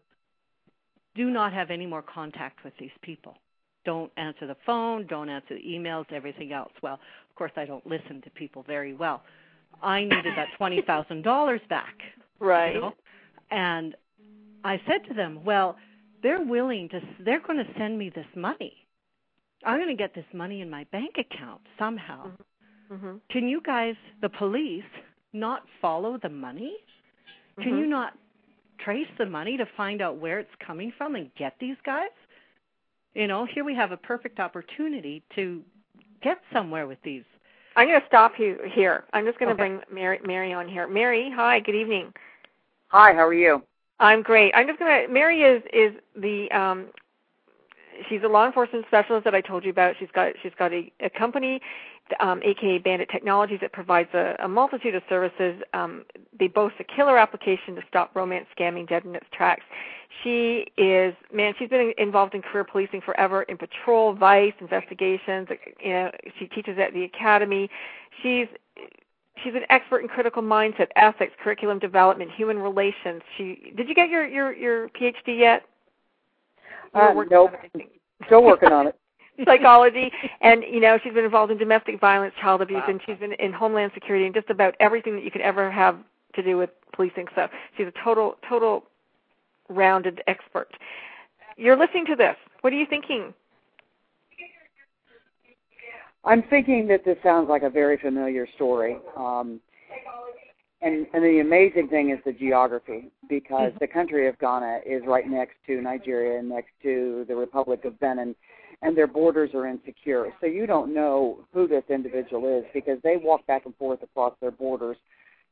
do 1.16 1.32
not 1.32 1.52
have 1.52 1.72
any 1.72 1.88
more 1.88 2.04
contact 2.04 2.64
with 2.64 2.74
these 2.80 2.92
people. 3.02 3.36
Don't 3.86 4.12
answer 4.18 4.46
the 4.46 4.58
phone, 4.66 5.08
don't 5.08 5.30
answer 5.30 5.56
the 5.56 5.64
emails, 5.64 6.06
everything 6.12 6.52
else. 6.52 6.72
Well, 6.84 6.96
of 7.30 7.36
course, 7.36 7.54
I 7.56 7.66
don't 7.66 7.86
listen 7.88 8.22
to 8.22 8.30
people 8.32 8.64
very 8.64 8.94
well. 8.94 9.24
I 9.82 10.02
needed 10.02 10.34
that 10.36 10.50
$20,000 10.60 11.70
back. 11.70 11.96
Right. 12.40 12.76
You 12.76 12.82
know? 12.82 12.94
And 13.52 13.96
I 14.64 14.82
said 14.88 15.04
to 15.08 15.14
them, 15.14 15.44
well, 15.44 15.78
they're 16.24 16.42
willing 16.44 16.90
to, 16.90 17.02
they're 17.20 17.40
going 17.42 17.58
to 17.58 17.68
send 17.78 17.98
me 17.98 18.10
this 18.10 18.26
money. 18.36 18.74
I'm 19.66 19.78
going 19.78 19.90
to 19.90 19.96
get 19.96 20.14
this 20.14 20.26
money 20.34 20.62
in 20.62 20.70
my 20.70 20.84
bank 20.92 21.16
account 21.18 21.62
somehow. 21.80 22.32
Mhm. 22.92 23.22
Can 23.30 23.48
you 23.48 23.62
guys, 23.62 23.96
the 24.22 24.30
police, 24.30 24.84
not 25.34 25.64
follow 25.82 26.18
the 26.18 26.30
money? 26.30 26.78
Can 27.62 27.74
Mhm. 27.74 27.80
you 27.80 27.88
not 27.88 28.18
trace 28.78 29.10
the 29.18 29.26
money 29.26 29.58
to 29.58 29.66
find 29.66 30.02
out 30.02 30.18
where 30.18 30.40
it's 30.40 30.54
coming 30.60 30.92
from 30.92 31.16
and 31.16 31.34
get 31.36 31.58
these 31.60 31.78
guys? 31.84 32.12
You 33.14 33.28
know, 33.28 33.46
here 33.46 33.64
we 33.64 33.74
have 33.74 33.92
a 33.92 33.98
perfect 33.98 34.40
opportunity 34.40 35.24
to 35.36 35.64
get 36.22 36.42
somewhere 36.54 36.88
with 36.88 37.02
these. 37.02 37.24
I'm 37.76 37.88
going 37.88 38.00
to 38.00 38.08
stop 38.08 38.40
you 38.40 38.60
here. 38.64 39.06
I'm 39.14 39.26
just 39.26 39.38
going 39.40 39.50
to 39.50 39.56
bring 39.56 39.82
Mary, 39.92 40.20
Mary 40.24 40.54
on 40.54 40.68
here. 40.68 40.88
Mary, 40.88 41.30
hi. 41.30 41.60
Good 41.60 41.76
evening. 41.76 42.14
Hi, 42.90 43.14
how 43.14 43.28
are 43.28 43.34
you? 43.34 43.64
I'm 44.00 44.22
great. 44.22 44.54
I'm 44.56 44.68
just 44.68 44.80
to. 44.80 45.08
Mary 45.10 45.42
is 45.42 45.62
is 45.74 45.94
the 46.16 46.50
um, 46.52 46.88
she's 48.08 48.22
a 48.24 48.28
law 48.28 48.46
enforcement 48.46 48.86
specialist 48.88 49.26
that 49.26 49.36
I 49.36 49.42
told 49.42 49.66
you 49.66 49.72
about. 49.72 49.96
She's 50.00 50.12
got 50.14 50.34
she's 50.42 50.54
got 50.58 50.72
a, 50.72 50.90
a 51.02 51.10
company, 51.10 51.60
um, 52.22 52.42
aka 52.44 52.78
Bandit 52.78 53.10
Technologies, 53.10 53.60
that 53.62 53.74
provides 53.74 54.10
a, 54.14 54.36
a 54.40 54.48
multitude 54.48 54.96
of 54.96 55.04
services. 55.10 55.62
Um, 55.74 56.06
they 56.40 56.48
boast 56.48 56.76
a 56.80 56.86
killer 56.86 57.18
application 57.18 57.76
to 57.76 57.82
stop 57.90 58.16
romance 58.16 58.46
scamming 58.58 58.88
dead 58.88 59.04
in 59.04 59.16
its 59.16 59.28
tracks. 59.34 59.64
She 60.24 60.68
is, 60.78 61.14
man, 61.34 61.54
she's 61.60 61.70
been 61.70 61.94
involved 61.98 62.36
in 62.36 62.42
career 62.42 62.64
policing 62.64 63.02
forever 63.02 63.42
in 63.44 63.58
patrol, 63.58 64.14
vice, 64.14 64.54
investigations. 64.62 65.50
You 65.84 65.90
know, 65.90 66.12
she 66.40 66.48
teaches 66.48 66.78
at 66.80 66.94
the 66.94 67.04
academy. 67.04 67.70
She's 68.24 68.48
she's 69.44 69.56
an 69.56 69.64
expert 69.70 70.00
in 70.00 70.08
critical 70.08 70.42
mindset, 70.42 70.88
ethics, 70.96 71.34
curriculum 71.44 71.80
development, 71.80 72.32
human 72.32 72.60
relations. 72.60 73.22
She 73.38 73.74
did 73.76 73.88
you 73.88 73.96
get 73.96 74.10
your 74.10 74.26
your 74.28 74.54
your 74.54 74.90
PhD 74.90 75.40
yet? 75.40 75.64
Uh, 76.94 77.14
nope. 77.30 77.52
Still 78.26 78.44
working 78.44 78.72
on 78.72 78.88
it. 78.88 79.00
Psychology, 79.46 80.12
and 80.42 80.64
you 80.64 80.80
know 80.80 80.98
she's 81.04 81.14
been 81.14 81.24
involved 81.24 81.52
in 81.52 81.60
domestic 81.60 82.00
violence, 82.00 82.34
child 82.42 82.62
abuse, 82.62 82.82
wow. 82.88 82.92
and 82.92 83.02
she's 83.06 83.18
been 83.18 83.34
in 83.34 83.54
homeland 83.54 83.92
security 83.94 84.26
and 84.26 84.34
just 84.34 84.50
about 84.50 84.74
everything 84.80 85.14
that 85.16 85.24
you 85.24 85.30
could 85.30 85.42
ever 85.42 85.70
have 85.70 85.96
to 86.34 86.42
do 86.42 86.58
with 86.58 86.72
policing. 86.94 87.28
So 87.36 87.48
she's 87.78 87.86
a 87.86 87.94
total 88.04 88.38
total 88.50 88.86
rounded 89.70 90.24
expert. 90.26 90.70
You're 91.56 91.78
listening 91.78 92.06
to 92.08 92.16
this. 92.16 92.36
What 92.62 92.74
are 92.74 92.78
you 92.78 92.88
thinking? 92.90 93.34
I'm 96.24 96.44
thinking 96.50 96.88
that 96.88 97.06
this 97.06 97.18
sounds 97.24 97.50
like 97.50 97.64
a 97.64 97.70
very 97.70 97.98
familiar 97.98 98.48
story. 98.56 98.98
Um, 99.16 99.62
and, 100.82 101.08
and 101.14 101.24
the 101.24 101.40
amazing 101.40 101.88
thing 101.88 102.12
is 102.12 102.20
the 102.26 102.34
geography, 102.34 103.10
because 103.30 103.70
mm-hmm. 103.70 103.78
the 103.80 103.88
country 103.88 104.28
of 104.28 104.38
Ghana 104.40 104.80
is 104.86 105.02
right 105.08 105.28
next 105.28 105.56
to 105.68 105.82
Nigeria 105.82 106.40
and 106.40 106.50
next 106.50 106.72
to 106.84 107.26
the 107.28 107.36
Republic 107.36 107.86
of 107.86 108.00
Benin, 108.00 108.36
and 108.84 108.96
their 108.96 109.08
borders 109.08 109.52
are 109.56 109.66
insecure. 109.66 110.28
So 110.40 110.46
you 110.46 110.68
don't 110.68 110.94
know 110.94 111.40
who 111.52 111.68
this 111.68 111.84
individual 111.90 112.60
is 112.60 112.66
because 112.74 113.00
they 113.04 113.18
walk 113.18 113.46
back 113.48 113.66
and 113.66 113.76
forth 113.78 114.04
across 114.04 114.34
their 114.40 114.52
borders 114.52 114.98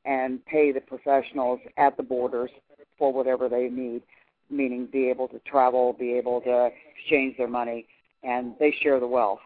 and 0.05 0.45
pay 0.45 0.71
the 0.71 0.81
professionals 0.81 1.59
at 1.77 1.97
the 1.97 2.03
borders 2.03 2.51
for 2.99 3.11
whatever 3.11 3.49
they 3.49 3.67
need, 3.69 4.03
meaning 4.51 4.87
be 4.91 5.09
able 5.09 5.27
to 5.29 5.39
travel, 5.39 5.93
be 5.93 6.13
able 6.13 6.39
to 6.41 6.69
exchange 6.95 7.35
their 7.37 7.47
money, 7.47 7.87
and 8.21 8.53
they 8.59 8.71
share 8.83 8.99
the 8.99 9.07
wealth. 9.07 9.39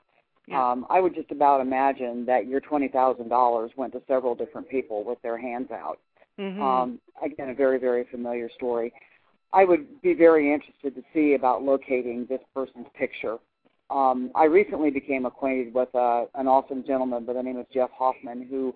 Yeah. 0.49 0.71
Um, 0.71 0.85
I 0.89 0.99
would 0.99 1.13
just 1.13 1.29
about 1.31 1.62
imagine 1.62 2.25
that 2.25 2.47
your 2.47 2.59
twenty 2.59 2.88
thousand 2.88 3.29
dollars 3.29 3.71
went 3.77 3.93
to 3.93 4.01
several 4.07 4.33
different 4.33 4.67
people 4.67 5.03
with 5.03 5.21
their 5.21 5.38
hands 5.38 5.69
out. 5.71 5.99
Mm-hmm. 6.39 6.62
Um, 6.62 6.99
again, 7.23 7.49
a 7.49 7.53
very 7.53 7.77
very 7.79 8.05
familiar 8.09 8.49
story. 8.55 8.91
I 9.53 9.63
would 9.63 10.01
be 10.01 10.13
very 10.13 10.53
interested 10.53 10.95
to 10.95 11.03
see 11.13 11.35
about 11.35 11.63
locating 11.63 12.25
this 12.27 12.41
person's 12.53 12.88
picture. 12.97 13.38
Um, 13.89 14.31
I 14.35 14.45
recently 14.45 14.91
became 14.91 15.25
acquainted 15.25 15.73
with 15.73 15.93
uh, 15.95 16.25
an 16.35 16.47
awesome 16.47 16.83
gentleman 16.85 17.25
by 17.25 17.33
the 17.33 17.43
name 17.43 17.57
of 17.57 17.65
Jeff 17.71 17.89
Hoffman 17.91 18.45
who 18.47 18.75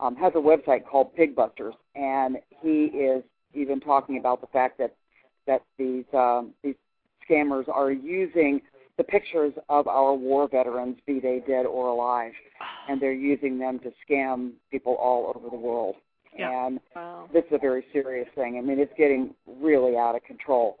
um, 0.00 0.16
has 0.16 0.32
a 0.34 0.38
website 0.38 0.84
called 0.84 1.16
Pigbusters, 1.16 1.74
and 1.94 2.38
he 2.62 2.86
is 2.86 3.22
even 3.54 3.80
talking 3.80 4.18
about 4.18 4.40
the 4.40 4.46
fact 4.48 4.78
that 4.78 4.94
that 5.46 5.62
these 5.78 6.04
um, 6.12 6.52
these 6.62 6.76
scammers 7.28 7.68
are 7.68 7.90
using 7.90 8.60
the 8.98 9.04
pictures 9.04 9.54
of 9.68 9.86
our 9.86 10.12
war 10.12 10.48
veterans, 10.48 10.96
be 11.06 11.20
they 11.20 11.40
dead 11.46 11.64
or 11.64 11.86
alive, 11.86 12.32
and 12.88 13.00
they're 13.00 13.12
using 13.12 13.58
them 13.58 13.78
to 13.78 13.92
scam 14.04 14.50
people 14.70 14.94
all 14.94 15.32
over 15.34 15.48
the 15.48 15.56
world. 15.56 15.94
Yeah. 16.36 16.66
And 16.66 16.80
wow. 16.94 17.28
this 17.32 17.44
is 17.44 17.52
a 17.52 17.58
very 17.58 17.84
serious 17.92 18.28
thing. 18.34 18.58
I 18.58 18.60
mean, 18.60 18.78
it's 18.78 18.92
getting 18.98 19.34
really 19.60 19.96
out 19.96 20.14
of 20.16 20.24
control. 20.24 20.78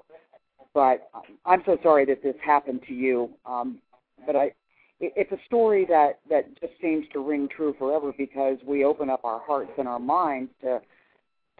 But 0.74 1.08
I'm 1.46 1.62
so 1.64 1.78
sorry 1.82 2.04
that 2.06 2.22
this 2.22 2.34
happened 2.44 2.80
to 2.88 2.92
you. 2.92 3.30
Um, 3.46 3.78
but 4.26 4.36
I, 4.36 4.52
it's 5.00 5.32
a 5.32 5.38
story 5.46 5.86
that 5.88 6.18
that 6.28 6.60
just 6.60 6.72
seems 6.82 7.06
to 7.12 7.20
ring 7.20 7.48
true 7.48 7.74
forever 7.78 8.12
because 8.16 8.58
we 8.66 8.84
open 8.84 9.08
up 9.08 9.24
our 9.24 9.40
hearts 9.40 9.70
and 9.78 9.86
our 9.86 10.00
minds 10.00 10.50
to 10.62 10.80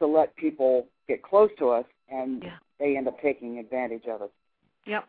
to 0.00 0.06
let 0.06 0.34
people 0.36 0.86
get 1.08 1.22
close 1.22 1.50
to 1.58 1.70
us, 1.70 1.84
and 2.10 2.42
yeah. 2.42 2.56
they 2.78 2.96
end 2.96 3.08
up 3.08 3.20
taking 3.20 3.58
advantage 3.58 4.04
of 4.08 4.22
us. 4.22 4.30
Yep. 4.88 5.06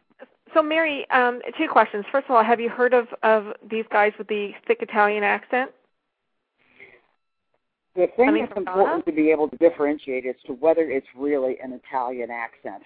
So, 0.54 0.62
Mary, 0.62 1.10
um, 1.10 1.42
two 1.58 1.68
questions. 1.68 2.06
First 2.12 2.26
of 2.26 2.36
all, 2.36 2.44
have 2.44 2.60
you 2.60 2.70
heard 2.70 2.94
of, 2.94 3.08
of 3.24 3.54
these 3.70 3.86
guys 3.92 4.12
with 4.18 4.28
the 4.28 4.52
thick 4.68 4.80
Italian 4.82 5.24
accent? 5.24 5.72
The 7.96 8.08
thing 8.16 8.38
that's 8.40 8.58
important 8.58 9.06
to 9.06 9.12
be 9.12 9.32
able 9.32 9.50
to 9.50 9.58
differentiate 9.58 10.26
as 10.26 10.36
to 10.46 10.54
whether 10.54 10.82
it's 10.82 11.08
really 11.16 11.58
an 11.64 11.74
Italian 11.74 12.30
accent. 12.30 12.84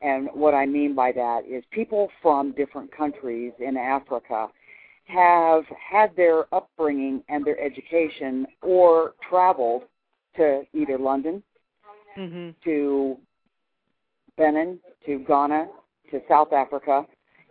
And 0.00 0.28
what 0.32 0.54
I 0.54 0.66
mean 0.66 0.94
by 0.94 1.12
that 1.12 1.42
is 1.48 1.62
people 1.70 2.08
from 2.20 2.52
different 2.52 2.94
countries 2.96 3.52
in 3.58 3.76
Africa 3.76 4.48
have 5.04 5.64
had 5.90 6.14
their 6.16 6.52
upbringing 6.54 7.22
and 7.28 7.44
their 7.44 7.60
education 7.60 8.46
or 8.62 9.14
traveled 9.28 9.82
to 10.36 10.62
either 10.72 10.98
London, 10.98 11.42
mm-hmm. 12.16 12.50
to 12.64 13.16
Benin, 14.36 14.78
to 15.06 15.18
Ghana, 15.20 15.68
to 16.12 16.20
South 16.28 16.52
Africa, 16.52 17.04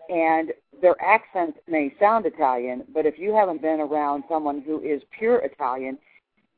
and 0.09 0.51
their 0.81 0.95
accent 1.01 1.55
may 1.67 1.93
sound 1.99 2.25
Italian, 2.25 2.83
but 2.93 3.05
if 3.05 3.19
you 3.19 3.35
haven't 3.35 3.61
been 3.61 3.79
around 3.79 4.23
someone 4.27 4.61
who 4.61 4.81
is 4.81 5.01
pure 5.17 5.39
Italian, 5.39 5.97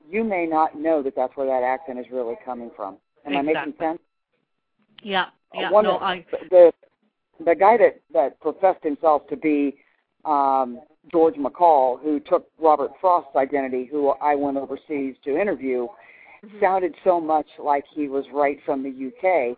you 0.10 0.24
may 0.24 0.46
not 0.46 0.78
know 0.78 1.02
that 1.04 1.16
that's 1.16 1.36
where 1.36 1.48
that 1.48 1.66
accent 1.66 2.00
is 2.00 2.06
really 2.12 2.36
coming 2.46 2.72
from. 2.76 2.98
Am 3.26 3.34
exactly. 3.34 3.56
I 3.56 3.66
making 3.66 3.74
sense? 3.80 4.00
Yeah, 5.02 5.26
yeah. 5.54 5.72
One 5.72 5.86
no, 5.86 5.98
of, 5.98 6.02
I... 6.02 6.26
the 6.50 6.74
the 7.44 7.56
guy 7.56 7.78
that 7.78 8.02
that 8.14 8.40
professed 8.40 8.84
himself 8.84 9.28
to 9.28 9.36
be 9.36 9.78
um, 10.26 10.82
George 11.12 11.36
McCall, 11.36 12.02
who 12.02 12.20
took 12.20 12.48
Robert 12.60 12.92
Frost's 13.02 13.36
identity, 13.36 13.88
who 13.90 14.10
I 14.10 14.36
went 14.36 14.58
overseas 14.58 15.16
to 15.26 15.40
interview, 15.40 15.88
mm-hmm. 16.46 16.60
sounded 16.62 16.96
so 17.04 17.20
much 17.20 17.48
like 17.60 17.86
he 17.94 18.08
was 18.08 18.26
right 18.34 18.60
from 18.66 18.84
the 18.84 18.90
UK, 18.90 19.58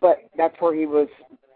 but 0.00 0.18
that's 0.36 0.54
where 0.60 0.74
he 0.74 0.86
was 0.86 1.08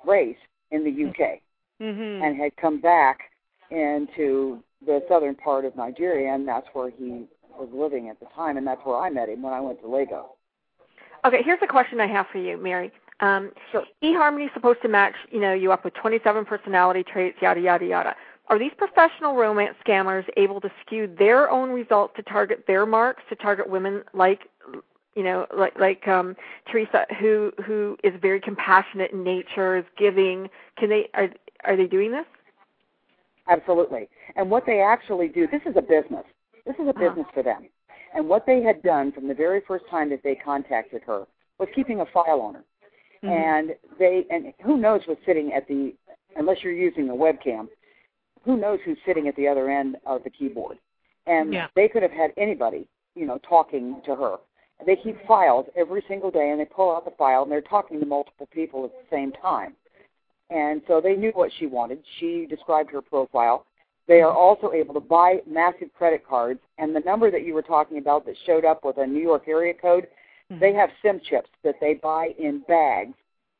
race 0.06 0.36
in 0.70 0.84
the 0.84 1.08
UK 1.08 1.40
mm-hmm. 1.80 2.24
and 2.24 2.36
had 2.36 2.56
come 2.56 2.80
back 2.80 3.30
into 3.70 4.62
the 4.84 5.02
southern 5.08 5.34
part 5.34 5.64
of 5.64 5.74
Nigeria, 5.76 6.34
and 6.34 6.46
that's 6.46 6.66
where 6.72 6.90
he 6.90 7.26
was 7.58 7.68
living 7.72 8.08
at 8.08 8.20
the 8.20 8.26
time, 8.34 8.56
and 8.56 8.66
that's 8.66 8.80
where 8.84 8.96
I 8.96 9.10
met 9.10 9.28
him 9.28 9.42
when 9.42 9.52
I 9.52 9.60
went 9.60 9.80
to 9.82 9.88
Lagos. 9.88 10.26
Okay, 11.24 11.42
here's 11.42 11.58
a 11.62 11.66
question 11.66 12.00
I 12.00 12.06
have 12.06 12.26
for 12.30 12.38
you, 12.38 12.56
Mary. 12.56 12.92
Um, 13.20 13.52
sure. 13.72 13.84
eHarmony 14.04 14.46
is 14.46 14.50
supposed 14.54 14.82
to 14.82 14.88
match, 14.88 15.14
you 15.30 15.40
know, 15.40 15.54
you 15.54 15.72
up 15.72 15.84
with 15.84 15.94
27 15.94 16.44
personality 16.44 17.02
traits, 17.02 17.38
yada 17.40 17.60
yada 17.60 17.86
yada. 17.86 18.14
Are 18.48 18.58
these 18.58 18.72
professional 18.76 19.34
romance 19.34 19.74
scammers 19.84 20.24
able 20.36 20.60
to 20.60 20.70
skew 20.84 21.12
their 21.18 21.50
own 21.50 21.70
results 21.70 22.14
to 22.16 22.22
target 22.22 22.64
their 22.68 22.86
marks, 22.86 23.22
to 23.30 23.34
target 23.34 23.68
women 23.68 24.04
like 24.12 24.42
you 25.16 25.22
know, 25.22 25.46
like 25.56 25.76
like 25.80 26.06
um, 26.06 26.36
Teresa, 26.70 27.06
who 27.18 27.50
who 27.64 27.96
is 28.04 28.12
very 28.20 28.40
compassionate 28.40 29.12
in 29.12 29.24
nature, 29.24 29.78
is 29.78 29.84
giving. 29.98 30.48
Can 30.78 30.90
they 30.90 31.08
are 31.14 31.28
are 31.64 31.76
they 31.76 31.86
doing 31.86 32.12
this? 32.12 32.26
Absolutely. 33.48 34.08
And 34.36 34.50
what 34.50 34.66
they 34.66 34.80
actually 34.80 35.28
do, 35.28 35.46
this 35.50 35.62
is 35.64 35.74
a 35.76 35.80
business. 35.80 36.24
This 36.66 36.74
is 36.74 36.86
a 36.86 36.90
uh-huh. 36.90 37.08
business 37.08 37.26
for 37.32 37.42
them. 37.42 37.68
And 38.14 38.28
what 38.28 38.44
they 38.44 38.60
had 38.60 38.82
done 38.82 39.12
from 39.12 39.28
the 39.28 39.34
very 39.34 39.62
first 39.66 39.84
time 39.90 40.10
that 40.10 40.22
they 40.22 40.34
contacted 40.34 41.02
her 41.06 41.26
was 41.58 41.68
keeping 41.74 42.00
a 42.00 42.06
file 42.06 42.40
on 42.40 42.54
her. 42.54 42.64
Mm-hmm. 43.24 43.28
And 43.28 43.70
they 43.98 44.26
and 44.30 44.52
who 44.64 44.76
knows 44.76 45.00
what's 45.06 45.24
sitting 45.24 45.52
at 45.54 45.66
the 45.66 45.94
unless 46.36 46.58
you're 46.62 46.72
using 46.74 47.08
a 47.08 47.14
webcam, 47.14 47.68
who 48.44 48.58
knows 48.58 48.80
who's 48.84 48.98
sitting 49.06 49.28
at 49.28 49.36
the 49.36 49.48
other 49.48 49.70
end 49.70 49.96
of 50.04 50.22
the 50.24 50.30
keyboard. 50.30 50.76
And 51.26 51.54
yeah. 51.54 51.68
they 51.74 51.88
could 51.88 52.02
have 52.02 52.12
had 52.12 52.32
anybody, 52.36 52.86
you 53.14 53.26
know, 53.26 53.38
talking 53.48 54.02
to 54.04 54.14
her 54.14 54.36
they 54.84 54.96
keep 54.96 55.16
files 55.26 55.66
every 55.74 56.04
single 56.06 56.30
day, 56.30 56.50
and 56.50 56.60
they 56.60 56.64
pull 56.64 56.94
out 56.94 57.04
the 57.04 57.12
file, 57.12 57.42
and 57.42 57.50
they're 57.50 57.62
talking 57.62 58.00
to 58.00 58.06
multiple 58.06 58.48
people 58.52 58.84
at 58.84 58.90
the 58.90 59.16
same 59.16 59.32
time. 59.32 59.74
And 60.50 60.82
so 60.86 61.00
they 61.00 61.16
knew 61.16 61.32
what 61.34 61.50
she 61.58 61.66
wanted. 61.66 62.02
She 62.20 62.46
described 62.46 62.90
her 62.90 63.02
profile. 63.02 63.66
They 64.06 64.20
are 64.20 64.32
also 64.32 64.72
able 64.72 64.94
to 64.94 65.00
buy 65.00 65.40
massive 65.46 65.88
credit 65.96 66.26
cards, 66.26 66.60
and 66.78 66.94
the 66.94 67.00
number 67.00 67.30
that 67.30 67.44
you 67.44 67.54
were 67.54 67.62
talking 67.62 67.98
about 67.98 68.24
that 68.26 68.36
showed 68.44 68.64
up 68.64 68.84
with 68.84 68.98
a 68.98 69.06
New 69.06 69.22
York 69.22 69.44
area 69.48 69.74
code, 69.74 70.06
mm-hmm. 70.50 70.60
they 70.60 70.72
have 70.74 70.90
SIM 71.02 71.20
chips 71.28 71.50
that 71.64 71.76
they 71.80 71.94
buy 71.94 72.34
in 72.38 72.60
bags 72.68 73.14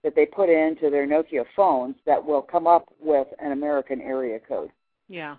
that 0.05 0.15
they 0.15 0.27
put 0.27 0.49
into 0.49 0.89
their 0.89 1.07
Nokia 1.07 1.45
phones 1.57 1.97
that 2.07 2.25
will 2.25 2.43
come 2.43 2.69
up 2.69 2.89
with 3.01 3.27
an 3.41 3.51
American 3.51 4.01
area 4.01 4.39
code. 4.39 4.71
Yeah. 5.09 5.37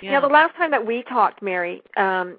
Yeah. 0.00 0.12
Now, 0.12 0.20
the 0.20 0.32
last 0.32 0.56
time 0.56 0.70
that 0.70 0.84
we 0.84 1.02
talked, 1.04 1.42
Mary, 1.42 1.82
um, 1.96 2.38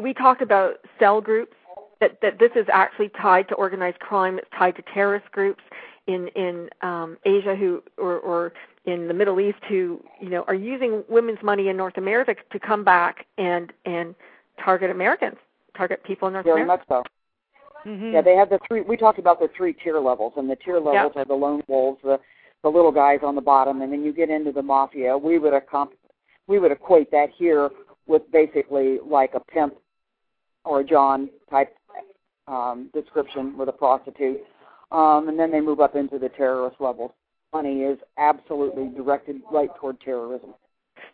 we 0.00 0.14
talked 0.14 0.42
about 0.42 0.76
cell 0.98 1.20
groups. 1.20 1.56
That 2.00 2.20
that 2.20 2.40
this 2.40 2.50
is 2.56 2.66
actually 2.72 3.10
tied 3.10 3.48
to 3.48 3.54
organized 3.54 4.00
crime. 4.00 4.36
It's 4.36 4.48
tied 4.58 4.74
to 4.74 4.82
terrorist 4.92 5.30
groups 5.30 5.62
in 6.08 6.28
in 6.34 6.68
um, 6.82 7.16
Asia 7.24 7.54
who 7.54 7.82
or, 7.96 8.18
or 8.18 8.52
in 8.86 9.06
the 9.06 9.14
Middle 9.14 9.40
East 9.40 9.58
who 9.68 10.02
you 10.20 10.28
know 10.28 10.44
are 10.48 10.54
using 10.54 11.04
women's 11.08 11.42
money 11.42 11.68
in 11.68 11.76
North 11.76 11.96
America 11.96 12.34
to 12.50 12.58
come 12.58 12.82
back 12.82 13.26
and 13.38 13.72
and 13.84 14.14
target 14.62 14.90
Americans, 14.90 15.36
target 15.76 16.02
people 16.04 16.26
in 16.28 16.34
North 16.34 16.44
Very 16.44 16.62
America. 16.62 16.84
much 16.88 17.04
so. 17.04 17.88
Mm-hmm. 17.88 18.12
Yeah, 18.12 18.22
they 18.22 18.34
have 18.34 18.48
the 18.48 18.58
three. 18.66 18.80
We 18.80 18.96
talked 18.96 19.18
about 19.18 19.40
the 19.40 19.48
three 19.56 19.72
tier 19.72 19.98
levels, 20.00 20.34
and 20.36 20.48
the 20.48 20.56
tier 20.56 20.76
levels 20.76 21.12
yep. 21.14 21.16
are 21.16 21.24
the 21.24 21.34
lone 21.34 21.62
wolves, 21.68 22.00
the 22.02 22.18
the 22.62 22.68
little 22.68 22.92
guys 22.92 23.20
on 23.24 23.34
the 23.34 23.40
bottom, 23.40 23.82
and 23.82 23.92
then 23.92 24.04
you 24.04 24.12
get 24.12 24.30
into 24.30 24.52
the 24.52 24.62
mafia. 24.62 25.18
We 25.18 25.38
would 25.38 25.52
accomplish 25.52 25.98
we 26.46 26.58
would 26.58 26.72
equate 26.72 27.10
that 27.10 27.30
here 27.36 27.70
with 28.06 28.22
basically 28.32 28.98
like 29.04 29.34
a 29.34 29.40
pimp 29.40 29.74
or 30.64 30.80
a 30.80 30.84
John 30.84 31.28
type 31.50 31.74
um, 32.46 32.90
description 32.92 33.56
with 33.56 33.68
a 33.68 33.72
prostitute, 33.72 34.40
um, 34.90 35.28
and 35.28 35.38
then 35.38 35.50
they 35.50 35.60
move 35.60 35.80
up 35.80 35.96
into 35.96 36.18
the 36.18 36.28
terrorist 36.28 36.76
levels. 36.80 37.12
Money 37.52 37.82
is 37.82 37.98
absolutely 38.18 38.88
directed 38.88 39.40
right 39.50 39.70
toward 39.78 40.00
terrorism. 40.00 40.54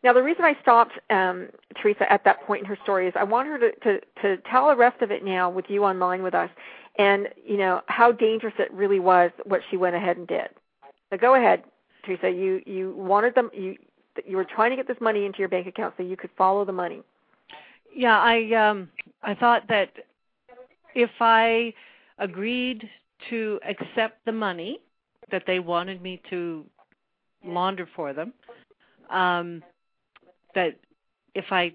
Now, 0.04 0.12
the 0.12 0.22
reason 0.22 0.44
I 0.44 0.56
stopped 0.62 0.92
um, 1.10 1.48
Teresa 1.80 2.10
at 2.10 2.24
that 2.24 2.42
point 2.46 2.60
in 2.60 2.66
her 2.66 2.78
story 2.82 3.08
is 3.08 3.14
I 3.16 3.24
want 3.24 3.48
her 3.48 3.58
to, 3.58 3.72
to, 3.72 4.00
to 4.22 4.36
tell 4.50 4.68
the 4.68 4.76
rest 4.76 5.02
of 5.02 5.10
it 5.10 5.24
now 5.24 5.50
with 5.50 5.64
you 5.68 5.84
online 5.84 6.22
with 6.22 6.34
us, 6.34 6.50
and 6.98 7.28
you 7.44 7.56
know 7.56 7.80
how 7.86 8.12
dangerous 8.12 8.54
it 8.58 8.72
really 8.72 9.00
was 9.00 9.30
what 9.44 9.60
she 9.70 9.76
went 9.76 9.96
ahead 9.96 10.16
and 10.16 10.26
did. 10.26 10.48
So 11.10 11.16
go 11.16 11.34
ahead, 11.34 11.64
Teresa. 12.04 12.30
You 12.30 12.60
you 12.66 12.94
wanted 12.96 13.34
them 13.34 13.50
you 13.52 13.76
you 14.26 14.36
were 14.36 14.44
trying 14.44 14.70
to 14.70 14.76
get 14.76 14.88
this 14.88 15.00
money 15.00 15.26
into 15.26 15.38
your 15.38 15.48
bank 15.48 15.66
account 15.66 15.94
so 15.96 16.02
you 16.02 16.16
could 16.16 16.30
follow 16.36 16.64
the 16.64 16.72
money. 16.72 17.02
Yeah, 17.94 18.18
I 18.18 18.52
um 18.54 18.90
I 19.22 19.34
thought 19.34 19.62
that 19.68 19.90
if 20.94 21.10
I 21.20 21.72
agreed 22.18 22.88
to 23.30 23.60
accept 23.68 24.24
the 24.24 24.32
money 24.32 24.80
that 25.30 25.44
they 25.46 25.58
wanted 25.58 26.02
me 26.02 26.20
to 26.30 26.64
launder 27.44 27.88
for 27.94 28.12
them, 28.12 28.32
um, 29.10 29.62
that 30.54 30.76
if 31.34 31.46
I 31.50 31.74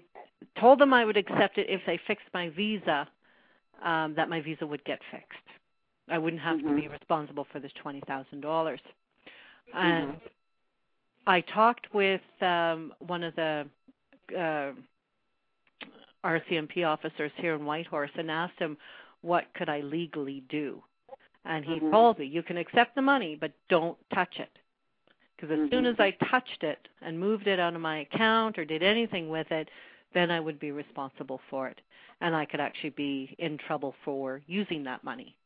told 0.60 0.78
them 0.78 0.92
I 0.92 1.04
would 1.04 1.16
accept 1.16 1.58
it 1.58 1.66
if 1.68 1.80
they 1.86 1.98
fixed 2.06 2.26
my 2.34 2.50
visa, 2.50 3.08
um, 3.82 4.14
that 4.16 4.28
my 4.28 4.40
visa 4.40 4.66
would 4.66 4.84
get 4.84 5.00
fixed. 5.10 5.38
I 6.08 6.18
wouldn't 6.18 6.42
have 6.42 6.58
mm-hmm. 6.58 6.76
to 6.76 6.80
be 6.82 6.88
responsible 6.88 7.46
for 7.52 7.60
this 7.60 7.72
twenty 7.80 8.02
thousand 8.06 8.40
dollars. 8.40 8.80
And 9.74 10.08
mm-hmm. 10.08 10.26
I 11.26 11.40
talked 11.40 11.92
with 11.94 12.20
um, 12.40 12.92
one 12.98 13.22
of 13.22 13.34
the 13.36 13.66
uh, 14.36 14.72
RCMP 16.24 16.86
officers 16.86 17.32
here 17.36 17.54
in 17.54 17.64
Whitehorse 17.64 18.10
and 18.16 18.30
asked 18.30 18.58
him 18.58 18.76
what 19.22 19.44
could 19.54 19.68
I 19.68 19.80
legally 19.80 20.44
do. 20.48 20.82
And 21.44 21.64
he 21.64 21.74
mm-hmm. 21.74 21.90
told 21.90 22.18
me, 22.18 22.26
you 22.26 22.42
can 22.42 22.56
accept 22.56 22.94
the 22.94 23.02
money, 23.02 23.36
but 23.38 23.52
don't 23.68 23.98
touch 24.14 24.34
it. 24.38 24.50
Because 25.36 25.52
as 25.52 25.58
mm-hmm. 25.58 25.74
soon 25.74 25.86
as 25.86 25.96
I 25.98 26.12
touched 26.30 26.62
it 26.62 26.88
and 27.02 27.18
moved 27.18 27.46
it 27.46 27.58
out 27.58 27.74
of 27.74 27.80
my 27.80 27.98
account 28.00 28.58
or 28.58 28.64
did 28.64 28.82
anything 28.82 29.28
with 29.28 29.50
it, 29.50 29.68
then 30.14 30.30
I 30.30 30.40
would 30.40 30.58
be 30.58 30.72
responsible 30.72 31.40
for 31.50 31.68
it. 31.68 31.80
And 32.20 32.34
I 32.34 32.46
could 32.46 32.60
actually 32.60 32.90
be 32.90 33.34
in 33.38 33.58
trouble 33.58 33.94
for 34.04 34.40
using 34.46 34.84
that 34.84 35.04
money 35.04 35.36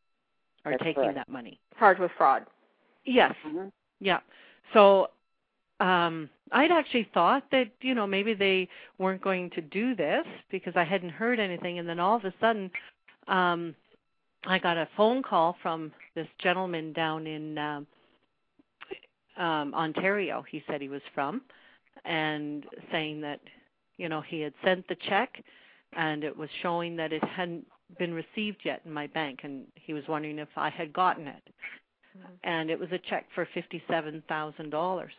or 0.65 0.73
That's 0.73 0.85
taking 0.85 1.03
correct. 1.05 1.17
that 1.17 1.29
money. 1.29 1.59
Charged 1.79 2.01
with 2.01 2.13
fraud. 2.17 2.47
Yes. 3.05 3.35
Mm-hmm. 3.47 3.69
Yeah. 4.01 4.21
So 4.75 5.09
um 5.81 6.29
I'd 6.51 6.71
actually 6.73 7.09
thought 7.13 7.45
that, 7.53 7.69
you 7.83 7.95
know, 7.95 8.07
maybe 8.07 8.33
they 8.35 8.69
weren't 8.99 9.21
going 9.23 9.51
to 9.51 9.61
do 9.61 9.95
this 9.95 10.25
because 10.51 10.73
I 10.77 10.85
hadn't 10.85 11.11
heard 11.11 11.39
anything 11.39 11.79
and 11.79 11.89
then 11.89 12.01
all 12.01 12.17
of 12.17 12.25
a 12.25 12.35
sudden 12.41 12.71
um 13.29 13.75
I 14.47 14.59
got 14.59 14.77
a 14.77 14.89
phone 14.97 15.23
call 15.23 15.57
from 15.63 15.93
this 16.15 16.29
gentleman 16.43 16.93
down 16.93 17.27
in 17.27 17.59
um 17.59 17.87
um 19.37 19.75
Ontario 19.75 20.45
he 20.51 20.63
said 20.67 20.81
he 20.81 20.89
was 20.89 21.03
from 21.15 21.43
and 22.05 22.65
saying 22.91 23.21
that 23.23 23.41
you 23.99 24.09
know 24.09 24.21
he 24.21 24.41
had 24.41 24.55
sent 24.65 24.87
the 24.89 24.97
check 25.09 25.43
and 25.97 26.25
it 26.25 26.37
was 26.37 26.49
showing 26.63 26.97
that 26.97 27.13
it 27.13 27.23
hadn't 27.25 27.67
been 27.99 28.13
received 28.13 28.59
yet 28.65 28.83
in 28.85 28.93
my 28.93 29.07
bank 29.09 29.41
and 29.45 29.65
he 29.75 29.93
was 29.93 30.05
wondering 30.09 30.39
if 30.39 30.49
I 30.57 30.71
had 30.71 30.93
gotten 30.93 31.27
it 31.29 31.43
Mm-hmm. 32.17 32.33
and 32.43 32.71
it 32.71 32.79
was 32.79 32.89
a 32.93 32.99
check 32.99 33.27
for 33.35 33.47
fifty 33.55 33.83
seven 33.89 34.23
thousand 34.29 34.71
dollars 34.71 35.13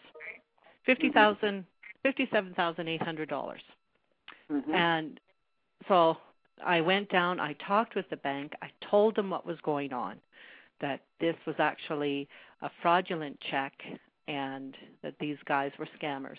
fifty 0.85 1.11
thousand 1.11 1.65
fifty 2.03 2.27
seven 2.31 2.53
thousand 2.53 2.87
eight 2.87 3.01
hundred 3.01 3.29
dollars 3.29 3.61
Mm-hmm. 4.51 4.73
and 4.73 5.19
so 5.87 6.17
I 6.65 6.81
went 6.81 7.09
down, 7.09 7.39
I 7.39 7.53
talked 7.65 7.95
with 7.95 8.09
the 8.09 8.17
bank, 8.17 8.53
I 8.61 8.69
told 8.89 9.15
them 9.15 9.29
what 9.29 9.45
was 9.45 9.57
going 9.63 9.93
on, 9.93 10.17
that 10.81 11.01
this 11.19 11.35
was 11.45 11.55
actually 11.59 12.27
a 12.61 12.69
fraudulent 12.81 13.39
check 13.49 13.73
and 14.27 14.75
that 15.03 15.13
these 15.19 15.37
guys 15.45 15.71
were 15.79 15.87
scammers. 16.01 16.37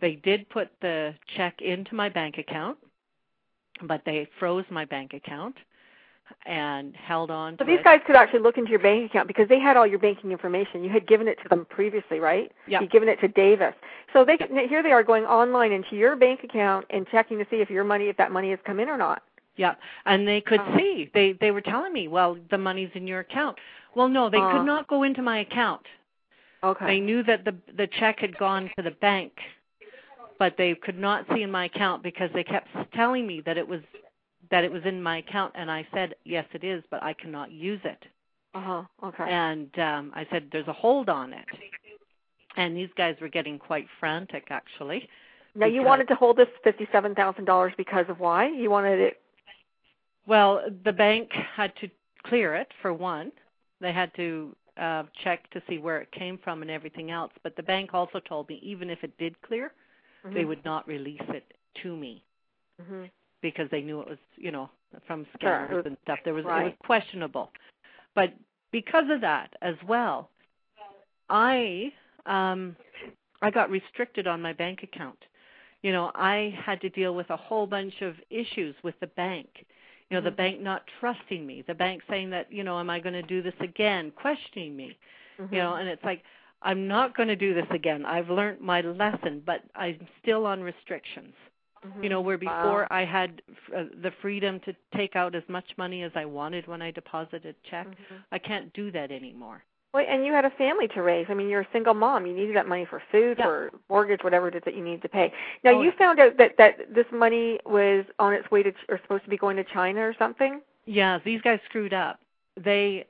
They 0.00 0.16
did 0.16 0.48
put 0.48 0.68
the 0.80 1.14
check 1.36 1.60
into 1.60 1.94
my 1.94 2.08
bank 2.08 2.38
account, 2.38 2.78
but 3.82 4.02
they 4.06 4.28
froze 4.38 4.64
my 4.70 4.84
bank 4.84 5.12
account 5.12 5.56
and 6.46 6.94
held 6.96 7.30
on 7.30 7.54
So 7.58 7.64
to 7.64 7.70
these 7.70 7.80
it. 7.80 7.84
guys 7.84 8.00
could 8.06 8.16
actually 8.16 8.40
look 8.40 8.58
into 8.58 8.70
your 8.70 8.78
bank 8.80 9.10
account 9.10 9.28
because 9.28 9.48
they 9.48 9.58
had 9.58 9.76
all 9.76 9.86
your 9.86 9.98
banking 9.98 10.30
information. 10.32 10.82
You 10.84 10.90
had 10.90 11.06
given 11.06 11.28
it 11.28 11.38
to 11.42 11.48
them 11.48 11.64
previously, 11.68 12.20
right? 12.20 12.50
Yeah. 12.66 12.80
You'd 12.80 12.90
given 12.90 13.08
it 13.08 13.20
to 13.20 13.28
Davis. 13.28 13.74
So 14.12 14.24
they 14.24 14.36
here 14.68 14.82
they 14.82 14.92
are 14.92 15.02
going 15.02 15.24
online 15.24 15.72
into 15.72 15.96
your 15.96 16.16
bank 16.16 16.44
account 16.44 16.86
and 16.90 17.06
checking 17.08 17.38
to 17.38 17.46
see 17.50 17.56
if 17.56 17.70
your 17.70 17.84
money 17.84 18.08
if 18.08 18.16
that 18.16 18.32
money 18.32 18.50
has 18.50 18.58
come 18.64 18.80
in 18.80 18.88
or 18.88 18.96
not. 18.96 19.22
Yeah, 19.56 19.74
and 20.06 20.26
they 20.26 20.40
could 20.40 20.60
Oh. 20.60 20.76
see. 20.76 21.10
They 21.14 21.32
they 21.32 21.50
were 21.50 21.60
telling 21.60 21.92
me, 21.92 22.08
well, 22.08 22.36
the 22.50 22.58
money's 22.58 22.90
in 22.94 23.06
your 23.06 23.20
account. 23.20 23.58
Well, 23.94 24.08
no, 24.08 24.28
they 24.28 24.38
Uh. 24.40 24.52
could 24.52 24.66
not 24.66 24.86
go 24.88 25.02
into 25.04 25.22
my 25.22 25.38
account. 25.38 25.82
Okay. 26.62 26.86
They 26.86 27.00
knew 27.00 27.22
that 27.24 27.44
the 27.44 27.54
the 27.76 27.86
check 27.86 28.18
had 28.20 28.36
gone 28.36 28.70
to 28.76 28.82
the 28.82 28.90
bank, 28.90 29.32
but 30.38 30.56
they 30.56 30.74
could 30.74 30.98
not 30.98 31.24
see 31.32 31.42
in 31.42 31.50
my 31.50 31.66
account 31.66 32.02
because 32.02 32.30
they 32.32 32.42
kept 32.44 32.68
telling 32.94 33.26
me 33.26 33.40
that 33.42 33.56
it 33.58 33.66
was 33.68 33.80
that 34.54 34.64
it 34.64 34.72
was 34.72 34.84
in 34.86 35.02
my 35.02 35.18
account, 35.18 35.52
and 35.56 35.70
I 35.70 35.86
said 35.92 36.14
yes, 36.24 36.46
it 36.54 36.64
is, 36.64 36.84
but 36.90 37.02
I 37.02 37.12
cannot 37.14 37.50
use 37.50 37.80
it. 37.84 38.02
Uh 38.54 38.60
huh. 38.62 38.82
Okay. 39.08 39.28
And 39.30 39.70
um 39.78 40.12
I 40.14 40.26
said 40.30 40.48
there's 40.52 40.68
a 40.68 40.72
hold 40.72 41.08
on 41.08 41.32
it, 41.32 41.48
and 42.56 42.76
these 42.76 42.90
guys 42.96 43.16
were 43.20 43.28
getting 43.28 43.58
quite 43.58 43.86
frantic 44.00 44.44
actually. 44.50 45.08
now 45.56 45.66
you 45.66 45.82
wanted 45.82 46.08
to 46.08 46.14
hold 46.14 46.36
this 46.36 46.48
fifty-seven 46.62 47.14
thousand 47.14 47.46
dollars 47.46 47.72
because 47.76 48.06
of 48.08 48.20
why? 48.20 48.48
You 48.48 48.70
wanted 48.70 49.00
it. 49.00 49.20
Well, 50.26 50.62
the 50.84 50.92
bank 50.92 51.32
had 51.32 51.74
to 51.80 51.90
clear 52.26 52.54
it 52.54 52.72
for 52.82 52.92
one. 52.92 53.32
They 53.80 53.92
had 53.92 54.14
to 54.16 54.56
uh, 54.76 55.04
check 55.22 55.50
to 55.50 55.62
see 55.68 55.78
where 55.78 56.00
it 56.00 56.10
came 56.12 56.38
from 56.44 56.62
and 56.62 56.70
everything 56.70 57.10
else. 57.10 57.32
But 57.42 57.56
the 57.56 57.62
bank 57.62 57.94
also 57.94 58.20
told 58.20 58.48
me 58.48 58.60
even 58.62 58.90
if 58.90 59.04
it 59.04 59.16
did 59.18 59.40
clear, 59.42 59.72
Mm-hmm. 60.26 60.34
they 60.36 60.44
would 60.44 60.64
not 60.64 60.86
release 60.88 61.28
it 61.28 61.52
to 61.82 61.96
me 61.96 62.24
hmm 62.80 63.04
because 63.44 63.68
they 63.70 63.82
knew 63.82 64.00
it 64.00 64.08
was, 64.08 64.18
you 64.36 64.50
know, 64.50 64.70
from 65.06 65.26
Sure, 65.40 65.50
scammers 65.68 65.80
it 65.80 65.86
and 65.86 65.96
stuff. 66.02 66.18
There 66.24 66.32
was 66.34 66.44
it 66.46 66.48
was 66.48 66.72
questionable. 66.84 67.52
But 68.14 68.32
because 68.72 69.04
of 69.10 69.20
that 69.20 69.52
as 69.60 69.74
well, 69.86 70.30
I 71.28 71.92
um 72.26 72.74
I 73.42 73.50
got 73.50 73.70
restricted 73.70 74.26
on 74.26 74.40
my 74.40 74.54
bank 74.54 74.82
account. 74.82 75.18
You 75.82 75.92
know, 75.92 76.10
I 76.14 76.58
had 76.64 76.80
to 76.80 76.88
deal 76.88 77.14
with 77.14 77.28
a 77.28 77.36
whole 77.36 77.66
bunch 77.66 78.00
of 78.00 78.14
issues 78.30 78.74
with 78.82 78.98
the 79.00 79.08
bank. 79.08 79.48
You 80.08 80.16
know, 80.16 80.22
the 80.22 80.30
Mhm. 80.30 80.36
bank 80.36 80.60
not 80.60 80.82
trusting 81.00 81.46
me, 81.46 81.62
the 81.66 81.74
bank 81.74 82.02
saying 82.08 82.30
that, 82.30 82.50
you 82.50 82.64
know, 82.64 82.78
am 82.78 82.88
I 82.88 82.98
going 82.98 83.14
to 83.14 83.22
do 83.22 83.42
this 83.42 83.58
again, 83.60 84.10
questioning 84.12 84.74
me. 84.74 84.96
Mm-hmm. 85.38 85.54
You 85.54 85.60
know, 85.60 85.74
and 85.74 85.88
it's 85.88 86.04
like 86.04 86.22
I'm 86.62 86.88
not 86.88 87.14
going 87.14 87.28
to 87.28 87.36
do 87.36 87.52
this 87.52 87.70
again. 87.70 88.06
I've 88.06 88.30
learned 88.30 88.60
my 88.60 88.80
lesson, 88.80 89.42
but 89.44 89.60
I'm 89.74 90.00
still 90.22 90.46
on 90.46 90.62
restrictions. 90.62 91.34
You 92.02 92.08
know, 92.08 92.20
where 92.20 92.38
Wow. 92.38 92.62
before 92.62 92.92
I 92.92 93.04
had 93.04 93.42
uh, 93.76 93.84
the 94.02 94.10
freedom 94.22 94.60
to 94.60 94.74
take 94.96 95.16
out 95.16 95.34
as 95.34 95.42
much 95.48 95.66
money 95.76 96.02
as 96.02 96.12
I 96.14 96.24
wanted 96.24 96.66
when 96.66 96.80
I 96.82 96.90
deposited 96.90 97.54
a 97.56 97.68
check, 97.68 97.86
Mhm. 97.86 98.24
I 98.32 98.38
can't 98.38 98.72
do 98.72 98.90
that 98.92 99.10
anymore. 99.10 99.62
Well, 99.92 100.04
and 100.08 100.24
you 100.26 100.32
had 100.32 100.44
a 100.44 100.50
family 100.50 100.88
to 100.88 101.02
raise. 101.02 101.26
I 101.30 101.34
mean, 101.34 101.48
you're 101.48 101.60
a 101.60 101.68
single 101.72 101.94
mom. 101.94 102.26
You 102.26 102.32
needed 102.32 102.56
that 102.56 102.66
money 102.66 102.84
for 102.84 103.00
food, 103.12 103.38
Yeah. 103.38 103.44
for 103.44 103.70
mortgage, 103.88 104.24
whatever 104.24 104.48
it 104.48 104.56
is 104.56 104.62
that 104.64 104.74
you 104.74 104.82
need 104.82 105.02
to 105.02 105.08
pay. 105.08 105.32
Now, 105.62 105.72
Oh, 105.72 105.82
you 105.82 105.92
found 105.92 106.18
out 106.18 106.36
that 106.38 106.56
that 106.56 106.92
this 106.92 107.06
money 107.12 107.60
was 107.64 108.04
on 108.18 108.32
its 108.34 108.50
way 108.50 108.62
to, 108.64 108.72
Ch- 108.72 108.84
or 108.88 108.98
supposed 108.98 109.22
to 109.24 109.30
be 109.30 109.36
going 109.36 109.56
to 109.56 109.64
China 109.64 110.00
or 110.00 110.14
something. 110.14 110.60
Yeah, 110.86 111.18
these 111.18 111.40
guys 111.42 111.60
screwed 111.66 111.94
up. 111.94 112.20
They 112.56 113.04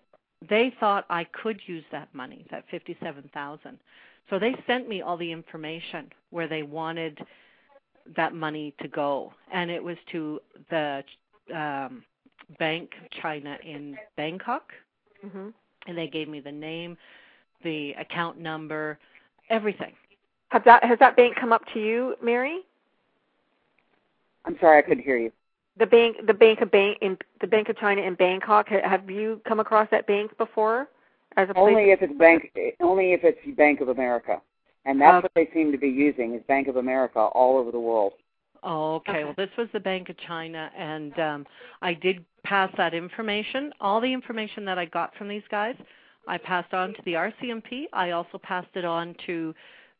they 0.47 0.71
thought 0.79 1.07
I 1.09 1.25
could 1.25 1.67
use 1.67 1.85
that 1.91 2.13
money, 2.15 2.45
that 2.51 2.67
fifty-seven 2.69 3.31
thousand. 3.33 3.79
So 4.29 4.39
they 4.39 4.55
sent 4.67 4.87
me 4.89 5.01
all 5.01 5.17
the 5.17 5.33
information 5.33 6.13
where 6.31 6.47
they 6.49 6.63
wanted 6.65 7.25
that 8.17 8.35
money 8.35 8.75
to 8.81 8.89
go, 8.89 9.33
and 9.53 9.71
it 9.71 9.83
was 9.83 9.97
to 10.13 10.41
the 10.71 11.03
um, 11.55 12.05
Bank 12.59 12.91
China 13.23 13.59
in 13.65 13.97
Bangkok, 14.17 14.73
hmm 15.23 15.49
and 15.87 15.99
they 15.99 16.07
gave 16.07 16.29
me 16.29 16.41
the 16.41 16.51
name, 16.51 16.97
the 17.63 17.93
account 18.01 18.39
number, 18.39 18.99
everything. 19.51 19.93
Has 20.49 20.63
that 20.65 20.83
has 20.85 20.99
that 20.99 21.15
bank 21.17 21.37
come 21.39 21.53
up 21.53 21.63
to 21.75 21.81
you, 21.81 22.15
Mary? 22.23 22.61
I'm 24.47 24.57
sorry, 24.61 24.79
I 24.79 24.83
couldn't 24.83 25.05
hear 25.05 25.19
you. 25.19 25.33
The 25.79 25.87
bank, 25.87 26.17
the 26.27 26.35
bank 26.35 26.61
of 26.61 26.71
bank 26.71 26.99
in 27.01 27.19
the 27.41 27.47
Bank 27.47 27.69
of 27.69 27.77
China 27.79 28.01
in 28.03 28.15
Bangkok. 28.15 28.69
Ha- 28.69 28.89
Have 28.89 29.11
you 29.11 29.41
come 29.47 29.61
across 29.61 29.89
that 29.91 30.07
bank 30.07 30.37
before? 30.39 30.89
As 31.37 31.51
a 31.51 31.55
place 31.55 31.67
Only 31.67 31.91
if 31.91 32.01
it's 32.01 32.17
bank, 32.17 32.53
only 32.81 33.13
if 33.13 33.25
it's 33.25 33.57
Bank 33.57 33.81
of 33.81 33.89
America, 33.89 34.41
and 34.85 35.01
that's 35.01 35.15
Okay. 35.17 35.23
what 35.23 35.35
they 35.35 35.51
seem 35.55 35.73
to 35.73 35.79
be 35.79 35.89
using 35.89 36.35
is 36.35 36.43
Bank 36.45 36.69
of 36.69 36.77
America 36.77 37.19
all 37.19 37.57
over 37.57 37.71
the 37.71 37.81
world. 37.81 38.15
Oh, 38.63 38.95
okay. 38.97 39.13
Okay. 39.13 39.25
Well, 39.25 39.35
this 39.37 39.51
was 39.59 39.69
the 39.73 39.81
Bank 39.81 40.09
of 40.09 40.17
China, 40.19 40.71
and 40.77 41.19
um, 41.19 41.47
I 41.83 41.95
did 41.95 42.25
pass 42.45 42.71
that 42.77 42.95
information. 42.95 43.73
All 43.81 44.01
the 44.01 44.13
information 44.13 44.65
that 44.65 44.79
I 44.79 44.87
got 44.87 45.15
from 45.17 45.29
these 45.29 45.43
guys, 45.51 45.77
I 46.27 46.39
passed 46.39 46.73
on 46.73 46.95
to 46.95 47.03
the 47.05 47.13
RCMP. 47.15 47.85
I 47.93 48.13
also 48.13 48.39
passed 48.39 48.75
it 48.75 48.85
on 48.85 49.15
to 49.27 49.55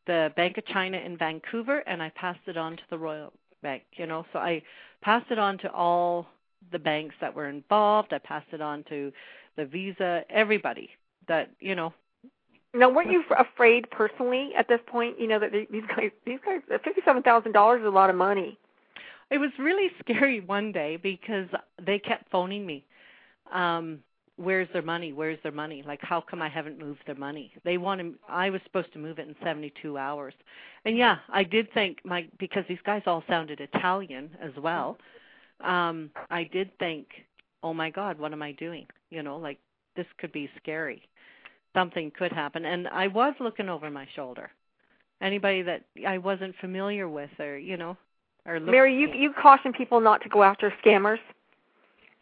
the 0.07 0.33
Bank 0.35 0.57
of 0.57 0.65
China 0.65 0.97
in 0.97 1.17
Vancouver, 1.17 1.79
and 1.87 2.01
I 2.01 2.09
passed 2.15 2.47
it 2.47 2.57
on 2.57 2.75
to 2.77 2.83
the 2.89 2.97
Royal 2.97 3.33
Bank. 3.61 3.83
You 3.93 4.07
know, 4.07 4.25
so 4.33 4.39
I 4.39 4.61
passed 5.01 5.29
it 5.31 5.39
on 5.39 5.57
to 5.59 5.71
all 5.71 6.27
the 6.71 6.79
banks 6.79 7.15
that 7.21 7.33
were 7.33 7.49
involved. 7.49 8.13
I 8.13 8.17
passed 8.19 8.47
it 8.51 8.61
on 8.61 8.83
to 8.89 9.11
the 9.57 9.65
Visa, 9.65 10.23
everybody 10.29 10.89
that 11.27 11.49
you 11.59 11.75
know. 11.75 11.93
Now, 12.75 12.89
weren't 12.89 13.11
you 13.11 13.23
afraid 13.37 13.89
personally 13.89 14.51
at 14.57 14.67
this 14.67 14.81
point? 14.85 15.19
You 15.19 15.27
know 15.27 15.39
that 15.39 15.51
these 15.51 15.83
guys, 15.95 16.11
these 16.25 16.39
guys, 16.45 16.59
fifty-seven 16.83 17.23
thousand 17.23 17.53
dollars 17.53 17.81
is 17.81 17.87
a 17.87 17.89
lot 17.89 18.09
of 18.09 18.15
money. 18.15 18.57
It 19.31 19.37
was 19.37 19.51
really 19.57 19.89
scary 19.99 20.41
one 20.41 20.71
day 20.71 20.97
because 20.97 21.47
they 21.83 21.99
kept 21.99 22.29
phoning 22.29 22.65
me. 22.65 22.85
Um, 23.53 23.99
where's 24.35 24.67
their 24.73 24.81
money? 24.81 25.13
Where's 25.13 25.39
their 25.41 25.51
money? 25.51 25.83
Like, 25.87 26.01
how 26.01 26.21
come 26.21 26.41
I 26.41 26.49
haven't 26.49 26.77
moved 26.77 27.01
their 27.05 27.15
money? 27.15 27.53
They 27.63 27.77
wanted. 27.77 28.15
I 28.27 28.49
was 28.49 28.61
supposed 28.65 28.91
to 28.93 28.99
move 28.99 29.19
it 29.19 29.27
in 29.27 29.35
72 29.43 29.97
hours, 29.97 30.33
and 30.83 30.97
yeah, 30.97 31.17
I 31.29 31.43
did 31.43 31.71
think 31.73 31.99
my 32.03 32.27
because 32.39 32.65
these 32.67 32.79
guys 32.85 33.03
all 33.05 33.23
sounded 33.29 33.61
Italian 33.61 34.31
as 34.41 34.51
well. 34.61 34.97
Um, 35.63 36.09
I 36.29 36.43
did 36.43 36.77
think, 36.77 37.07
oh 37.63 37.73
my 37.73 37.89
God, 37.89 38.19
what 38.19 38.33
am 38.33 38.41
I 38.41 38.51
doing? 38.51 38.85
You 39.09 39.23
know, 39.23 39.37
like 39.37 39.59
this 39.95 40.07
could 40.17 40.33
be 40.33 40.49
scary. 40.61 41.07
Something 41.75 42.11
could 42.17 42.31
happen, 42.31 42.65
and 42.65 42.87
I 42.87 43.07
was 43.07 43.33
looking 43.39 43.69
over 43.69 43.89
my 43.89 44.07
shoulder. 44.15 44.49
Anybody 45.21 45.61
that 45.61 45.83
I 46.07 46.17
wasn't 46.17 46.55
familiar 46.59 47.07
with, 47.07 47.29
or 47.39 47.57
you 47.57 47.77
know, 47.77 47.97
or 48.45 48.59
Mary, 48.59 48.97
you 48.97 49.09
you 49.13 49.33
caution 49.41 49.73
people 49.73 49.99
not 49.99 50.21
to 50.23 50.29
go 50.29 50.43
after 50.43 50.73
scammers. 50.83 51.19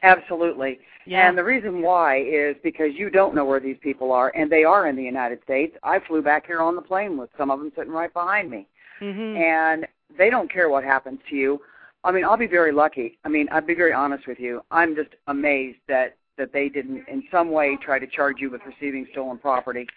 Absolutely. 0.04 0.80
Yeah. 1.06 1.28
And 1.28 1.38
the 1.38 1.44
reason 1.44 1.82
why 1.82 2.22
is 2.22 2.56
because 2.64 2.90
you 2.94 3.10
don't 3.10 3.34
know 3.34 3.46
where 3.46 3.60
these 3.60 3.78
people 3.82 4.12
are, 4.12 4.32
and 4.36 4.52
they 4.52 4.64
are 4.64 4.88
in 4.88 4.96
the 4.96 5.04
United 5.04 5.40
States. 5.44 5.76
I 5.84 6.00
flew 6.08 6.22
back 6.22 6.46
here 6.46 6.60
on 6.62 6.76
the 6.76 6.82
plane 6.82 7.18
with 7.18 7.30
some 7.38 7.50
of 7.50 7.60
them 7.60 7.72
sitting 7.76 7.94
right 7.94 8.14
behind 8.14 8.50
me, 8.50 8.68
hmm 9.00 9.36
and 9.38 9.88
they 10.18 10.30
don't 10.30 10.52
care 10.52 10.70
what 10.70 10.84
happens 10.84 11.20
to 11.30 11.36
you. 11.36 11.60
I 12.04 12.12
mean, 12.12 12.26
I'll 12.26 12.38
be 12.38 12.48
very 12.48 12.72
lucky. 12.72 13.18
I 13.24 13.30
mean, 13.30 13.48
I'll 13.52 13.62
be 13.62 13.76
very 13.76 13.94
honest 13.94 14.28
with 14.28 14.40
you. 14.40 14.62
I'm 14.72 14.96
just 14.96 15.10
amazed 15.28 15.80
that 15.88 16.18
that 16.38 16.52
they 16.52 16.70
didn't 16.70 17.08
in 17.08 17.24
some 17.32 17.52
way 17.52 17.78
try 17.82 18.00
to 18.00 18.08
charge 18.08 18.38
you 18.40 18.50
with 18.50 18.62
receiving 18.66 19.08
stolen 19.12 19.38
property, 19.38 19.88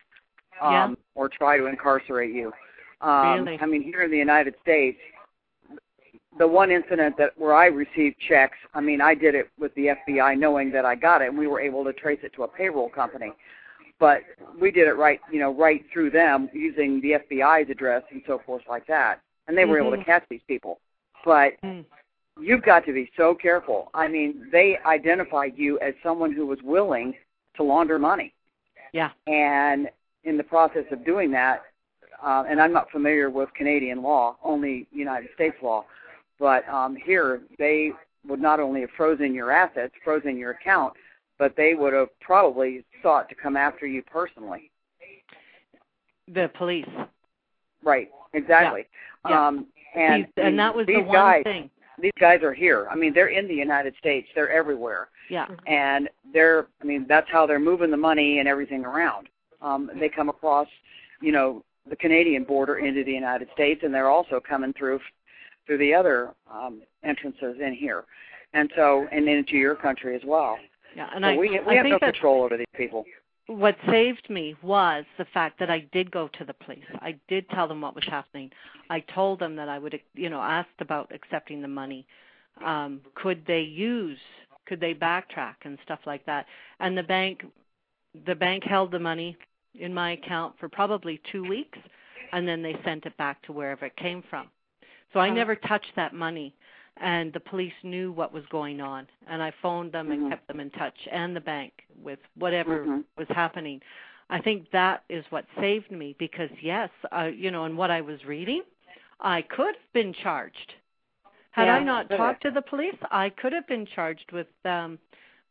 um, 0.60 0.72
Yeah. 0.72 0.94
or 1.14 1.28
try 1.28 1.56
to 1.56 1.66
incarcerate 1.66 2.32
you. 2.32 2.52
Um, 3.00 3.44
Really? 3.44 3.58
I 3.60 3.66
mean, 3.66 3.82
here 3.82 4.02
in 4.02 4.10
the 4.10 4.18
United 4.18 4.54
States, 4.62 4.98
the 6.38 6.46
one 6.46 6.70
incident 6.70 7.16
that 7.16 7.36
where 7.38 7.54
I 7.54 7.66
received 7.66 8.18
checks, 8.18 8.58
I 8.74 8.80
mean, 8.80 9.00
I 9.00 9.14
did 9.14 9.34
it 9.34 9.48
with 9.58 9.74
the 9.74 9.88
FBI 9.88 10.34
knowing 10.34 10.70
that 10.72 10.84
I 10.84 10.94
got 10.94 11.22
it, 11.22 11.28
and 11.28 11.38
we 11.38 11.46
were 11.46 11.60
able 11.60 11.84
to 11.84 11.92
trace 11.92 12.20
it 12.22 12.32
to 12.34 12.44
a 12.44 12.48
payroll 12.48 12.90
company. 12.90 13.32
But 13.98 14.22
we 14.58 14.70
did 14.70 14.88
it 14.88 14.96
right, 14.96 15.20
you 15.30 15.38
know, 15.38 15.54
right 15.54 15.82
through 15.90 16.10
them 16.10 16.50
using 16.52 17.00
the 17.00 17.12
FBI's 17.12 17.70
address 17.70 18.02
and 18.10 18.22
so 18.26 18.38
forth 18.44 18.62
like 18.68 18.86
that, 18.86 19.20
and 19.48 19.56
they 19.56 19.64
were 19.64 19.78
able 19.78 19.92
to 19.92 19.96
Mhm. 19.96 20.04
catch 20.04 20.24
these 20.28 20.42
people. 20.42 20.80
But 21.24 21.58
Mm. 21.62 21.86
You've 22.40 22.62
got 22.62 22.84
to 22.86 22.92
be 22.92 23.10
so 23.16 23.34
careful. 23.34 23.90
I 23.94 24.08
mean, 24.08 24.48
they 24.52 24.78
identified 24.86 25.54
you 25.56 25.78
as 25.80 25.94
someone 26.02 26.32
who 26.32 26.46
was 26.46 26.58
willing 26.62 27.14
to 27.56 27.62
launder 27.62 27.98
money, 27.98 28.34
Yeah. 28.92 29.10
and 29.26 29.90
in 30.24 30.36
the 30.36 30.44
process 30.44 30.84
of 30.90 31.04
doing 31.04 31.30
that, 31.32 31.62
uh, 32.22 32.44
and 32.48 32.60
I'm 32.60 32.72
not 32.72 32.90
familiar 32.90 33.30
with 33.30 33.52
Canadian 33.54 34.02
law, 34.02 34.36
only 34.42 34.86
United 34.92 35.30
States 35.34 35.56
law, 35.62 35.84
but 36.38 36.68
um, 36.68 36.96
here 36.96 37.40
they 37.58 37.92
would 38.26 38.40
not 38.40 38.60
only 38.60 38.80
have 38.82 38.90
frozen 38.96 39.32
your 39.34 39.50
assets, 39.50 39.94
frozen 40.04 40.36
your 40.36 40.50
account, 40.50 40.94
but 41.38 41.54
they 41.56 41.74
would 41.74 41.92
have 41.92 42.08
probably 42.20 42.84
sought 43.02 43.28
to 43.28 43.34
come 43.34 43.56
after 43.56 43.86
you 43.86 44.02
personally. 44.02 44.70
The 46.28 46.50
police. 46.54 46.88
Right, 47.82 48.10
exactly. 48.32 48.86
Yeah. 49.28 49.46
Um, 49.46 49.66
and 49.94 50.26
and 50.36 50.58
that 50.58 50.74
was 50.74 50.86
the 50.86 51.00
one 51.02 51.12
guys, 51.14 51.44
thing. 51.44 51.70
These 52.00 52.12
guys 52.20 52.42
are 52.42 52.52
here. 52.52 52.86
I 52.90 52.94
mean, 52.94 53.12
they're 53.14 53.28
in 53.28 53.48
the 53.48 53.54
United 53.54 53.94
States. 53.98 54.28
They're 54.34 54.50
everywhere. 54.50 55.08
Yeah. 55.28 55.46
and 55.66 56.08
they're 56.32 56.66
I 56.80 56.84
mean 56.84 57.06
that's 57.08 57.28
how 57.30 57.46
they're 57.46 57.58
moving 57.58 57.90
the 57.90 57.96
money 57.96 58.38
and 58.38 58.48
everything 58.48 58.84
around. 58.84 59.28
Um, 59.60 59.90
they 59.98 60.08
come 60.08 60.28
across, 60.28 60.68
you 61.20 61.32
know, 61.32 61.64
the 61.88 61.96
Canadian 61.96 62.44
border 62.44 62.78
into 62.78 63.02
the 63.04 63.12
United 63.12 63.48
States, 63.54 63.82
and 63.84 63.92
they're 63.92 64.10
also 64.10 64.40
coming 64.40 64.72
through 64.74 65.00
through 65.66 65.78
the 65.78 65.92
other 65.92 66.32
um, 66.52 66.82
entrances 67.02 67.56
in 67.60 67.74
here, 67.74 68.04
and 68.52 68.70
so 68.76 69.06
and 69.10 69.28
into 69.28 69.56
your 69.56 69.74
country 69.74 70.14
as 70.14 70.22
well. 70.24 70.58
Yeah. 70.94 71.08
And 71.14 71.24
so 71.24 71.28
I 71.28 71.36
we 71.36 71.60
we 71.66 71.74
I 71.74 71.74
have 71.74 71.86
no 71.86 71.98
control 71.98 72.44
over 72.44 72.56
these 72.56 72.66
people. 72.76 73.04
What 73.48 73.76
saved 73.88 74.28
me 74.28 74.56
was 74.62 75.04
the 75.18 75.24
fact 75.26 75.58
that 75.60 75.70
I 75.70 75.86
did 75.92 76.10
go 76.10 76.28
to 76.38 76.44
the 76.44 76.54
police. 76.54 76.84
I 77.00 77.16
did 77.28 77.48
tell 77.50 77.68
them 77.68 77.80
what 77.80 77.94
was 77.94 78.04
happening. 78.04 78.50
I 78.90 79.00
told 79.00 79.38
them 79.38 79.54
that 79.56 79.68
I 79.68 79.78
would, 79.78 79.98
you 80.14 80.30
know, 80.30 80.40
asked 80.40 80.80
about 80.80 81.12
accepting 81.14 81.62
the 81.62 81.68
money. 81.68 82.06
Um, 82.64 83.00
could 83.14 83.44
they 83.46 83.60
use, 83.60 84.18
could 84.66 84.80
they 84.80 84.94
backtrack 84.94 85.54
and 85.62 85.78
stuff 85.84 86.00
like 86.06 86.26
that? 86.26 86.46
And 86.80 86.98
the 86.98 87.02
bank, 87.02 87.44
the 88.26 88.34
bank 88.34 88.64
held 88.64 88.90
the 88.90 88.98
money 88.98 89.36
in 89.78 89.94
my 89.94 90.12
account 90.12 90.54
for 90.58 90.68
probably 90.68 91.20
two 91.30 91.44
weeks, 91.44 91.78
and 92.32 92.48
then 92.48 92.62
they 92.62 92.76
sent 92.84 93.06
it 93.06 93.16
back 93.16 93.42
to 93.42 93.52
wherever 93.52 93.86
it 93.86 93.96
came 93.96 94.24
from. 94.28 94.48
So 95.12 95.20
I 95.20 95.30
never 95.30 95.54
touched 95.54 95.92
that 95.94 96.14
money, 96.14 96.54
and 96.98 97.32
the 97.32 97.40
police 97.40 97.72
knew 97.82 98.12
what 98.12 98.32
was 98.32 98.44
going 98.46 98.80
on, 98.80 99.06
and 99.26 99.42
I 99.42 99.50
phoned 99.62 99.92
them 99.92 100.10
and 100.10 100.22
Mhm. 100.22 100.30
kept 100.30 100.46
them 100.48 100.60
in 100.60 100.70
touch, 100.70 100.96
and 101.10 101.34
the 101.36 101.40
bank 101.40 101.72
with 102.02 102.18
whatever 102.34 102.84
Mhm. 102.84 103.04
was 103.16 103.28
happening. 103.28 103.82
I 104.28 104.40
think 104.40 104.70
that 104.70 105.04
is 105.08 105.24
what 105.30 105.46
saved 105.60 105.90
me 105.90 106.14
because 106.18 106.50
yes, 106.60 106.90
uh, 107.12 107.24
you 107.24 107.50
know, 107.50 107.64
and 107.64 107.76
what 107.76 107.90
I 107.90 108.00
was 108.00 108.24
reading, 108.24 108.62
I 109.20 109.42
could 109.42 109.74
have 109.76 109.92
been 109.92 110.12
charged. 110.12 110.74
Had 111.52 111.68
I 111.68 111.82
not 111.82 112.10
talked 112.10 112.42
to 112.42 112.50
the 112.50 112.62
police, 112.62 112.96
I 113.10 113.30
could 113.30 113.52
have 113.52 113.66
been 113.66 113.86
charged 113.86 114.32
with 114.32 114.48
um 114.64 114.98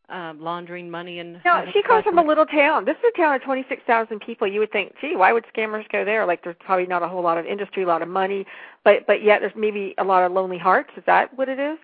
um 0.09 0.39
laundering 0.41 0.89
money 0.89 1.19
and 1.19 1.41
No, 1.43 1.65
she 1.73 1.81
comes 1.83 2.03
from 2.03 2.17
a 2.19 2.23
little 2.23 2.45
town. 2.45 2.85
This 2.85 2.97
is 2.97 3.11
a 3.13 3.17
town 3.17 3.35
of 3.35 3.41
26,000 3.41 4.19
people. 4.19 4.47
You 4.47 4.59
would 4.59 4.71
think, 4.71 4.93
gee, 5.01 5.15
why 5.15 5.31
would 5.33 5.45
scammers 5.55 5.87
go 5.91 6.05
there? 6.05 6.25
Like, 6.25 6.43
there's 6.43 6.55
probably 6.59 6.85
not 6.85 7.03
a 7.03 7.07
whole 7.07 7.23
lot 7.23 7.37
of 7.37 7.45
industry, 7.45 7.83
a 7.83 7.87
lot 7.87 8.01
of 8.01 8.07
money, 8.07 8.45
but 8.83 9.05
but 9.07 9.23
yet 9.23 9.39
there's 9.41 9.55
maybe 9.55 9.95
a 9.97 10.03
lot 10.03 10.23
of 10.23 10.31
lonely 10.31 10.57
hearts. 10.57 10.89
Is 10.97 11.03
that 11.05 11.35
what 11.37 11.49
it 11.49 11.59
is? 11.59 11.77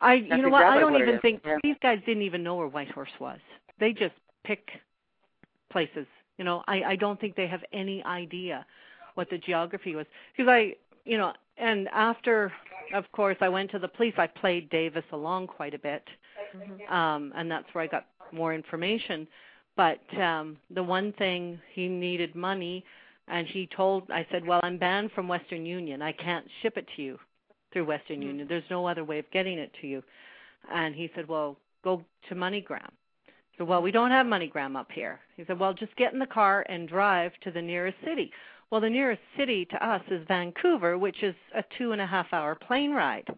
I 0.00 0.14
you 0.14 0.28
That's 0.28 0.42
know 0.42 0.48
what? 0.48 0.64
I 0.64 0.78
don't 0.80 0.92
what 0.92 1.02
even 1.02 1.20
think 1.20 1.42
yeah. 1.44 1.58
these 1.62 1.76
guys 1.82 2.00
didn't 2.06 2.22
even 2.22 2.42
know 2.42 2.56
where 2.56 2.66
Whitehorse 2.68 3.12
was. 3.20 3.38
They 3.78 3.92
just 3.92 4.14
pick 4.44 4.70
places. 5.70 6.06
You 6.38 6.44
know, 6.44 6.62
I 6.66 6.82
I 6.82 6.96
don't 6.96 7.20
think 7.20 7.36
they 7.36 7.46
have 7.46 7.62
any 7.72 8.02
idea 8.04 8.66
what 9.14 9.30
the 9.30 9.38
geography 9.38 9.94
was 9.94 10.06
because 10.36 10.50
I 10.50 10.74
you 11.04 11.18
know 11.18 11.32
and 11.58 11.88
after 11.88 12.52
of 12.94 13.10
course 13.12 13.36
I 13.40 13.48
went 13.48 13.70
to 13.72 13.78
the 13.78 13.88
police 13.88 14.14
I 14.16 14.26
played 14.26 14.70
Davis 14.70 15.04
along 15.12 15.48
quite 15.48 15.74
a 15.74 15.78
bit 15.78 16.02
um 16.90 17.32
and 17.36 17.50
that's 17.50 17.66
where 17.72 17.84
I 17.84 17.86
got 17.86 18.06
more 18.32 18.54
information. 18.54 19.26
But 19.76 20.00
um 20.18 20.56
the 20.70 20.82
one 20.82 21.12
thing 21.14 21.58
he 21.74 21.88
needed 21.88 22.34
money 22.34 22.84
and 23.28 23.46
he 23.46 23.68
told 23.74 24.10
I 24.10 24.26
said 24.30 24.46
well 24.46 24.60
I'm 24.62 24.78
banned 24.78 25.12
from 25.12 25.28
Western 25.28 25.64
Union. 25.66 26.02
I 26.02 26.12
can't 26.12 26.46
ship 26.62 26.76
it 26.76 26.86
to 26.96 27.02
you 27.02 27.18
through 27.72 27.86
Western 27.86 28.20
Union. 28.22 28.46
There's 28.48 28.70
no 28.70 28.86
other 28.86 29.04
way 29.04 29.18
of 29.18 29.30
getting 29.30 29.58
it 29.58 29.72
to 29.80 29.86
you. 29.86 30.02
And 30.72 30.94
he 30.94 31.10
said 31.14 31.28
well 31.28 31.56
go 31.84 32.04
to 32.28 32.34
MoneyGram. 32.34 32.90
So 33.58 33.64
well 33.64 33.82
we 33.82 33.90
don't 33.90 34.10
have 34.10 34.26
MoneyGram 34.26 34.76
up 34.76 34.90
here. 34.92 35.20
He 35.36 35.44
said 35.46 35.58
well 35.58 35.74
just 35.74 35.96
get 35.96 36.12
in 36.12 36.18
the 36.18 36.26
car 36.26 36.64
and 36.68 36.88
drive 36.88 37.32
to 37.44 37.50
the 37.50 37.62
nearest 37.62 37.98
city. 38.04 38.30
Well 38.70 38.80
the 38.80 38.90
nearest 38.90 39.22
city 39.36 39.66
to 39.66 39.86
us 39.86 40.02
is 40.10 40.26
Vancouver 40.28 40.98
which 40.98 41.22
is 41.22 41.34
a 41.54 41.64
two 41.78 41.92
and 41.92 42.00
a 42.00 42.06
half 42.06 42.26
hour 42.32 42.54
plane 42.54 42.92
ride 42.92 43.28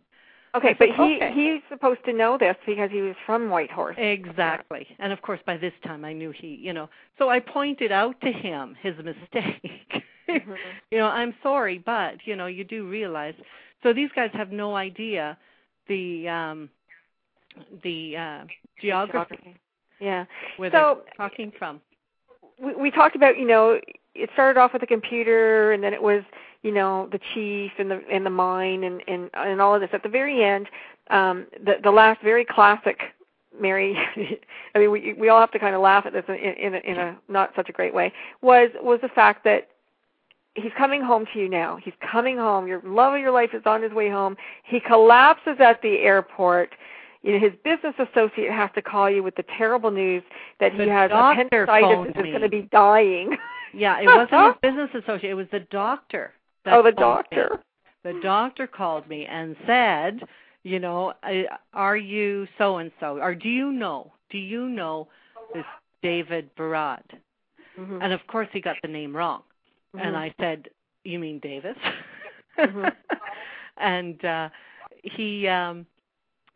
Okay, 0.56 0.68
I 0.70 0.74
but 0.78 0.88
he 0.90 1.16
okay. 1.16 1.32
he's 1.34 1.62
supposed 1.68 2.04
to 2.04 2.12
know 2.12 2.38
this 2.38 2.56
because 2.66 2.90
he 2.90 3.00
was 3.02 3.16
from 3.26 3.50
Whitehorse. 3.50 3.96
Exactly. 3.98 4.86
And 4.98 5.12
of 5.12 5.20
course 5.22 5.40
by 5.46 5.56
this 5.56 5.72
time 5.84 6.04
I 6.04 6.12
knew 6.12 6.30
he, 6.30 6.48
you 6.48 6.72
know. 6.72 6.88
So 7.18 7.28
I 7.28 7.40
pointed 7.40 7.90
out 7.92 8.20
to 8.20 8.30
him 8.32 8.76
his 8.80 8.94
mistake. 8.98 10.02
Mhm. 10.28 10.56
you 10.90 10.98
know, 10.98 11.06
I'm 11.08 11.34
sorry, 11.42 11.78
but 11.78 12.14
you 12.24 12.36
know, 12.36 12.46
you 12.46 12.64
do 12.64 12.88
realize. 12.88 13.34
So 13.82 13.92
these 13.92 14.10
guys 14.14 14.30
have 14.32 14.52
no 14.52 14.76
idea 14.76 15.36
the 15.88 16.28
um 16.28 16.70
the 17.82 18.16
uh 18.16 18.44
geography 18.80 19.56
Yeah. 20.00 20.24
where 20.56 20.70
So- 20.70 21.02
they're 21.04 21.28
talking 21.28 21.52
from. 21.58 21.80
we, 22.58 22.74
we 22.74 22.90
talked 22.90 23.16
about 23.16 23.36
you 23.38 23.46
know 23.46 23.80
it 24.14 24.30
started 24.32 24.58
off 24.58 24.72
with 24.72 24.82
a 24.82 24.86
computer 24.86 25.72
and 25.72 25.82
then 25.82 25.92
it 25.92 26.02
was 26.02 26.22
you 26.62 26.72
know 26.72 27.08
the 27.12 27.20
chief 27.32 27.72
and 27.78 27.90
the 27.90 28.02
and 28.10 28.24
the 28.24 28.30
mine 28.30 28.84
and 28.84 29.02
and 29.06 29.30
and 29.34 29.60
all 29.60 29.74
of 29.74 29.80
this. 29.80 29.90
At 29.92 30.02
the 30.02 30.08
very 30.08 30.44
end 30.44 30.68
um 31.10 31.46
the 31.64 31.74
the 31.82 31.90
last 31.90 32.22
very 32.22 32.44
classic 32.44 32.98
mary 33.60 33.94
i 34.74 34.78
mean 34.78 34.90
we 34.90 35.12
we 35.12 35.28
all 35.28 35.38
have 35.38 35.52
to 35.52 35.58
kind 35.58 35.74
of 35.74 35.82
laugh 35.82 36.06
at 36.06 36.12
this 36.12 36.24
in 36.28 36.34
in 36.34 36.74
a, 36.74 36.78
in 36.78 36.96
a 36.96 37.16
not 37.28 37.52
such 37.54 37.68
a 37.68 37.72
great 37.72 37.94
way 37.94 38.12
was 38.40 38.70
was 38.82 38.98
the 39.02 39.08
fact 39.08 39.44
that 39.44 39.68
he's 40.54 40.72
coming 40.76 41.02
home 41.02 41.26
to 41.32 41.38
you 41.38 41.48
now. 41.48 41.78
He's 41.82 41.94
coming 42.00 42.36
home. 42.36 42.66
Your 42.66 42.80
love 42.84 43.14
of 43.14 43.20
your 43.20 43.32
life 43.32 43.50
is 43.52 43.62
on 43.66 43.82
his 43.82 43.92
way 43.92 44.08
home. 44.08 44.36
He 44.64 44.80
collapses 44.80 45.56
at 45.60 45.82
the 45.82 45.98
airport. 45.98 46.70
You 47.22 47.32
know 47.32 47.38
his 47.38 47.52
business 47.64 47.94
associate 47.98 48.50
has 48.50 48.70
to 48.74 48.82
call 48.82 49.08
you 49.08 49.22
with 49.22 49.34
the 49.36 49.44
terrible 49.56 49.90
news 49.90 50.22
that 50.60 50.72
he 50.72 50.84
The 50.84 50.92
has 50.92 51.10
appendicitis 51.10 52.12
and 52.14 52.26
is 52.26 52.30
going 52.32 52.42
to 52.42 52.50
be 52.50 52.68
dying 52.70 53.30
Yeah, 53.74 54.00
it 54.00 54.06
wasn't 54.16 54.46
his 54.46 54.60
business 54.62 54.90
associate. 55.02 55.30
It 55.30 55.34
was 55.34 55.46
the 55.52 55.60
doctor. 55.70 56.32
oh, 56.66 56.82
the 56.82 56.90
me. 56.90 56.96
doctor. 56.96 57.60
The 58.04 58.18
doctor 58.22 58.66
called 58.66 59.08
me 59.08 59.26
and 59.26 59.56
said, 59.66 60.20
you 60.62 60.78
know, 60.78 61.12
are 61.72 61.96
you 61.96 62.46
so 62.58 62.78
and 62.78 62.90
so, 63.00 63.18
or 63.18 63.34
do 63.34 63.48
you 63.48 63.72
know? 63.72 64.12
Do 64.30 64.38
you 64.38 64.68
know 64.68 65.08
this 65.54 65.64
David 66.02 66.54
Barad? 66.56 67.02
Mhm. 67.78 68.02
And 68.02 68.12
of 68.12 68.26
course, 68.26 68.48
he 68.52 68.60
got 68.60 68.76
the 68.82 68.88
name 68.88 69.16
wrong. 69.16 69.42
And 69.94 70.14
Mhm. 70.14 70.18
I 70.18 70.34
said, 70.40 70.68
"You 71.04 71.18
mean 71.18 71.38
Davis?" 71.38 71.76
Mhm. 72.58 72.94
and 73.76 74.24
uh 74.24 74.48
he 75.02 75.46
um 75.48 75.86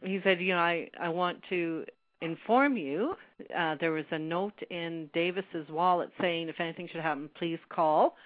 he 0.02 0.20
said, 0.22 0.40
"You 0.40 0.54
know, 0.54 0.60
I 0.60 0.90
I 0.98 1.08
want 1.08 1.42
to 1.50 1.84
inform 2.20 2.76
you 2.76 3.16
uh 3.56 3.76
there 3.80 3.92
was 3.92 4.04
a 4.10 4.18
note 4.18 4.58
in 4.70 5.08
Davis's 5.14 5.68
wallet 5.70 6.10
saying 6.20 6.48
if 6.48 6.60
anything 6.60 6.88
should 6.88 7.00
happen, 7.00 7.28
please 7.38 7.58
call." 7.68 8.16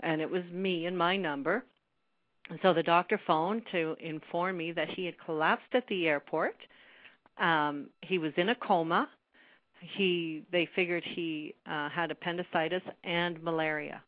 And 0.00 0.20
it 0.20 0.30
was 0.30 0.44
me 0.52 0.86
and 0.86 0.96
my 0.96 1.16
number. 1.16 1.64
And 2.50 2.58
so 2.62 2.72
the 2.72 2.82
doctor 2.82 3.18
phoned 3.26 3.62
to 3.72 3.96
inform 4.00 4.56
me 4.56 4.72
that 4.72 4.88
he 4.90 5.04
had 5.06 5.18
collapsed 5.24 5.74
at 5.74 5.86
the 5.88 6.08
airport. 6.08 6.56
Um 7.38 7.90
he 8.02 8.18
was 8.18 8.32
in 8.36 8.50
a 8.50 8.54
coma. 8.56 9.08
He 9.96 10.44
they 10.52 10.66
figured 10.74 11.04
he 11.04 11.54
uh 11.66 11.88
had 11.90 12.10
appendicitis 12.10 12.82
and 13.04 13.42
malaria 13.42 14.02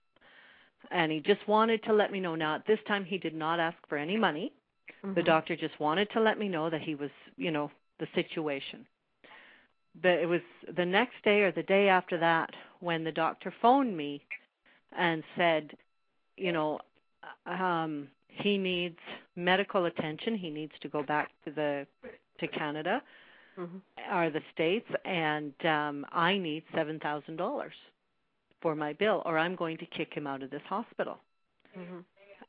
and 0.91 1.13
he 1.13 1.21
just 1.21 1.47
wanted 1.47 1.83
to 1.85 1.93
let 1.93 2.11
me 2.11 2.21
know. 2.21 2.35
Now, 2.35 2.55
at 2.57 2.67
this 2.67 2.79
time, 2.89 3.05
he 3.05 3.19
did 3.19 3.35
not 3.35 3.61
ask 3.61 3.77
for 3.89 3.99
any 3.99 4.17
money. 4.17 4.53
The 5.03 5.23
Mhm. 5.23 5.27
doctor 5.27 5.57
just 5.57 5.79
wanted 5.81 6.11
to 6.11 6.21
let 6.21 6.39
me 6.39 6.49
know 6.49 6.71
that 6.71 6.83
he 6.83 6.95
was, 6.95 7.11
you 7.37 7.51
know, 7.51 7.71
the 7.99 8.07
situation. 8.15 8.87
The, 10.03 10.23
it 10.23 10.27
was 10.27 10.41
the 10.77 10.85
next 10.87 11.23
day 11.25 11.41
or 11.41 11.53
the 11.53 11.63
day 11.63 11.89
after 11.89 12.19
that 12.19 12.51
when 12.81 13.05
the 13.05 13.13
doctor 13.13 13.53
phoned 13.61 13.97
me 13.97 14.23
and 14.97 15.23
said, 15.37 15.77
you 16.37 16.53
know, 16.53 16.79
um, 17.47 18.09
he 18.29 18.57
needs 18.59 18.99
medical 19.37 19.87
attention. 19.87 20.37
He 20.37 20.51
needs 20.51 20.73
to 20.81 20.89
go 20.89 21.03
back 21.03 21.31
to 21.45 21.51
the 21.51 21.87
to 22.39 22.49
Canada 22.49 23.03
Mhm. 23.59 23.83
or 24.13 24.31
the 24.31 24.43
states, 24.53 24.89
and 25.05 25.53
um, 25.67 26.07
I 26.13 26.39
need 26.39 26.65
seven 26.75 26.99
thousand 27.01 27.37
dollars 27.37 27.75
for 28.61 28.75
my 28.75 28.93
bill, 28.95 29.23
or 29.25 29.39
I'm 29.39 29.55
going 29.57 29.77
to 29.79 29.87
kick 29.87 30.13
him 30.15 30.27
out 30.27 30.43
of 30.43 30.51
this 30.51 30.63
hospital. 30.69 31.19
Mhm. 31.77 32.05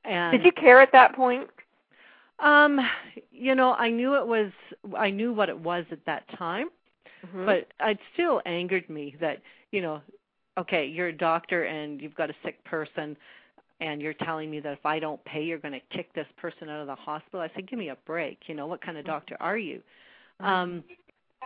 And 0.05 0.31
Did 0.31 0.45
you 0.45 0.51
care 0.51 0.81
at 0.81 0.91
that 0.91 1.13
point? 1.15 1.49
um, 2.39 2.79
you 3.31 3.55
know, 3.55 3.73
I 3.73 3.89
knew 3.89 4.15
it 4.15 4.25
was, 4.27 4.51
I 4.97 5.09
knew 5.11 5.33
what 5.33 5.49
it 5.49 5.57
was 5.59 5.85
at 5.91 6.05
that 6.05 6.27
time, 6.37 6.69
Mhm. 7.25 7.45
but 7.45 7.67
it 7.87 7.99
still 8.13 8.41
angered 8.45 8.89
me 8.89 9.15
that, 9.19 9.41
you 9.71 9.81
know, 9.81 10.01
okay, 10.57 10.85
you're 10.85 11.07
a 11.07 11.13
doctor 11.17 11.63
and 11.65 12.01
you've 12.01 12.15
got 12.15 12.29
a 12.29 12.35
sick 12.43 12.63
person, 12.63 13.15
and 13.79 14.01
you're 14.01 14.13
telling 14.13 14.49
me 14.51 14.59
that 14.59 14.73
if 14.73 14.85
I 14.85 14.99
don't 14.99 15.23
pay, 15.25 15.43
you're 15.43 15.57
going 15.57 15.73
to 15.73 15.79
kick 15.95 16.13
this 16.13 16.27
person 16.37 16.69
out 16.69 16.81
of 16.81 16.87
the 16.87 16.95
hospital. 16.95 17.39
I 17.41 17.49
said, 17.55 17.67
give 17.67 17.79
me 17.79 17.89
a 17.89 17.95
break. 18.05 18.37
You 18.47 18.55
know, 18.55 18.67
what 18.67 18.81
kind 18.81 18.97
of 18.97 19.05
doctor 19.05 19.35
are 19.39 19.57
you? 19.57 19.81
Um, 20.39 20.83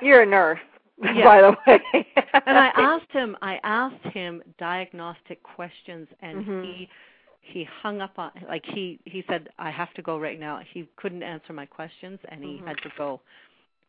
You're 0.02 0.24
a 0.24 0.26
nurse, 0.26 0.60
Yeah. 1.04 1.24
by 1.24 1.42
the 1.42 1.58
way. 1.68 2.08
and 2.46 2.58
I 2.58 2.68
asked 2.76 3.12
him, 3.12 3.38
I 3.42 3.60
asked 3.64 4.04
him 4.14 4.42
diagnostic 4.58 5.42
questions, 5.44 6.08
and 6.22 6.46
Mhm. 6.46 6.62
he 6.66 6.90
he 7.42 7.64
hung 7.64 8.02
up 8.02 8.18
on 8.18 8.32
like 8.50 8.66
he 8.66 9.00
he 9.06 9.24
said 9.30 9.50
I 9.60 9.70
have 9.70 9.94
to 9.94 10.02
go 10.02 10.18
right 10.20 10.40
now. 10.40 10.60
He 10.74 10.88
couldn't 10.98 11.22
answer 11.24 11.54
my 11.54 11.66
questions, 11.66 12.20
and 12.30 12.44
he 12.44 12.58
Mhm. 12.58 12.68
had 12.68 12.78
to 12.82 12.90
go. 12.98 13.22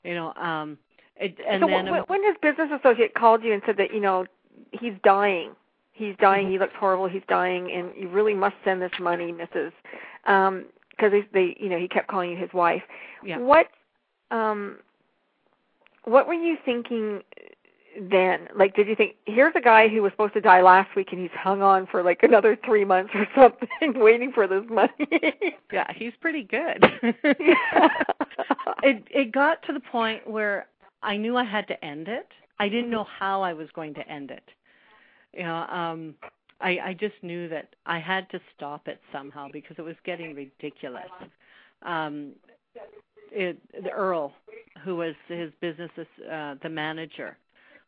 You 0.05 0.15
know, 0.15 0.33
um, 0.35 0.79
it, 1.19 1.37
and 1.49 1.63
so 1.63 1.67
then 1.67 1.91
when, 1.91 2.03
when 2.03 2.25
his 2.25 2.37
business 2.43 2.69
associate 2.79 3.15
called 3.15 3.43
you 3.43 3.53
and 3.53 3.63
said 3.67 3.77
that 3.79 3.93
you 3.93 4.01
know 4.01 4.27
he's 4.73 4.95
dying, 5.03 5.53
he's 5.93 6.15
dying, 6.21 6.45
Mm-hmm. 6.45 6.53
he 6.53 6.59
looks 6.59 6.75
horrible, 6.79 7.09
he's 7.09 7.23
dying, 7.29 7.71
and 7.73 7.91
you 7.99 8.09
really 8.09 8.35
must 8.35 8.57
send 8.65 8.81
this 8.83 8.93
money, 9.01 9.33
Mrs. 9.33 9.73
Um, 10.27 10.67
because 10.91 11.13
they, 11.13 11.25
they, 11.33 11.57
you 11.61 11.69
know, 11.69 11.79
he 11.79 11.89
kept 11.89 12.09
calling 12.09 12.31
you 12.31 12.37
his 12.39 12.53
wife. 12.55 12.83
yeah. 13.23 13.37
What, 13.39 13.67
um, 14.31 14.79
what 16.05 16.27
were 16.27 16.35
you 16.35 16.57
thinking 16.65 17.21
then? 18.01 18.49
Like, 18.57 18.75
did 18.75 18.89
you 18.89 18.97
think 18.97 19.17
here's 19.27 19.53
a 19.57 19.61
guy 19.61 19.89
who 19.89 20.03
was 20.03 20.13
supposed 20.13 20.33
to 20.35 20.41
die 20.41 20.63
last 20.63 20.95
week 20.97 21.09
and 21.13 21.21
he's 21.21 21.31
hung 21.35 21.61
on 21.61 21.87
for 21.87 22.03
like 22.03 22.23
another 22.23 22.57
three 22.65 22.85
months 22.85 23.13
or 23.15 23.27
something, 23.35 24.01
waiting 24.03 24.33
for 24.33 24.47
this 24.47 24.65
money? 24.71 24.91
Yeah, 25.73 25.87
he's 25.95 26.13
pretty 26.21 26.45
good. 26.45 26.79
it 28.83 29.05
it 29.11 29.33
got 29.33 29.63
to 29.65 29.73
the 29.73 29.81
point 29.81 30.29
where 30.29 30.67
I 31.03 31.17
knew 31.17 31.37
I 31.37 31.45
had 31.45 31.67
to 31.69 31.85
end 31.85 32.09
it. 32.09 32.27
I 32.59 32.69
didn't 32.69 32.91
know 32.91 33.05
how 33.19 33.43
I 33.43 33.53
was 33.53 33.69
going 33.75 33.95
to 33.95 34.09
end 34.09 34.31
it. 34.31 34.45
You 35.33 35.43
know, 35.45 35.57
um 35.57 36.15
I 36.61 36.79
I 36.89 36.97
just 36.99 37.15
knew 37.23 37.49
that 37.49 37.75
I 37.85 37.99
had 37.99 38.29
to 38.31 38.41
stop 38.57 38.89
it 38.89 39.01
somehow 39.13 39.49
because 39.53 39.77
it 39.79 39.83
was 39.83 39.97
getting 40.05 40.35
ridiculous. 40.35 41.11
Um 41.83 42.33
it 43.31 43.59
the 43.83 43.91
Earl 43.91 44.33
who 44.85 44.97
was 44.97 45.15
his 45.29 45.51
business 45.61 45.91
uh 45.99 46.55
the 46.63 46.69
manager 46.69 47.37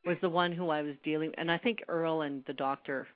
was 0.05 0.17
the 0.21 0.29
one 0.29 0.53
who 0.53 0.69
I 0.71 0.83
was 0.83 0.95
dealing 1.05 1.33
and 1.39 1.51
I 1.51 1.59
think 1.59 1.79
Earl 1.89 2.23
and 2.23 2.45
the 2.47 2.53
doctor 2.53 3.07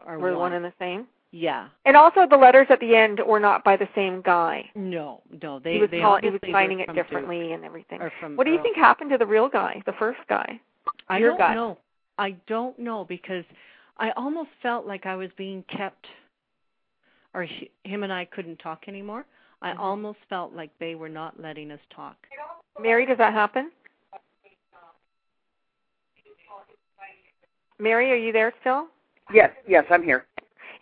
are 0.00 0.18
We're 0.18 0.32
one. 0.32 0.40
one 0.40 0.52
and 0.54 0.64
the 0.64 0.72
same. 0.78 1.06
Yeah. 1.32 1.68
And 1.86 1.96
also, 1.96 2.26
the 2.30 2.36
letters 2.36 2.66
at 2.70 2.78
the 2.80 2.94
end 2.94 3.20
were 3.26 3.40
not 3.40 3.64
by 3.64 3.76
the 3.76 3.88
same 3.94 4.20
guy. 4.22 4.70
No, 4.74 5.22
no, 5.42 5.58
they 5.58 5.74
he 5.74 5.80
was 5.80 5.90
they 5.90 6.00
call, 6.00 6.18
he 6.20 6.28
was 6.28 6.36
obviously 6.36 6.52
signing 6.52 6.80
it 6.80 6.86
from 6.86 6.94
Duke 6.94 7.06
differently 7.06 7.52
and 7.52 7.64
everything. 7.64 8.00
from 8.20 8.36
What 8.36 8.44
do 8.44 8.50
you 8.50 8.58
Earl. 8.58 8.62
think 8.62 8.76
happened 8.76 9.10
to 9.10 9.18
the 9.18 9.26
real 9.26 9.48
guy, 9.48 9.82
the 9.86 9.94
first 9.98 10.20
guy? 10.28 10.60
I 11.08 11.18
your 11.18 11.30
don't 11.30 11.38
gut? 11.38 11.54
know. 11.56 11.78
I 12.18 12.32
don't 12.46 12.78
know 12.78 13.04
because 13.08 13.44
I 13.96 14.10
almost 14.12 14.50
felt 14.62 14.86
like 14.86 15.06
I 15.06 15.16
was 15.16 15.30
being 15.36 15.64
kept, 15.64 16.06
or 17.34 17.44
he, 17.44 17.70
him 17.84 18.02
and 18.02 18.12
I 18.12 18.26
couldn't 18.26 18.58
talk 18.58 18.84
anymore. 18.86 19.24
I 19.62 19.72
Mhm. 19.72 19.78
almost 19.78 20.18
felt 20.28 20.52
like 20.52 20.70
they 20.78 20.94
were 20.94 21.08
not 21.08 21.40
letting 21.40 21.70
us 21.70 21.80
talk. 21.88 22.16
Mary, 22.78 23.06
does 23.06 23.18
that 23.18 23.32
happen? 23.32 23.70
Mary, 27.78 28.12
are 28.12 28.16
you 28.16 28.32
there 28.32 28.52
still? 28.60 28.88
Yes, 29.32 29.50
yes, 29.66 29.84
I'm 29.90 30.02
here. 30.02 30.26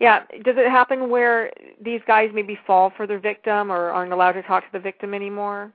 Yeah. 0.01 0.25
Does 0.43 0.57
it 0.57 0.69
happen 0.69 1.11
where 1.11 1.53
these 1.81 2.01
guys 2.07 2.31
maybe 2.33 2.59
fall 2.67 2.91
for 2.97 3.07
their 3.07 3.21
victim 3.21 3.71
or 3.71 3.91
aren't 3.91 4.13
allowed 4.13 4.33
to 4.33 4.43
talk 4.43 4.65
to 4.65 4.73
the 4.73 4.81
victim 4.81 5.15
anymore? 5.15 5.73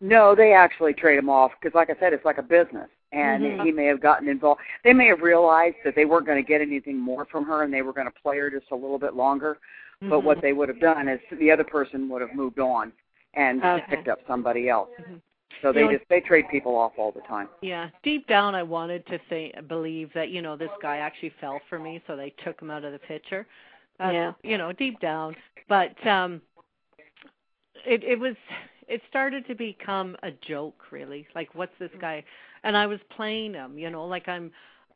No, 0.00 0.34
they 0.34 0.52
actually 0.52 0.94
trade 0.94 1.18
him 1.18 1.28
off 1.28 1.52
because, 1.60 1.74
like 1.74 1.90
I 1.90 1.96
said, 1.98 2.12
it's 2.12 2.24
like 2.24 2.38
a 2.38 2.42
business, 2.42 2.88
and 3.12 3.42
Mhm. 3.42 3.62
he 3.64 3.72
may 3.72 3.86
have 3.86 4.00
gotten 4.00 4.28
involved. 4.28 4.60
They 4.84 4.92
may 4.92 5.06
have 5.06 5.22
realized 5.22 5.76
that 5.84 5.94
they 5.94 6.04
weren't 6.04 6.26
going 6.26 6.42
to 6.42 6.46
get 6.46 6.60
anything 6.60 6.98
more 6.98 7.24
from 7.24 7.44
her, 7.46 7.62
and 7.62 7.72
they 7.72 7.82
were 7.82 7.94
going 7.94 8.06
to 8.06 8.20
play 8.22 8.38
her 8.38 8.50
just 8.50 8.70
a 8.70 8.76
little 8.76 8.98
bit 8.98 9.14
longer. 9.14 9.58
But 10.02 10.20
what 10.20 10.38
Mhm. 10.38 10.40
they 10.42 10.52
would 10.52 10.68
have 10.68 10.78
done 10.78 11.08
is 11.08 11.20
the 11.32 11.50
other 11.50 11.64
person 11.64 12.08
would 12.10 12.20
have 12.20 12.34
moved 12.34 12.60
on 12.60 12.92
and 13.32 13.64
Okay. 13.64 13.84
picked 13.88 14.08
up 14.08 14.20
somebody 14.26 14.68
else. 14.68 14.90
Mhm. 15.00 15.20
So 15.62 15.72
they 15.72 15.80
You 15.80 15.86
know, 15.86 15.92
just 15.98 16.08
they 16.08 16.20
trade 16.20 16.46
people 16.50 16.76
off 16.76 16.92
all 16.98 17.12
the 17.12 17.20
time. 17.22 17.48
Yeah, 17.62 17.88
deep 18.02 18.26
down, 18.26 18.54
I 18.54 18.62
wanted 18.62 19.06
to 19.06 19.18
think, 19.28 19.54
believe 19.68 20.10
that 20.14 20.30
you 20.30 20.42
know 20.42 20.56
this 20.56 20.70
guy 20.82 20.98
actually 20.98 21.32
fell 21.40 21.60
for 21.68 21.78
me, 21.78 22.02
so 22.06 22.16
they 22.16 22.34
took 22.44 22.60
him 22.60 22.70
out 22.70 22.84
of 22.84 22.92
the 22.92 22.98
picture. 22.98 23.46
Uh, 23.98 24.10
Yeah. 24.10 24.32
You 24.42 24.58
know, 24.58 24.72
deep 24.72 25.00
down, 25.00 25.34
but 25.68 25.94
um, 26.06 26.40
it 27.86 28.04
it 28.04 28.18
was 28.18 28.34
it 28.88 29.00
started 29.08 29.46
to 29.46 29.54
become 29.54 30.16
a 30.22 30.30
joke, 30.46 30.80
really. 30.90 31.26
Like, 31.34 31.54
what's 31.54 31.76
this 31.78 31.90
guy? 32.00 32.22
And 32.62 32.76
I 32.76 32.86
was 32.86 33.00
playing 33.14 33.54
him, 33.54 33.78
you 33.78 33.90
know, 33.90 34.06
like 34.06 34.28
I'm 34.28 34.50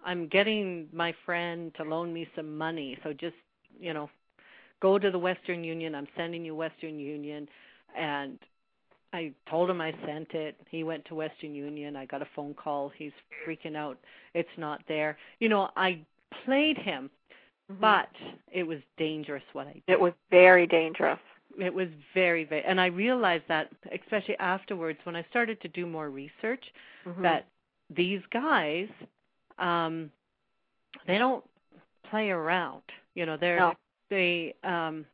I'm 0.04 0.28
getting 0.28 0.88
my 0.92 1.14
friend 1.24 1.72
to 1.76 1.84
loan 1.84 2.12
me 2.12 2.28
some 2.36 2.56
money, 2.56 2.98
so 3.02 3.12
just 3.12 3.36
you 3.78 3.94
know, 3.94 4.10
go 4.80 4.98
to 4.98 5.10
the 5.10 5.18
Western 5.18 5.64
Union. 5.64 5.94
I'm 5.94 6.08
sending 6.16 6.44
you 6.44 6.54
Western 6.54 6.98
Union, 6.98 7.48
and 7.96 8.38
I 9.12 9.32
told 9.48 9.68
him 9.68 9.80
I 9.80 9.92
sent 10.06 10.32
it. 10.34 10.56
He 10.70 10.84
went 10.84 11.04
to 11.06 11.14
Western 11.14 11.54
Union. 11.54 11.96
I 11.96 12.06
got 12.06 12.22
a 12.22 12.28
phone 12.36 12.54
call. 12.54 12.90
He's 12.96 13.12
freaking 13.46 13.76
out. 13.76 13.98
It's 14.34 14.48
not 14.56 14.82
there. 14.86 15.18
You 15.40 15.48
know, 15.48 15.70
I 15.76 16.00
played 16.44 16.78
him, 16.78 17.10
Mhm. 17.70 17.80
but 17.80 18.10
it 18.52 18.62
was 18.62 18.78
dangerous 18.96 19.42
what 19.52 19.66
I 19.66 19.72
did. 19.72 19.82
it 19.88 20.00
was 20.00 20.12
very 20.30 20.66
dangerous. 20.66 21.18
It 21.58 21.74
was 21.74 21.88
very, 22.14 22.44
very, 22.44 22.62
and 22.64 22.80
I 22.80 22.86
realized 22.86 23.44
that, 23.48 23.70
especially 23.90 24.38
afterwards, 24.38 24.98
when 25.04 25.16
I 25.16 25.24
started 25.24 25.60
to 25.62 25.68
do 25.68 25.84
more 25.86 26.08
research, 26.08 26.72
Mhm. 27.04 27.22
that 27.22 27.46
these 27.90 28.24
guys, 28.26 28.88
um, 29.58 30.12
they 31.06 31.18
don't 31.18 31.44
play 32.04 32.30
around. 32.30 32.82
You 33.14 33.26
know, 33.26 33.36
they're 33.36 33.58
No. 33.58 33.74
they 34.08 34.54
um 34.62 35.06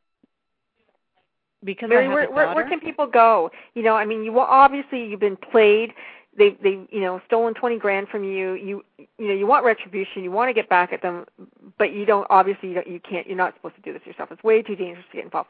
because 1.63 1.89
Mary, 1.89 2.05
I 2.05 2.13
where, 2.13 2.31
where, 2.31 2.53
where 2.53 2.67
can 2.67 2.79
people 2.79 3.07
go? 3.07 3.49
You 3.73 3.83
know, 3.83 3.95
I 3.95 4.05
mean, 4.05 4.23
you 4.23 4.31
wa- 4.31 4.47
obviously 4.49 5.05
you've 5.05 5.19
been 5.19 5.37
played. 5.37 5.93
They 6.37 6.55
they 6.61 6.79
you 6.91 7.01
know 7.01 7.19
stolen 7.25 7.53
twenty 7.53 7.79
grand 7.79 8.09
from 8.09 8.23
you. 8.23 8.53
You 8.53 8.83
you 8.97 9.27
know 9.27 9.33
you 9.33 9.47
want 9.47 9.65
retribution. 9.65 10.23
You 10.23 10.31
want 10.31 10.49
to 10.49 10.53
get 10.53 10.69
back 10.69 10.93
at 10.93 11.01
them, 11.01 11.25
but 11.77 11.93
you 11.93 12.05
don't. 12.05 12.27
Obviously, 12.29 12.69
you 12.69 12.75
don't. 12.75 12.87
You 12.87 12.99
can't. 12.99 13.25
You're 13.25 13.37
not 13.37 13.55
supposed 13.55 13.75
to 13.75 13.81
do 13.81 13.91
this 13.91 14.05
yourself. 14.05 14.31
It's 14.31 14.43
way 14.43 14.61
too 14.61 14.75
dangerous 14.75 15.05
to 15.11 15.17
get 15.17 15.25
involved. 15.25 15.49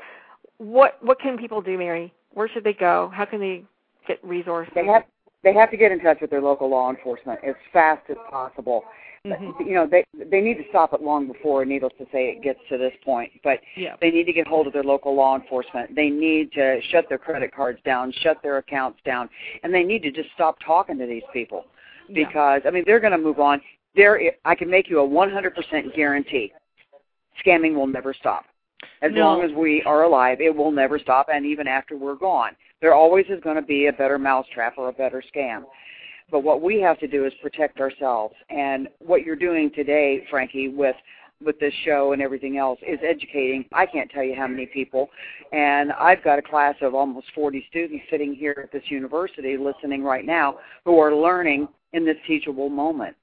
What 0.57 0.97
what 1.01 1.19
can 1.19 1.37
people 1.37 1.61
do, 1.61 1.77
Mary? 1.77 2.13
Where 2.33 2.47
should 2.47 2.63
they 2.63 2.73
go? 2.73 3.11
How 3.13 3.25
can 3.25 3.39
they 3.39 3.63
get 4.07 4.23
resources? 4.23 4.71
They 4.75 4.85
have 4.85 5.03
they 5.43 5.53
have 5.53 5.71
to 5.71 5.77
get 5.77 5.91
in 5.91 5.99
touch 5.99 6.19
with 6.21 6.29
their 6.29 6.41
local 6.41 6.69
law 6.69 6.89
enforcement 6.89 7.39
as 7.45 7.55
fast 7.73 8.01
as 8.09 8.17
possible. 8.29 8.83
Mhm. 9.25 9.65
You 9.65 9.73
know, 9.73 9.85
they 9.87 10.03
they 10.13 10.41
need 10.41 10.57
to 10.57 10.67
stop 10.69 10.93
it 10.93 11.01
long 11.01 11.27
before, 11.27 11.65
needless 11.65 11.93
to 11.97 12.05
say, 12.11 12.29
it 12.29 12.41
gets 12.41 12.59
to 12.69 12.77
this 12.77 12.93
point. 13.03 13.31
But 13.43 13.61
Yeah. 13.75 13.95
they 13.99 14.11
need 14.11 14.25
to 14.25 14.33
get 14.33 14.47
hold 14.47 14.67
of 14.67 14.73
their 14.73 14.83
local 14.83 15.13
law 15.15 15.35
enforcement. 15.35 15.95
They 15.95 16.09
need 16.09 16.51
to 16.53 16.81
shut 16.81 17.09
their 17.09 17.17
credit 17.17 17.51
cards 17.51 17.81
down, 17.83 18.11
shut 18.11 18.41
their 18.41 18.57
accounts 18.57 19.01
down, 19.03 19.29
and 19.63 19.73
they 19.73 19.83
need 19.83 20.03
to 20.03 20.11
just 20.11 20.31
stop 20.33 20.59
talking 20.59 20.97
to 20.99 21.05
these 21.05 21.23
people 21.33 21.65
Yeah. 22.07 22.25
because 22.27 22.61
I 22.65 22.69
mean 22.69 22.83
they're 22.85 22.99
going 22.99 23.11
to 23.11 23.17
move 23.17 23.39
on. 23.39 23.61
There, 23.95 24.21
I 24.45 24.53
can 24.55 24.69
make 24.69 24.89
you 24.89 24.99
a 24.99 25.07
100% 25.07 25.93
guarantee. 25.95 26.53
Scamming 27.43 27.73
will 27.75 27.87
never 27.87 28.13
stop. 28.13 28.45
As 29.01 29.11
No. 29.11 29.21
long 29.25 29.41
as 29.41 29.51
we 29.53 29.81
are 29.83 30.03
alive, 30.03 30.39
it 30.39 30.55
will 30.55 30.71
never 30.71 30.99
stop, 30.99 31.29
and 31.31 31.45
even 31.45 31.67
after 31.67 31.97
we're 31.97 32.15
gone, 32.15 32.55
there 32.79 32.93
always 32.93 33.25
is 33.27 33.39
going 33.39 33.55
to 33.55 33.61
be 33.61 33.87
a 33.87 33.93
better 33.93 34.19
mousetrap 34.19 34.77
or 34.77 34.89
a 34.89 34.93
better 34.93 35.21
scam. 35.33 35.65
But 36.29 36.41
what 36.41 36.61
we 36.61 36.81
have 36.81 36.99
to 36.99 37.07
do 37.07 37.25
is 37.25 37.33
protect 37.41 37.79
ourselves. 37.79 38.35
And 38.49 38.89
what 38.99 39.23
you're 39.23 39.35
doing 39.35 39.71
today, 39.73 40.25
Frankie, 40.29 40.67
with 40.67 40.95
with 41.43 41.59
this 41.59 41.73
show 41.85 42.13
and 42.13 42.21
everything 42.21 42.57
else 42.57 42.79
is 42.81 42.99
educating. 43.07 43.65
I 43.71 43.85
can't 43.85 44.09
tell 44.09 44.23
you 44.23 44.35
how 44.35 44.47
many 44.47 44.65
people. 44.65 45.09
And 45.51 45.91
I've 45.91 46.23
got 46.23 46.39
a 46.39 46.41
class 46.41 46.75
of 46.81 46.95
almost 46.95 47.27
40 47.35 47.63
students 47.69 48.03
sitting 48.09 48.33
here 48.33 48.59
at 48.63 48.71
this 48.71 48.89
university 48.89 49.55
listening 49.57 50.03
right 50.03 50.25
now 50.25 50.57
who 50.85 50.99
are 50.99 51.13
learning 51.15 51.67
in 51.93 52.05
this 52.05 52.17
teachable 52.25 52.69
moment. 52.69 53.15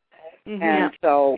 Mhm. 0.46 0.62
And 0.62 0.96
so, 1.00 1.36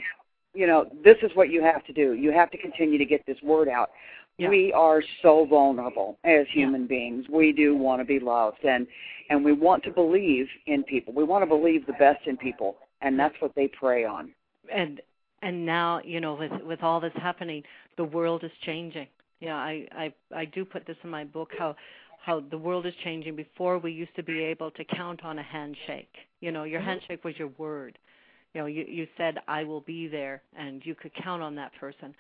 you 0.55 0.67
know, 0.67 0.85
this 1.03 1.17
is 1.23 1.35
what 1.35 1.49
you 1.49 1.63
have 1.63 1.85
to 1.85 1.93
do. 1.93 2.13
You 2.13 2.31
have 2.33 2.51
to 2.51 2.59
continue 2.59 2.99
to 2.99 3.05
get 3.05 3.25
this 3.25 3.41
word 3.43 3.69
out. 3.69 3.91
Yeah. 4.39 4.51
We 4.51 4.73
are 4.73 5.03
so 5.23 5.47
vulnerable 5.47 6.19
as 6.25 6.47
human 6.53 6.87
beings. 6.87 7.25
We 7.33 7.53
do 7.53 7.75
want 7.75 8.03
to 8.03 8.05
be 8.05 8.21
loved 8.21 8.65
and 8.65 8.87
and 9.31 9.45
we 9.45 9.53
want 9.53 9.83
to 9.85 9.91
believe 9.91 10.47
in 10.67 10.85
people. 10.85 11.13
We 11.15 11.25
want 11.25 11.43
to 11.43 11.47
believe 11.47 11.87
the 11.87 11.95
best 11.95 12.27
in 12.27 12.37
people, 12.37 12.77
and 13.01 13.19
that's 13.19 13.35
what 13.41 13.55
they 13.55 13.69
prey 13.69 14.05
on. 14.05 14.33
and 14.73 15.01
and 15.43 15.65
now 15.65 16.01
you 16.05 16.21
know 16.21 16.35
with 16.35 16.53
with 16.65 16.83
all 16.83 17.01
this 17.01 17.13
happening 17.17 17.63
the 17.97 18.05
world 18.05 18.45
is 18.45 18.51
changing 18.65 19.07
yeah 19.41 19.57
i 19.57 19.87
i 19.93 20.15
i 20.35 20.45
do 20.45 20.65
put 20.65 20.87
this 20.87 20.97
in 21.05 21.11
my 21.11 21.25
book 21.25 21.51
how 21.59 21.75
how 22.25 22.41
the 22.51 22.59
world 22.59 22.87
is 22.87 22.95
changing 23.05 23.37
before 23.37 23.79
we 23.79 23.93
used 23.93 24.15
to 24.17 24.23
be 24.23 24.41
able 24.43 24.71
to 24.71 24.85
count 24.85 25.25
on 25.25 25.39
a 25.39 25.43
handshake 25.43 26.15
you 26.41 26.51
know 26.51 26.65
your 26.65 26.81
mm-hmm. 26.81 26.91
handshake 26.91 27.25
was 27.25 27.35
your 27.39 27.51
word 27.59 27.99
you 28.55 28.61
know 28.61 28.67
you 28.67 28.85
you 28.89 29.07
said 29.17 29.37
i 29.47 29.63
will 29.63 29.83
be 29.83 30.09
there 30.09 30.43
and 30.59 30.83
you 30.85 30.95
could 30.95 31.13
count 31.23 31.43
on 31.43 31.55
that 31.55 31.73
person 31.79 32.15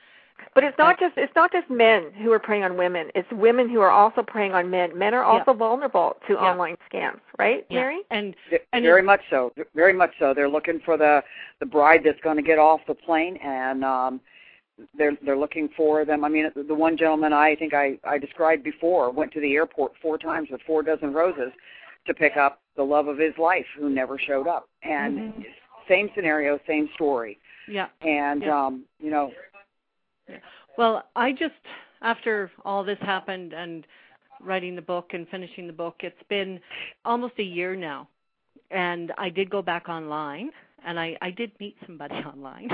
But 0.55 0.65
it's 0.65 0.79
not 0.79 0.99
just 0.99 1.15
it's 1.17 1.35
not 1.35 1.53
just 1.53 1.69
men 1.71 2.13
who 2.23 2.33
are 2.33 2.39
preying 2.39 2.65
on 2.65 2.77
women. 2.77 3.11
It's 3.15 3.31
women 3.31 3.69
who 3.69 3.81
are 3.81 3.91
also 3.91 4.23
preying 4.23 4.53
on 4.53 4.71
men. 4.71 4.97
Men 4.97 5.13
are 5.15 5.23
also 5.23 5.53
vulnerable 5.53 6.17
to 6.27 6.33
Yeah. 6.35 6.39
online 6.51 6.77
scams, 6.91 7.21
right, 7.39 7.67
Yeah. 7.69 7.81
Mary? 7.81 8.01
and 8.11 8.35
And 8.73 8.83
very 8.83 9.03
much 9.03 9.21
so. 9.29 9.53
Very 9.75 9.93
much 9.93 10.13
so. 10.19 10.33
They're 10.35 10.49
looking 10.49 10.81
for 10.81 10.97
the 10.97 11.23
the 11.61 11.67
bride 11.67 12.03
that's 12.05 12.21
going 12.21 12.37
to 12.37 12.43
get 12.43 12.59
off 12.59 12.81
the 12.87 12.95
plane, 12.95 13.37
and 13.39 13.85
um, 13.85 14.21
they're 14.97 15.17
they're 15.23 15.37
looking 15.37 15.69
for 15.77 16.05
them. 16.05 16.25
I 16.25 16.29
mean, 16.29 16.51
the 16.55 16.75
one 16.75 16.97
gentleman 16.97 17.33
I 17.33 17.55
think 17.57 17.75
I 17.75 17.99
I 18.05 18.19
described 18.19 18.63
before 18.63 19.11
went 19.11 19.33
to 19.33 19.41
the 19.41 19.55
airport 19.55 19.93
four 20.01 20.17
times 20.19 20.49
with 20.51 20.63
four 20.63 20.83
dozen 20.83 21.13
roses 21.13 21.53
to 22.07 22.15
pick 22.15 22.37
up 22.37 22.61
the 22.77 22.83
love 22.85 23.09
of 23.09 23.19
his 23.19 23.37
life, 23.37 23.67
who 23.79 23.91
never 23.91 24.19
showed 24.19 24.47
up. 24.47 24.69
And 24.83 25.19
Mhm. 25.19 25.47
same 25.89 26.11
scenario, 26.15 26.59
same 26.67 26.89
story. 26.95 27.39
yeah 27.69 27.89
And 28.01 28.43
Yeah. 28.43 28.67
um, 28.67 28.85
you 29.01 29.11
know, 29.11 29.33
Well, 30.79 31.05
I 31.17 31.33
just 31.33 31.55
after 32.03 32.51
all 32.65 32.85
this 32.85 32.99
happened 33.01 33.53
and 33.53 33.87
writing 34.41 34.77
the 34.77 34.83
book 34.83 35.11
and 35.15 35.27
finishing 35.29 35.67
the 35.67 35.73
book, 35.73 35.97
it's 36.01 36.23
been 36.29 36.61
almost 37.05 37.35
a 37.39 37.43
year 37.43 37.75
now. 37.75 38.09
And 38.71 39.13
I 39.17 39.29
did 39.31 39.49
go 39.49 39.63
back 39.63 39.89
online 39.89 40.51
and 40.87 40.99
I 41.01 41.17
I 41.23 41.31
did 41.31 41.53
meet 41.61 41.77
somebody 41.87 42.15
online. 42.33 42.69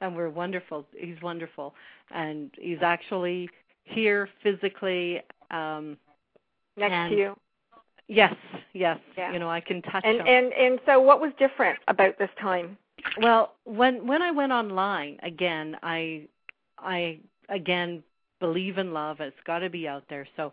and 0.00 0.16
we're 0.16 0.30
wonderful. 0.30 0.86
He's 0.96 1.20
wonderful. 1.22 1.74
And 2.14 2.50
he's 2.58 2.82
actually 2.82 3.48
here 3.84 4.28
physically 4.42 5.20
um 5.50 5.96
Next 6.76 6.92
And- 6.92 7.10
to 7.10 7.16
you. 7.18 7.36
yes, 8.08 8.34
yes. 8.72 8.98
Yeah. 9.18 9.32
You 9.32 9.38
know, 9.40 9.50
I 9.50 9.60
can 9.60 9.82
touch 9.82 10.04
And 10.04 10.20
him. 10.20 10.26
and 10.26 10.52
and 10.54 10.80
so 10.86 11.00
what 11.00 11.20
was 11.20 11.32
different 11.38 11.78
about 11.88 12.16
this 12.18 12.30
time? 12.40 12.78
Well, 13.20 13.54
when 13.64 14.06
when 14.06 14.22
I 14.22 14.30
went 14.30 14.52
online 14.52 15.18
again, 15.22 15.76
I 15.82 16.26
I 16.82 17.18
again 17.48 18.02
believe 18.40 18.78
in 18.78 18.92
love. 18.92 19.20
It's 19.20 19.36
got 19.46 19.60
to 19.60 19.70
be 19.70 19.86
out 19.86 20.04
there. 20.08 20.26
So 20.36 20.52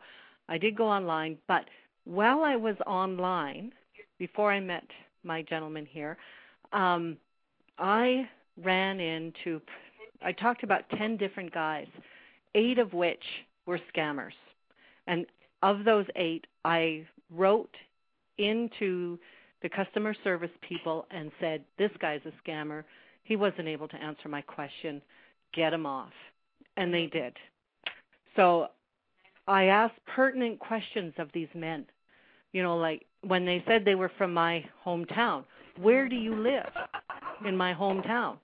I 0.49 0.57
did 0.57 0.75
go 0.75 0.87
online, 0.87 1.37
but 1.47 1.65
while 2.05 2.43
I 2.43 2.55
was 2.55 2.75
online, 2.85 3.71
before 4.17 4.51
I 4.51 4.59
met 4.59 4.85
my 5.23 5.41
gentleman 5.41 5.85
here, 5.85 6.17
um, 6.73 7.17
I 7.77 8.29
ran 8.63 8.99
into. 8.99 9.61
I 10.23 10.31
talked 10.31 10.63
about 10.63 10.89
ten 10.97 11.17
different 11.17 11.53
guys, 11.53 11.87
eight 12.55 12.79
of 12.79 12.93
which 12.93 13.23
were 13.65 13.79
scammers, 13.93 14.31
and 15.05 15.25
of 15.61 15.83
those 15.83 16.05
eight, 16.15 16.45
I 16.65 17.05
wrote 17.31 17.75
into 18.37 19.17
the 19.61 19.69
customer 19.69 20.15
service 20.23 20.51
people 20.67 21.05
and 21.11 21.31
said, 21.39 21.63
This 21.77 21.91
guy's 21.99 22.21
a 22.25 22.49
scammer. 22.49 22.83
He 23.23 23.35
wasn't 23.35 23.67
able 23.67 23.87
to 23.89 23.95
answer 23.97 24.29
my 24.29 24.41
question. 24.41 25.01
Get 25.53 25.73
him 25.73 25.85
off. 25.85 26.13
And 26.75 26.93
they 26.93 27.07
did. 27.07 27.35
So 28.35 28.67
I 29.47 29.65
asked 29.65 29.95
pertinent 30.05 30.59
questions 30.59 31.13
of 31.17 31.29
these 31.33 31.47
men. 31.55 31.85
You 32.53 32.63
know, 32.63 32.77
like 32.77 33.05
when 33.21 33.45
they 33.45 33.63
said 33.67 33.83
they 33.83 33.95
were 33.95 34.11
from 34.17 34.33
my 34.33 34.63
hometown, 34.85 35.43
where 35.79 36.07
do 36.07 36.15
you 36.15 36.35
live 36.35 36.69
in 37.45 37.55
my 37.55 37.73
hometown? 37.73 38.37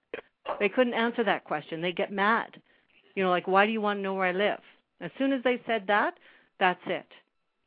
They 0.60 0.70
couldn't 0.70 0.94
answer 0.94 1.24
that 1.24 1.44
question. 1.46 1.82
They 1.82 1.92
get 1.92 2.12
mad. 2.12 2.62
You 3.16 3.24
know, 3.24 3.30
like, 3.30 3.48
why 3.48 3.66
do 3.66 3.72
you 3.72 3.82
want 3.82 4.00
to 4.00 4.02
know 4.02 4.14
where 4.14 4.28
I 4.28 4.32
live? 4.32 4.60
As 5.02 5.12
soon 5.18 5.34
as 5.34 5.44
they 5.44 5.62
said 5.66 5.86
that, 5.88 6.16
that's 6.60 6.82
it. 6.88 7.12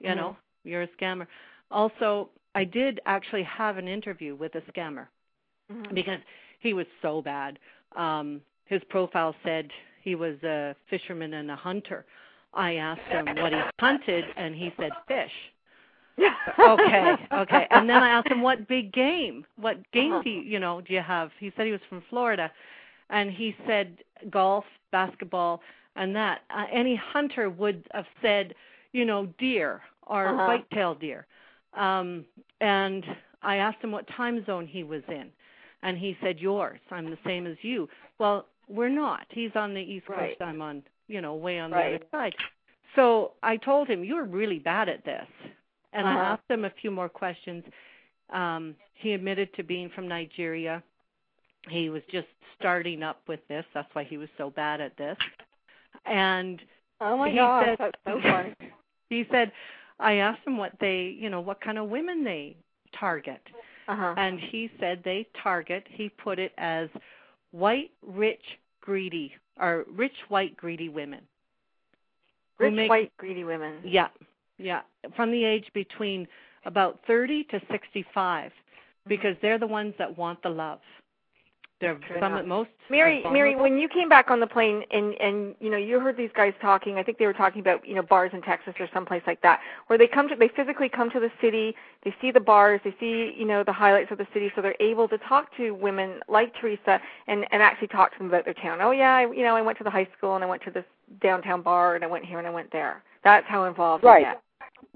You 0.00 0.10
Mhm. 0.10 0.16
know, 0.16 0.36
you're 0.64 0.82
a 0.82 0.88
scammer. 0.88 1.26
Also, 1.70 2.30
I 2.54 2.64
did 2.64 3.00
actually 3.06 3.42
have 3.44 3.76
an 3.76 3.88
interview 3.88 4.34
with 4.34 4.54
a 4.54 4.62
scammer 4.62 5.08
because 5.92 6.20
he 6.60 6.72
was 6.72 6.86
so 7.02 7.22
bad. 7.22 7.58
Um, 7.92 8.42
his 8.66 8.82
profile 8.88 9.34
said 9.44 9.70
he 10.02 10.14
was 10.14 10.36
a 10.42 10.74
fisherman 10.90 11.34
and 11.34 11.50
a 11.50 11.56
hunter. 11.56 12.04
I 12.54 12.76
asked 12.76 13.08
him 13.08 13.26
what 13.36 13.52
he 13.52 13.60
hunted, 13.80 14.24
and 14.36 14.54
he 14.54 14.72
said 14.78 14.92
fish. 15.08 15.32
Okay, 16.58 17.16
okay. 17.32 17.66
And 17.70 17.88
then 17.88 18.02
I 18.02 18.08
asked 18.08 18.28
him 18.28 18.40
what 18.40 18.66
big 18.68 18.92
game, 18.92 19.44
what 19.56 19.76
game 19.92 20.12
Uh-huh. 20.12 20.22
do 20.22 20.30
you, 20.30 20.40
you 20.40 20.58
know, 20.58 20.80
do 20.80 20.94
you 20.94 21.00
have? 21.02 21.30
He 21.38 21.52
said 21.56 21.66
he 21.66 21.72
was 21.72 21.80
from 21.88 22.02
Florida, 22.08 22.50
and 23.10 23.30
he 23.30 23.54
said 23.66 23.98
golf, 24.30 24.64
basketball, 24.90 25.60
and 25.96 26.14
that. 26.16 26.42
Uh, 26.50 26.66
any 26.72 26.96
hunter 26.96 27.50
would 27.50 27.86
have 27.92 28.06
said, 28.22 28.54
you 28.92 29.04
know, 29.04 29.26
deer 29.38 29.82
or 30.06 30.28
Uh-huh. 30.28 30.46
white-tailed 30.46 31.00
deer. 31.00 31.26
Um, 31.74 32.24
and 32.60 33.04
I 33.42 33.56
asked 33.56 33.82
him 33.82 33.92
what 33.92 34.06
time 34.08 34.44
zone 34.46 34.66
he 34.66 34.82
was 34.82 35.02
in, 35.08 35.30
and 35.82 35.98
he 35.98 36.16
said 36.22 36.38
yours. 36.40 36.80
I'm 36.90 37.10
the 37.10 37.18
same 37.26 37.46
as 37.46 37.56
you. 37.62 37.88
Well, 38.18 38.46
we're 38.68 38.88
not. 38.88 39.26
He's 39.30 39.50
on 39.54 39.74
the 39.74 39.80
east 39.80 40.06
coast. 40.06 40.40
I'm 40.40 40.60
on, 40.62 40.82
you 41.08 41.20
know, 41.20 41.34
way 41.34 41.58
on 41.58 41.70
the 41.70 41.76
other 41.76 42.00
side. 42.10 42.34
So 42.94 43.32
I 43.42 43.56
told 43.56 43.88
him 43.88 44.04
you're 44.04 44.24
really 44.24 44.58
bad 44.58 44.88
at 44.88 45.04
this, 45.04 45.26
and 45.92 46.06
I 46.08 46.12
Uh-huh. 46.14 46.22
asked 46.24 46.50
him 46.50 46.64
a 46.64 46.70
few 46.80 46.90
more 46.90 47.08
questions. 47.08 47.64
Um, 48.30 48.74
he 48.94 49.12
admitted 49.12 49.52
to 49.54 49.62
being 49.62 49.90
from 49.90 50.08
Nigeria. 50.08 50.82
He 51.68 51.90
was 51.90 52.02
just 52.10 52.28
starting 52.58 53.02
up 53.02 53.20
with 53.28 53.46
this. 53.48 53.64
That's 53.74 53.94
why 53.94 54.04
he 54.04 54.16
was 54.16 54.28
so 54.38 54.50
bad 54.50 54.80
at 54.80 54.96
this. 54.96 55.16
And 56.04 56.60
Oh 57.00 57.16
my 57.18 57.30
he 57.30 57.36
gosh, 57.36 57.66
said, 57.66 57.76
that's 57.78 57.98
so 58.06 58.20
funny. 58.22 58.54
he 59.10 59.26
said, 59.30 59.52
I 60.00 60.14
asked 60.14 60.46
him 60.46 60.56
what 60.56 60.72
they, 60.80 61.16
you 61.18 61.28
know, 61.30 61.40
what 61.40 61.60
kind 61.60 61.78
of 61.78 61.88
women 61.88 62.24
they 62.24 62.56
target. 62.98 63.40
Uh-huh. 63.88 64.14
And 64.16 64.40
he 64.40 64.70
said 64.80 65.02
they 65.04 65.26
target, 65.42 65.84
he 65.90 66.08
put 66.08 66.38
it 66.38 66.52
as 66.58 66.88
white, 67.52 67.90
rich, 68.02 68.42
greedy, 68.80 69.34
or 69.60 69.84
rich, 69.94 70.12
white, 70.28 70.56
greedy 70.56 70.88
women. 70.88 71.20
Rich 72.58 72.74
make- 72.74 72.90
white 72.90 73.16
greedy 73.16 73.44
women. 73.44 73.80
Yeah, 73.84 74.08
yeah. 74.58 74.82
From 75.14 75.30
the 75.30 75.44
age 75.44 75.66
between 75.74 76.26
about 76.64 77.00
30 77.06 77.44
to 77.44 77.60
65, 77.70 78.52
because 79.06 79.36
they're 79.42 79.58
the 79.58 79.66
ones 79.66 79.94
that 79.98 80.16
want 80.16 80.42
the 80.42 80.48
love. 80.48 80.80
They're 81.80 81.96
True 81.96 82.16
some 82.20 82.32
enough. 82.32 82.46
most. 82.46 82.70
Mary, 82.88 83.22
Mary, 83.30 83.54
when 83.54 83.78
you 83.78 83.88
came 83.88 84.08
back 84.08 84.30
on 84.30 84.40
the 84.40 84.46
plane 84.46 84.82
and 84.90 85.12
and 85.20 85.54
you 85.60 85.70
know 85.70 85.76
you 85.76 86.00
heard 86.00 86.16
these 86.16 86.30
guys 86.34 86.54
talking, 86.62 86.96
I 86.96 87.02
think 87.02 87.18
they 87.18 87.26
were 87.26 87.34
talking 87.34 87.60
about 87.60 87.86
you 87.86 87.94
know 87.94 88.02
bars 88.02 88.30
in 88.32 88.40
Texas 88.40 88.74
or 88.80 88.88
someplace 88.94 89.22
like 89.26 89.42
that, 89.42 89.60
where 89.88 89.98
they 89.98 90.06
come 90.06 90.26
to 90.28 90.36
they 90.36 90.48
physically 90.48 90.88
come 90.88 91.10
to 91.10 91.20
the 91.20 91.30
city, 91.40 91.74
they 92.02 92.14
see 92.22 92.30
the 92.30 92.40
bars, 92.40 92.80
they 92.82 92.94
see 92.98 93.34
you 93.36 93.44
know 93.44 93.62
the 93.62 93.72
highlights 93.72 94.10
of 94.10 94.16
the 94.16 94.26
city, 94.32 94.50
so 94.54 94.62
they're 94.62 94.76
able 94.80 95.06
to 95.08 95.18
talk 95.18 95.54
to 95.58 95.72
women 95.72 96.20
like 96.28 96.54
Teresa 96.58 96.98
and 97.26 97.44
and 97.50 97.60
actually 97.62 97.88
talk 97.88 98.12
to 98.12 98.18
them 98.18 98.28
about 98.28 98.46
their 98.46 98.54
town. 98.54 98.80
Oh 98.80 98.92
yeah, 98.92 99.14
I, 99.16 99.22
you 99.30 99.42
know 99.42 99.54
I 99.54 99.60
went 99.60 99.76
to 99.78 99.84
the 99.84 99.90
high 99.90 100.08
school 100.16 100.34
and 100.36 100.42
I 100.42 100.46
went 100.46 100.62
to 100.62 100.70
this 100.70 100.84
downtown 101.20 101.60
bar 101.60 101.94
and 101.94 102.04
I 102.04 102.06
went 102.06 102.24
here 102.24 102.38
and 102.38 102.46
I 102.46 102.50
went 102.50 102.72
there. 102.72 103.02
That's 103.22 103.46
how 103.48 103.64
involved 103.64 104.02
they 104.02 104.08
Right. 104.08 104.24
get. 104.24 104.42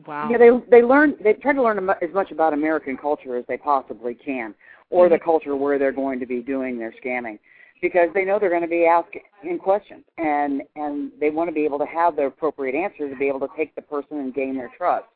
Wow. 0.06 0.30
Yeah, 0.30 0.38
they 0.38 0.50
they 0.70 0.82
learn 0.82 1.16
they 1.22 1.34
try 1.34 1.52
to 1.52 1.62
learn 1.62 1.90
as 1.90 2.14
much 2.14 2.30
about 2.30 2.52
American 2.52 2.96
culture 2.96 3.36
as 3.36 3.44
they 3.48 3.56
possibly 3.56 4.14
can, 4.14 4.54
or 4.90 5.08
the 5.08 5.18
culture 5.18 5.56
where 5.56 5.78
they're 5.78 5.92
going 5.92 6.20
to 6.20 6.26
be 6.26 6.40
doing 6.40 6.78
their 6.78 6.92
scamming, 7.02 7.38
because 7.80 8.08
they 8.12 8.24
know 8.24 8.38
they're 8.38 8.50
going 8.50 8.60
to 8.62 8.68
be 8.68 8.84
asked 8.84 9.16
in 9.42 9.58
questions, 9.58 10.04
and 10.18 10.62
and 10.76 11.12
they 11.20 11.30
want 11.30 11.48
to 11.48 11.54
be 11.54 11.64
able 11.64 11.78
to 11.78 11.86
have 11.86 12.16
the 12.16 12.26
appropriate 12.26 12.74
answers 12.74 13.10
to 13.10 13.16
be 13.16 13.28
able 13.28 13.40
to 13.40 13.48
take 13.56 13.74
the 13.74 13.82
person 13.82 14.18
and 14.18 14.34
gain 14.34 14.56
their 14.56 14.70
trust. 14.76 15.06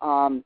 Um, 0.00 0.42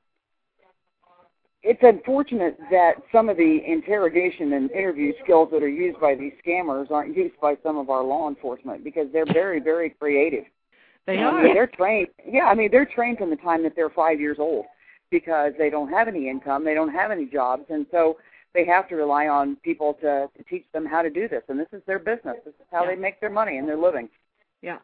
it's 1.63 1.81
unfortunate 1.83 2.59
that 2.71 2.97
some 3.11 3.31
of 3.31 3.39
the 3.39 3.61
interrogation 3.67 4.53
and 4.53 4.71
interview 4.71 5.15
skills 5.23 5.49
that 5.51 5.63
are 5.63 5.69
used 5.69 5.99
by 5.99 6.15
these 6.15 6.33
scammers 6.47 6.91
aren't 6.91 7.17
used 7.17 7.41
by 7.41 7.57
some 7.63 7.79
of 7.79 7.89
our 7.89 8.05
law 8.05 8.29
enforcement 8.29 8.85
because 8.85 9.07
they're 9.13 9.33
very, 9.33 9.61
very 9.61 9.89
creative. 9.89 10.45
They 11.07 11.19
I 11.19 11.23
are. 11.23 11.43
mean, 11.43 11.55
they're 11.55 11.67
trained. 11.67 12.09
Yeah, 12.27 12.45
I 12.45 12.55
mean, 12.55 12.69
they're 12.71 12.85
trained 12.85 13.17
from 13.17 13.31
the 13.31 13.37
time 13.37 13.63
that 13.63 13.73
they're 13.75 13.89
five 13.89 14.21
years 14.21 14.37
old 14.39 14.67
because 15.11 15.53
they 15.57 15.71
don't 15.71 15.89
have 15.89 16.07
any 16.07 16.29
income, 16.29 16.65
they 16.65 16.75
don't 16.75 16.93
have 16.93 17.11
any 17.11 17.25
jobs, 17.27 17.65
and 17.71 17.87
so 17.91 18.19
they 18.55 18.65
have 18.65 18.89
to 18.89 18.95
rely 18.97 19.29
on 19.29 19.57
people 19.57 19.95
to, 19.95 20.29
to 20.37 20.45
teach 20.49 20.65
them 20.73 20.87
how 20.87 21.03
to 21.03 21.11
do 21.11 21.29
this. 21.29 21.43
And 21.49 21.59
this 21.59 21.67
is 21.73 21.83
their 21.87 21.99
business. 21.99 22.37
This 22.45 22.55
is 22.55 22.67
how 22.73 22.85
Yeah. 22.85 22.91
they 22.91 22.97
make 22.97 23.21
their 23.21 23.31
money 23.31 23.59
and 23.59 23.69
their 23.69 23.77
living. 23.77 24.09
Yeah. 24.63 24.79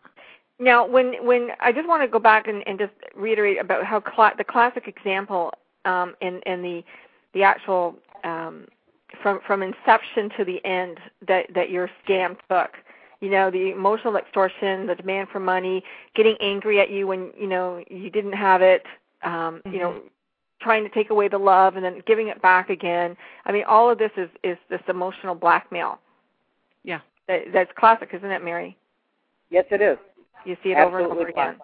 Now, 0.59 0.87
when 0.87 1.25
when 1.25 1.53
I 1.61 1.73
just 1.73 1.89
want 1.89 2.03
to 2.03 2.09
go 2.09 2.19
back 2.19 2.47
and, 2.47 2.67
and 2.69 2.79
just 2.79 2.93
reiterate 3.17 3.59
about 3.59 3.85
how 3.85 3.99
cla- 4.01 4.35
the 4.37 4.45
classic 4.45 4.87
example 4.87 5.53
um, 5.87 6.15
and 6.21 6.43
and 6.45 6.63
the 6.63 6.85
the 7.33 7.43
actual 7.43 7.97
um, 8.25 8.67
from 9.23 9.41
from 9.47 9.63
inception 9.63 10.29
to 10.37 10.45
the 10.45 10.63
end 10.67 10.99
that 11.27 11.47
that 11.55 11.71
your 11.71 11.89
scam 12.05 12.37
took. 12.51 12.73
You 13.21 13.31
know, 13.31 13.51
the 13.51 13.71
emotional 13.71 14.17
extortion, 14.17 14.87
the 14.87 14.95
demand 14.95 15.29
for 15.31 15.41
money, 15.41 15.83
getting 16.15 16.37
angry 16.41 16.81
at 16.81 16.91
you 16.91 17.07
when 17.07 17.31
you 17.39 17.47
know 17.47 17.83
you 17.89 18.11
didn't 18.11 18.33
have 18.33 18.61
it. 18.61 18.85
Um, 19.23 19.63
You 19.65 19.79
know, 19.79 20.03
trying 20.61 20.85
to 20.85 20.91
take 20.91 21.11
away 21.11 21.29
the 21.29 21.39
love 21.39 21.77
and 21.77 21.85
then 21.85 22.03
giving 22.07 22.29
it 22.29 22.41
back 22.43 22.71
again. 22.71 23.17
I 23.45 23.53
mean, 23.53 23.65
all 23.65 23.91
of 23.91 23.99
this 23.99 24.11
is 24.17 24.29
is 24.45 24.59
this 24.69 24.81
emotional 24.89 25.35
blackmail. 25.35 25.99
Yeah. 26.85 27.01
That, 27.29 27.43
that's 27.53 27.71
classic, 27.79 28.11
isn't 28.13 28.31
it, 28.31 28.45
Mary? 28.45 28.77
Yes, 29.51 29.65
it 29.71 29.81
is. 29.81 29.99
You 30.45 30.57
see 30.63 30.71
it 30.71 30.79
over 30.79 30.99
and 30.99 31.07
Absolutely 31.07 31.33
over 31.35 31.51
again. 31.51 31.61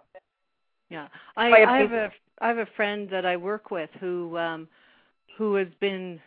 Yeah, 0.90 1.08
I, 1.36 1.52
I 1.52 1.58
have 1.60 1.68
I 1.68 1.78
have 1.78 1.92
a 1.92 2.10
I 2.40 2.48
have 2.48 2.58
a 2.58 2.68
friend 2.76 3.08
that 3.10 3.26
I 3.26 3.36
work 3.36 3.70
with 3.70 3.90
who 3.98 4.36
um 4.38 4.68
who 5.36 5.54
has 5.54 5.68
been 5.80 6.20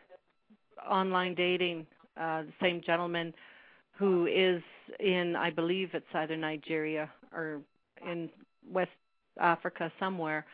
online 0.90 1.36
dating 1.36 1.86
uh 2.20 2.44
the 2.44 2.54
same 2.62 2.82
gentleman 2.86 3.34
who 3.98 4.26
is 4.28 4.62
in 5.00 5.36
I 5.36 5.50
believe 5.50 5.92
it's 5.94 6.06
either 6.14 6.36
Nigeria 6.36 7.10
or 7.34 7.62
in 8.06 8.30
West 8.70 8.92
Africa 9.40 9.92
somewhere 10.00 10.46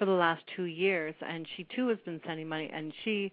for 0.00 0.06
the 0.06 0.12
last 0.12 0.42
2 0.56 0.64
years 0.64 1.14
and 1.20 1.46
she 1.56 1.66
too 1.76 1.88
has 1.88 1.98
been 2.06 2.20
sending 2.26 2.48
money 2.48 2.70
and 2.72 2.90
she 3.04 3.30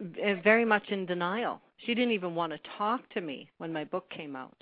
v- 0.00 0.40
very 0.42 0.64
much 0.64 0.88
in 0.88 1.04
denial. 1.04 1.60
She 1.84 1.94
didn't 1.94 2.12
even 2.12 2.34
want 2.34 2.52
to 2.52 2.58
talk 2.78 3.06
to 3.10 3.20
me 3.20 3.50
when 3.58 3.70
my 3.70 3.84
book 3.84 4.08
came 4.08 4.34
out. 4.34 4.56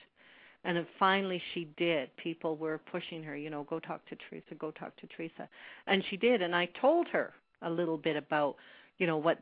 And 0.64 0.76
then 0.76 0.88
finally 0.98 1.40
she 1.54 1.68
did. 1.76 2.14
People 2.16 2.56
were 2.56 2.80
pushing 2.90 3.22
her, 3.22 3.36
you 3.36 3.48
know, 3.48 3.62
go 3.70 3.78
talk 3.78 4.04
to 4.08 4.16
Teresa, 4.16 4.56
go 4.58 4.72
talk 4.72 4.96
to 4.96 5.06
Teresa. 5.06 5.48
And 5.86 6.02
she 6.10 6.16
did. 6.16 6.42
And 6.42 6.52
I 6.52 6.68
told 6.80 7.06
her 7.12 7.32
a 7.62 7.70
little 7.70 7.96
bit 7.96 8.16
about, 8.16 8.56
you 8.98 9.06
know, 9.06 9.18
what 9.18 9.38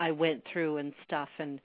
I 0.00 0.10
went 0.10 0.42
through 0.52 0.78
and 0.78 0.92
stuff 1.06 1.28
and 1.38 1.60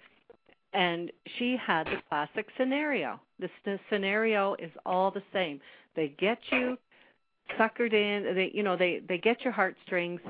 and 0.74 1.12
she 1.38 1.58
had 1.58 1.86
the 1.88 1.98
classic 2.08 2.46
scenario. 2.58 3.20
This 3.40 3.50
the 3.66 3.80
scenario 3.90 4.54
is 4.54 4.72
all 4.86 5.10
the 5.12 5.24
same. 5.34 5.60
They 5.96 6.16
get 6.20 6.38
you 6.52 6.78
suckered 7.58 7.94
in, 7.94 8.36
they 8.36 8.52
you 8.54 8.64
know, 8.64 8.76
they 8.76 9.02
they 9.08 9.18
get 9.18 9.42
your 9.42 9.54
heartstrings, 9.54 10.22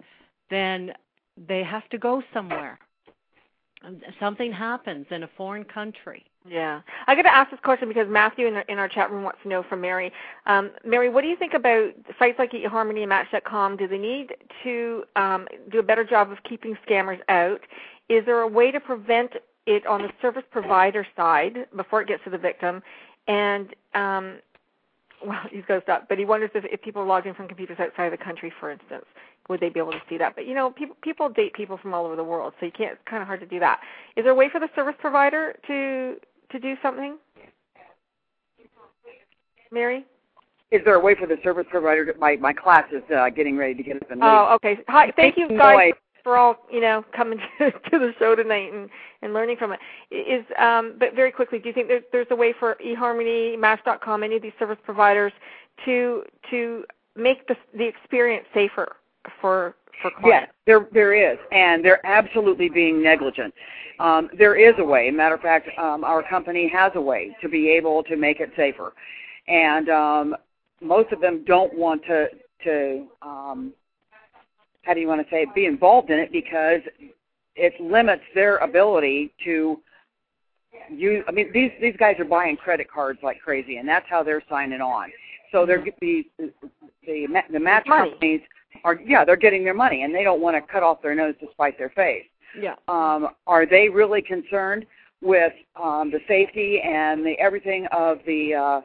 then 0.50 0.94
they 1.48 1.64
have 1.64 1.88
to 1.90 1.98
go 1.98 2.22
somewhere. 2.34 2.80
Something 4.20 4.52
happens 4.52 5.08
in 5.10 5.24
a 5.24 5.30
foreign 5.36 5.64
country. 5.64 6.26
Yeah, 6.48 6.82
I 7.08 7.16
got 7.16 7.24
to 7.24 7.34
ask 7.34 7.52
this 7.52 7.60
question 7.64 7.88
because 7.88 8.08
Matthew 8.10 8.48
in 8.48 8.56
our, 8.56 8.62
in 8.62 8.80
our 8.80 8.88
chat 8.88 9.12
room 9.12 9.24
wants 9.24 9.40
to 9.44 9.50
know 9.50 9.64
from 9.64 9.82
Mary. 9.82 10.12
Um, 10.48 10.72
Mary, 10.84 11.10
what 11.10 11.22
do 11.22 11.28
you 11.28 11.36
think 11.36 11.54
about 11.54 11.92
sites 12.18 12.40
like 12.40 12.52
eHarmony 12.52 13.08
and? 13.08 13.78
Do 13.78 13.88
they 13.88 13.98
need 13.98 14.34
to 14.64 15.04
um, 15.16 15.48
do 15.72 15.80
a 15.80 15.84
better 15.84 16.04
job 16.04 16.32
of 16.32 16.38
keeping 16.48 16.76
scammers 16.88 17.20
out? 17.30 17.62
Is 18.10 18.26
there 18.26 18.42
a 18.42 18.48
way 18.48 18.72
to 18.72 18.80
prevent 18.80 19.34
it 19.68 19.86
on 19.86 20.02
the 20.02 20.10
service 20.22 20.44
provider 20.52 21.06
side 21.16 21.68
before 21.76 22.02
it 22.02 22.08
gets 22.08 22.24
to 22.24 22.32
the 22.32 22.38
victim? 22.40 22.82
And 23.28 23.76
um, 23.94 24.38
well, 25.26 25.42
he's 25.52 25.64
got 25.68 25.76
to 25.76 25.82
stop, 25.82 26.10
but 26.10 26.18
he 26.18 26.26
wonders 26.26 26.52
if, 26.54 26.66
if 26.66 26.82
people 26.82 27.02
are 27.02 27.06
logged 27.06 27.28
in 27.28 27.34
from 27.34 27.48
computers 27.48 27.78
outside 27.80 28.06
of 28.06 28.18
the 28.18 28.24
country, 28.24 28.52
for 28.60 28.72
instance, 28.72 29.06
would 29.50 29.60
they 29.60 29.70
be 29.70 29.80
able 29.80 29.92
to 29.92 30.02
see 30.10 30.18
that? 30.18 30.36
But 30.36 30.48
you 30.48 30.56
know, 30.56 30.72
people 30.72 30.96
people 31.02 31.30
date 31.30 31.54
people 31.54 31.78
from 31.78 31.94
all 31.94 32.06
over 32.06 32.16
the 32.16 32.24
world, 32.24 32.54
so 32.60 32.66
you 32.66 32.72
can't. 32.72 32.94
It's 32.94 33.02
kind 33.10 33.22
of 33.22 33.28
hard 33.28 33.40
to 33.40 33.46
do 33.46 33.60
that. 33.60 33.80
Is 34.16 34.24
there 34.24 34.34
a 34.34 34.36
way 34.36 34.50
for 34.50 34.60
the 34.60 34.70
service 34.76 34.96
provider 35.00 35.56
to 35.68 36.16
to 36.52 36.60
do 36.60 36.76
something? 36.82 37.18
Mary? 39.72 40.06
Is 40.72 40.82
there 40.86 40.96
a 40.96 41.00
way 41.00 41.16
for 41.16 41.28
the 41.28 41.38
service 41.44 41.66
provider 41.70 42.06
to, 42.06 42.18
my, 42.18 42.38
my 42.38 42.54
class 42.54 42.86
is 42.94 43.04
uh, 43.14 43.30
getting 43.30 43.58
ready 43.58 43.74
to 43.74 43.84
get 43.84 43.98
up 43.98 44.10
and 44.10 44.22
leave. 44.22 44.30
Oh, 44.30 44.56
okay. 44.56 44.78
Hi, 44.88 45.12
thank 45.18 45.38
you 45.38 45.50
guys 45.50 45.76
noise. 45.76 45.94
For 46.24 46.38
all 46.38 46.56
you 46.72 46.82
know 46.82 47.04
coming 47.16 47.40
to, 47.60 47.72
the 47.92 48.14
show 48.20 48.36
tonight 48.36 48.74
and 48.74 48.90
and 49.22 49.34
learning 49.34 49.58
from 49.58 49.74
it. 49.74 49.80
Is 50.12 50.46
um, 50.60 50.96
but 51.00 51.16
very 51.16 51.32
quickly, 51.32 51.60
do 51.60 51.68
you 51.68 51.74
think 51.74 51.88
there's 51.88 52.04
there's 52.12 52.28
a 52.32 52.36
way 52.36 52.54
for 52.58 52.78
eHarmony, 52.86 53.58
Match.com, 53.60 54.24
any 54.24 54.36
of 54.36 54.42
these 54.42 54.54
service 54.60 54.78
providers 54.84 55.34
to 55.86 56.24
to 56.50 56.84
make 57.16 57.48
the 57.48 57.56
the 57.78 57.86
experience 57.86 58.46
safer 58.54 58.96
for 59.40 59.76
for 60.02 60.12
clients? 60.12 60.48
Yes, 60.48 60.50
there 60.66 60.88
there 60.94 61.14
is, 61.14 61.38
and 61.52 61.84
they're 61.84 62.06
absolutely 62.06 62.70
being 62.70 63.02
negligent. 63.02 63.54
Um, 64.00 64.30
there 64.38 64.56
is 64.56 64.74
a 64.80 64.84
way. 64.84 65.12
Matter 65.12 65.36
of 65.36 65.42
fact, 65.42 65.70
um, 65.78 66.04
our 66.04 66.24
company 66.24 66.68
has 66.70 66.92
a 66.96 67.02
way 67.02 67.36
to 67.42 67.50
be 67.50 67.70
able 67.70 68.04
to 68.04 68.16
make 68.16 68.40
it 68.40 68.52
safer, 68.56 68.94
and 69.48 69.90
um, 69.90 70.36
most 70.82 71.12
of 71.12 71.22
them 71.22 71.44
don't 71.46 71.74
want 71.78 72.04
to 72.06 72.28
to 72.64 73.08
um, 73.22 73.74
how 74.84 74.94
do 74.94 75.00
you 75.00 75.08
want 75.08 75.22
to 75.22 75.30
say 75.30 75.44
it, 75.44 75.54
be 75.54 75.66
involved 75.66 76.10
in 76.10 76.20
it 76.20 76.32
because 76.32 76.82
it 77.56 77.74
limits 77.80 78.24
their 78.34 78.58
ability 78.58 79.34
to 79.44 79.80
use. 80.90 81.24
I 81.28 81.32
mean, 81.32 81.52
these 81.54 81.72
these 81.82 81.96
guys 81.98 82.16
are 82.20 82.26
buying 82.26 82.58
credit 82.58 82.90
cards 82.90 83.20
like 83.24 83.40
crazy, 83.42 83.78
and 83.78 83.88
that's 83.88 84.06
how 84.10 84.24
they're 84.24 84.44
signing 84.50 84.82
on. 84.82 85.12
So 85.52 85.66
they're 85.66 85.84
the 86.02 86.26
the 87.06 87.28
ma- 87.28 87.42
the 87.52 87.60
match 87.60 87.86
companies 87.86 88.42
are 88.84 89.00
yeah 89.06 89.26
they're 89.26 89.36
getting 89.36 89.64
their 89.64 89.74
money, 89.74 90.04
and 90.04 90.14
they 90.14 90.24
don't 90.24 90.42
want 90.42 90.56
to 90.56 90.72
cut 90.72 90.84
off 90.84 91.02
their 91.02 91.16
nose 91.16 91.36
to 91.42 91.48
spite 91.52 91.78
their 91.78 91.90
face. 91.90 92.26
Yeah. 92.60 92.76
Um, 92.88 93.30
are 93.48 93.66
they 93.66 93.90
really 93.90 94.22
concerned 94.22 94.86
with 95.22 95.54
um, 95.82 96.12
the 96.12 96.20
safety 96.28 96.82
and 96.84 97.26
the 97.26 97.38
everything 97.40 97.88
of 97.92 98.20
the 98.26 98.54
uh, 98.56 98.82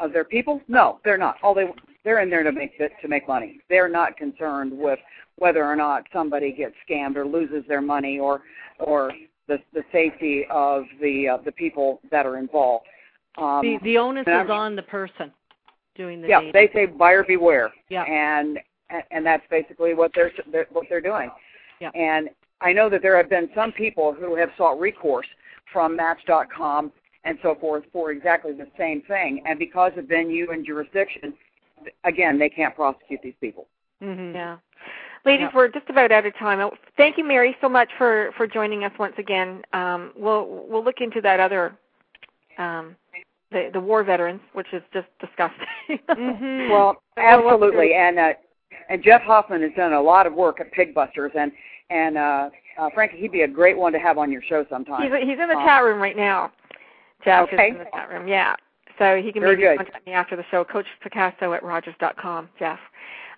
of 0.00 0.12
their 0.12 0.24
people? 0.24 0.60
No, 0.68 1.00
they're 1.04 1.18
not. 1.18 1.36
All 1.42 1.54
they 1.54 1.66
they're 2.04 2.20
in 2.20 2.30
there 2.30 2.42
to 2.42 2.52
make 2.52 2.76
to 2.78 3.08
make 3.08 3.26
money. 3.26 3.60
They're 3.68 3.88
not 3.88 4.16
concerned 4.16 4.72
with 4.76 4.98
whether 5.36 5.64
or 5.64 5.74
not 5.76 6.04
somebody 6.12 6.52
gets 6.52 6.74
scammed 6.88 7.16
or 7.16 7.26
loses 7.26 7.64
their 7.66 7.80
money 7.80 8.18
or 8.18 8.42
or 8.78 9.12
the 9.48 9.58
the 9.72 9.82
safety 9.92 10.46
of 10.50 10.84
the 11.00 11.28
uh, 11.28 11.38
the 11.44 11.52
people 11.52 12.00
that 12.10 12.26
are 12.26 12.38
involved. 12.38 12.86
Um, 13.38 13.62
the 13.62 13.78
the 13.82 13.98
onus 13.98 14.26
is 14.26 14.50
on 14.50 14.76
the 14.76 14.82
person 14.82 15.32
doing 15.96 16.20
the 16.22 16.28
yeah, 16.28 16.40
dating. 16.40 16.52
they 16.52 16.70
say 16.72 16.86
buyer 16.86 17.24
beware. 17.24 17.72
Yeah. 17.88 18.02
And 18.04 18.58
and- 18.90 19.04
and 19.10 19.26
that's 19.26 19.42
basically 19.50 19.94
what 19.94 20.12
they're, 20.14 20.30
they're 20.52 20.66
what 20.70 20.86
they're 20.88 21.00
doing. 21.00 21.30
Yeah. 21.80 21.90
And 21.94 22.28
I 22.60 22.72
know 22.72 22.88
that 22.90 23.02
there 23.02 23.16
have 23.16 23.28
been 23.28 23.48
some 23.54 23.72
people 23.72 24.12
who 24.12 24.36
have 24.36 24.50
sought 24.56 24.78
recourse 24.78 25.26
from 25.72 25.96
Match.com 25.96 26.92
and 27.24 27.38
so 27.42 27.56
forth 27.56 27.84
for 27.92 28.12
exactly 28.12 28.52
the 28.52 28.68
same 28.78 29.00
thing, 29.02 29.42
and 29.46 29.58
because 29.58 29.92
of 29.96 30.04
venue 30.06 30.50
and 30.50 30.64
jurisdiction, 30.64 31.32
again, 32.04 32.38
they 32.38 32.48
can't 32.48 32.74
prosecute 32.74 33.20
these 33.22 33.34
people. 33.40 33.66
Mhm. 34.02 34.34
Yeah. 34.34 34.56
Ladies, 35.24 35.44
Yeah. 35.50 35.56
we're 35.56 35.68
just 35.68 35.88
about 35.88 36.12
out 36.12 36.26
of 36.26 36.36
time. 36.36 36.70
Thank 36.96 37.16
you, 37.16 37.24
Mary, 37.24 37.56
so 37.60 37.68
much 37.68 37.88
for, 37.96 38.32
for 38.36 38.46
joining 38.46 38.84
us 38.84 38.92
once 38.98 39.14
again. 39.18 39.64
Um, 39.72 40.12
we'll 40.16 40.66
we'll 40.68 40.84
look 40.84 41.00
into 41.00 41.20
that 41.22 41.40
other 41.40 41.74
um, 42.58 42.96
the 43.50 43.70
the 43.72 43.80
war 43.80 44.02
veterans, 44.04 44.40
which 44.52 44.66
is 44.72 44.82
just 44.92 45.06
disgusting. 45.20 45.66
Mhm. 46.10 46.70
Well, 46.70 46.96
Well, 47.16 47.26
absolutely, 47.26 47.94
and 47.94 48.18
uh, 48.18 48.32
and 48.90 49.02
Jeff 49.02 49.22
Hoffman 49.22 49.62
has 49.62 49.72
done 49.76 49.92
a 49.94 50.00
lot 50.02 50.26
of 50.26 50.34
work 50.34 50.60
at 50.60 50.72
Pigbusters, 50.74 51.34
and 51.34 51.52
and 51.90 52.18
uh, 52.18 52.50
uh, 52.78 52.90
Frankie, 52.94 53.18
he'd 53.18 53.32
be 53.32 53.42
a 53.42 53.48
great 53.48 53.76
one 53.78 53.92
to 53.92 53.98
have 53.98 54.18
on 54.18 54.30
your 54.32 54.42
show 54.42 54.64
sometime. 54.68 55.02
he's 55.02 55.12
he's 55.22 55.38
in 55.40 55.48
the 55.48 55.56
Um, 55.56 55.64
chat 55.66 55.84
room 55.84 56.00
right 56.00 56.16
now. 56.16 56.52
Jeff 57.24 57.44
Okay. 57.52 57.68
is 57.68 57.72
in 57.72 57.78
the 57.78 57.90
chat 57.92 58.08
room. 58.10 58.28
Yeah. 58.28 58.54
So 58.98 59.20
he 59.20 59.32
can 59.32 59.42
Very 59.42 59.56
maybe 59.56 59.66
good. 59.68 59.76
contact 59.78 60.06
me 60.06 60.12
after 60.12 60.36
the 60.36 60.44
show. 60.50 60.64
Coach 60.64 60.86
Picasso 61.02 61.52
at 61.52 61.62
Rogers.com. 61.62 62.48
Jeff. 62.58 62.78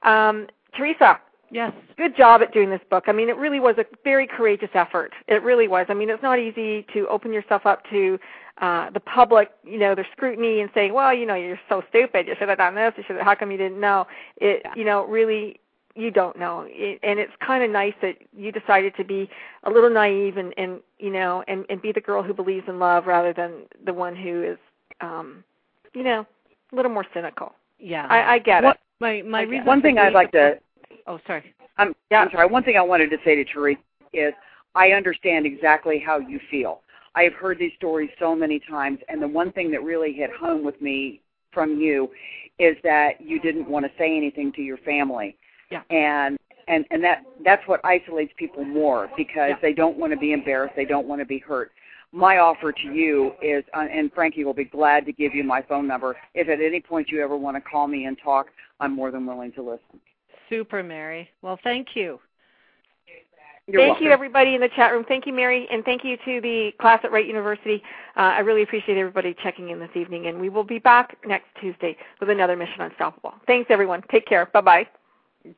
Um, 0.02 0.46
Teresa, 0.76 1.20
Yes. 1.50 1.72
good 1.96 2.16
job 2.16 2.42
at 2.42 2.52
doing 2.52 2.70
this 2.70 2.80
book. 2.90 3.04
I 3.06 3.12
mean, 3.12 3.28
it 3.28 3.36
really 3.36 3.60
was 3.60 3.76
a 3.78 3.86
very 4.04 4.26
courageous 4.26 4.70
effort. 4.74 5.12
It 5.28 5.42
really 5.42 5.68
was. 5.68 5.86
I 5.88 5.94
mean, 5.94 6.10
it's 6.10 6.22
not 6.22 6.38
easy 6.38 6.84
to 6.92 7.06
open 7.08 7.32
yourself 7.32 7.64
up 7.66 7.88
to 7.90 8.18
uh, 8.60 8.90
the 8.90 9.00
public, 9.00 9.50
you 9.64 9.78
know, 9.78 9.94
their 9.94 10.06
scrutiny 10.12 10.60
and 10.60 10.70
saying, 10.74 10.92
well, 10.92 11.14
you 11.14 11.24
know, 11.24 11.34
you're 11.34 11.60
so 11.68 11.82
stupid. 11.88 12.26
You 12.26 12.34
should 12.38 12.48
have 12.48 12.58
done 12.58 12.74
this. 12.74 12.92
You 12.96 13.04
should. 13.06 13.16
Have, 13.16 13.24
How 13.24 13.34
come 13.34 13.50
you 13.52 13.58
didn't 13.58 13.80
know? 13.80 14.06
It, 14.38 14.66
you 14.74 14.84
know, 14.84 15.06
really 15.06 15.60
you 15.96 16.10
don't 16.10 16.38
know 16.38 16.66
it, 16.68 17.00
and 17.02 17.18
it's 17.18 17.32
kind 17.40 17.64
of 17.64 17.70
nice 17.70 17.94
that 18.02 18.16
you 18.36 18.52
decided 18.52 18.94
to 18.96 19.04
be 19.04 19.28
a 19.64 19.70
little 19.70 19.88
naive 19.90 20.36
and 20.36 20.52
and 20.58 20.80
you 20.98 21.10
know 21.10 21.42
and 21.48 21.64
and 21.70 21.80
be 21.80 21.90
the 21.90 22.00
girl 22.00 22.22
who 22.22 22.34
believes 22.34 22.68
in 22.68 22.78
love 22.78 23.06
rather 23.06 23.32
than 23.32 23.62
the 23.84 23.94
one 23.94 24.14
who 24.14 24.42
is 24.42 24.58
um 25.00 25.44
you 25.94 26.02
know 26.02 26.26
a 26.72 26.76
little 26.76 26.90
more 26.90 27.04
cynical 27.14 27.52
Yeah. 27.78 28.06
i 28.08 28.34
i 28.34 28.38
get 28.38 28.62
What- 28.64 28.76
it 28.76 28.80
my 29.00 29.22
my 29.22 29.42
Okay. 29.42 29.50
reason 29.50 29.66
One 29.66 29.82
thing 29.82 29.98
I'd 29.98 30.14
like 30.14 30.32
to 30.32 30.58
Oh, 31.08 31.20
sorry. 31.26 31.54
I'm, 31.78 31.94
Yeah. 32.10 32.22
I'm 32.22 32.30
sorry. 32.32 32.46
One 32.48 32.64
thing 32.64 32.76
I 32.76 32.82
wanted 32.82 33.10
to 33.10 33.18
say 33.24 33.36
to 33.36 33.44
Teresa 33.44 33.80
is 34.12 34.32
I 34.74 34.90
understand 34.92 35.46
exactly 35.46 35.98
how 36.00 36.18
you 36.18 36.40
feel. 36.50 36.80
I 37.14 37.22
have 37.22 37.34
heard 37.34 37.58
these 37.60 37.72
stories 37.76 38.10
so 38.18 38.34
many 38.34 38.58
times, 38.58 38.98
and 39.08 39.22
the 39.22 39.28
one 39.28 39.52
thing 39.52 39.70
that 39.70 39.82
really 39.84 40.12
hit 40.12 40.30
home 40.32 40.64
with 40.64 40.80
me 40.82 41.20
from 41.52 41.78
you 41.78 42.10
is 42.58 42.76
that 42.82 43.20
you 43.20 43.38
didn't 43.38 43.68
want 43.68 43.84
to 43.86 43.92
say 43.98 44.16
anything 44.16 44.50
to 44.52 44.62
your 44.62 44.78
family. 44.78 45.36
Yeah. 45.70 45.82
And 45.90 46.36
and 46.66 46.84
and 46.90 47.04
that 47.04 47.22
that's 47.44 47.66
what 47.68 47.80
isolates 47.84 48.32
people 48.36 48.64
more 48.64 49.08
because 49.16 49.50
Yeah. 49.50 49.58
they 49.62 49.74
don't 49.74 49.96
want 49.98 50.12
to 50.12 50.18
be 50.18 50.32
embarrassed, 50.32 50.74
they 50.74 50.84
don't 50.86 51.06
want 51.06 51.20
to 51.20 51.26
be 51.26 51.38
hurt. 51.38 51.70
My 52.16 52.38
offer 52.38 52.72
to 52.72 52.94
you 52.94 53.32
is, 53.42 53.64
uh, 53.74 53.86
and 53.92 54.10
Frankie 54.12 54.44
will 54.44 54.54
be 54.54 54.64
glad 54.64 55.04
to 55.06 55.12
give 55.12 55.34
you 55.34 55.44
my 55.44 55.62
phone 55.62 55.86
number. 55.86 56.16
If 56.34 56.48
at 56.48 56.60
any 56.60 56.80
point 56.80 57.08
you 57.10 57.22
ever 57.22 57.36
want 57.36 57.56
to 57.56 57.60
call 57.60 57.86
me 57.86 58.06
and 58.06 58.16
talk, 58.22 58.46
I'm 58.80 58.94
more 58.94 59.10
than 59.10 59.26
willing 59.26 59.52
to 59.52 59.62
listen. 59.62 60.00
Super, 60.48 60.82
Mary. 60.82 61.28
Well, 61.42 61.58
thank 61.62 61.88
you. 61.94 62.18
You're 63.68 63.80
thank 63.80 63.90
welcome. 63.94 64.06
you 64.06 64.12
everybody 64.12 64.54
in 64.54 64.60
the 64.60 64.68
chat 64.76 64.92
room 64.92 65.04
thank 65.08 65.26
you 65.26 65.32
mary 65.32 65.66
and 65.72 65.84
thank 65.84 66.04
you 66.04 66.16
to 66.24 66.40
the 66.40 66.70
class 66.80 67.00
at 67.02 67.10
wright 67.10 67.26
university 67.26 67.82
uh, 68.16 68.20
i 68.20 68.38
really 68.38 68.62
appreciate 68.62 68.96
everybody 68.96 69.34
checking 69.42 69.70
in 69.70 69.80
this 69.80 69.90
evening 69.96 70.28
and 70.28 70.40
we 70.40 70.48
will 70.48 70.62
be 70.62 70.78
back 70.78 71.16
next 71.26 71.48
tuesday 71.60 71.96
with 72.20 72.30
another 72.30 72.54
mission 72.54 72.80
unstoppable 72.82 73.34
thanks 73.48 73.66
everyone 73.68 74.04
take 74.08 74.24
care 74.24 74.46
bye 74.52 74.60
bye 74.60 74.86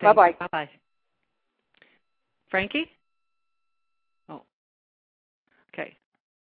Bye-bye. 0.00 0.36
Bye 0.38 0.48
bye. 0.50 0.70
Frankie? 2.50 2.90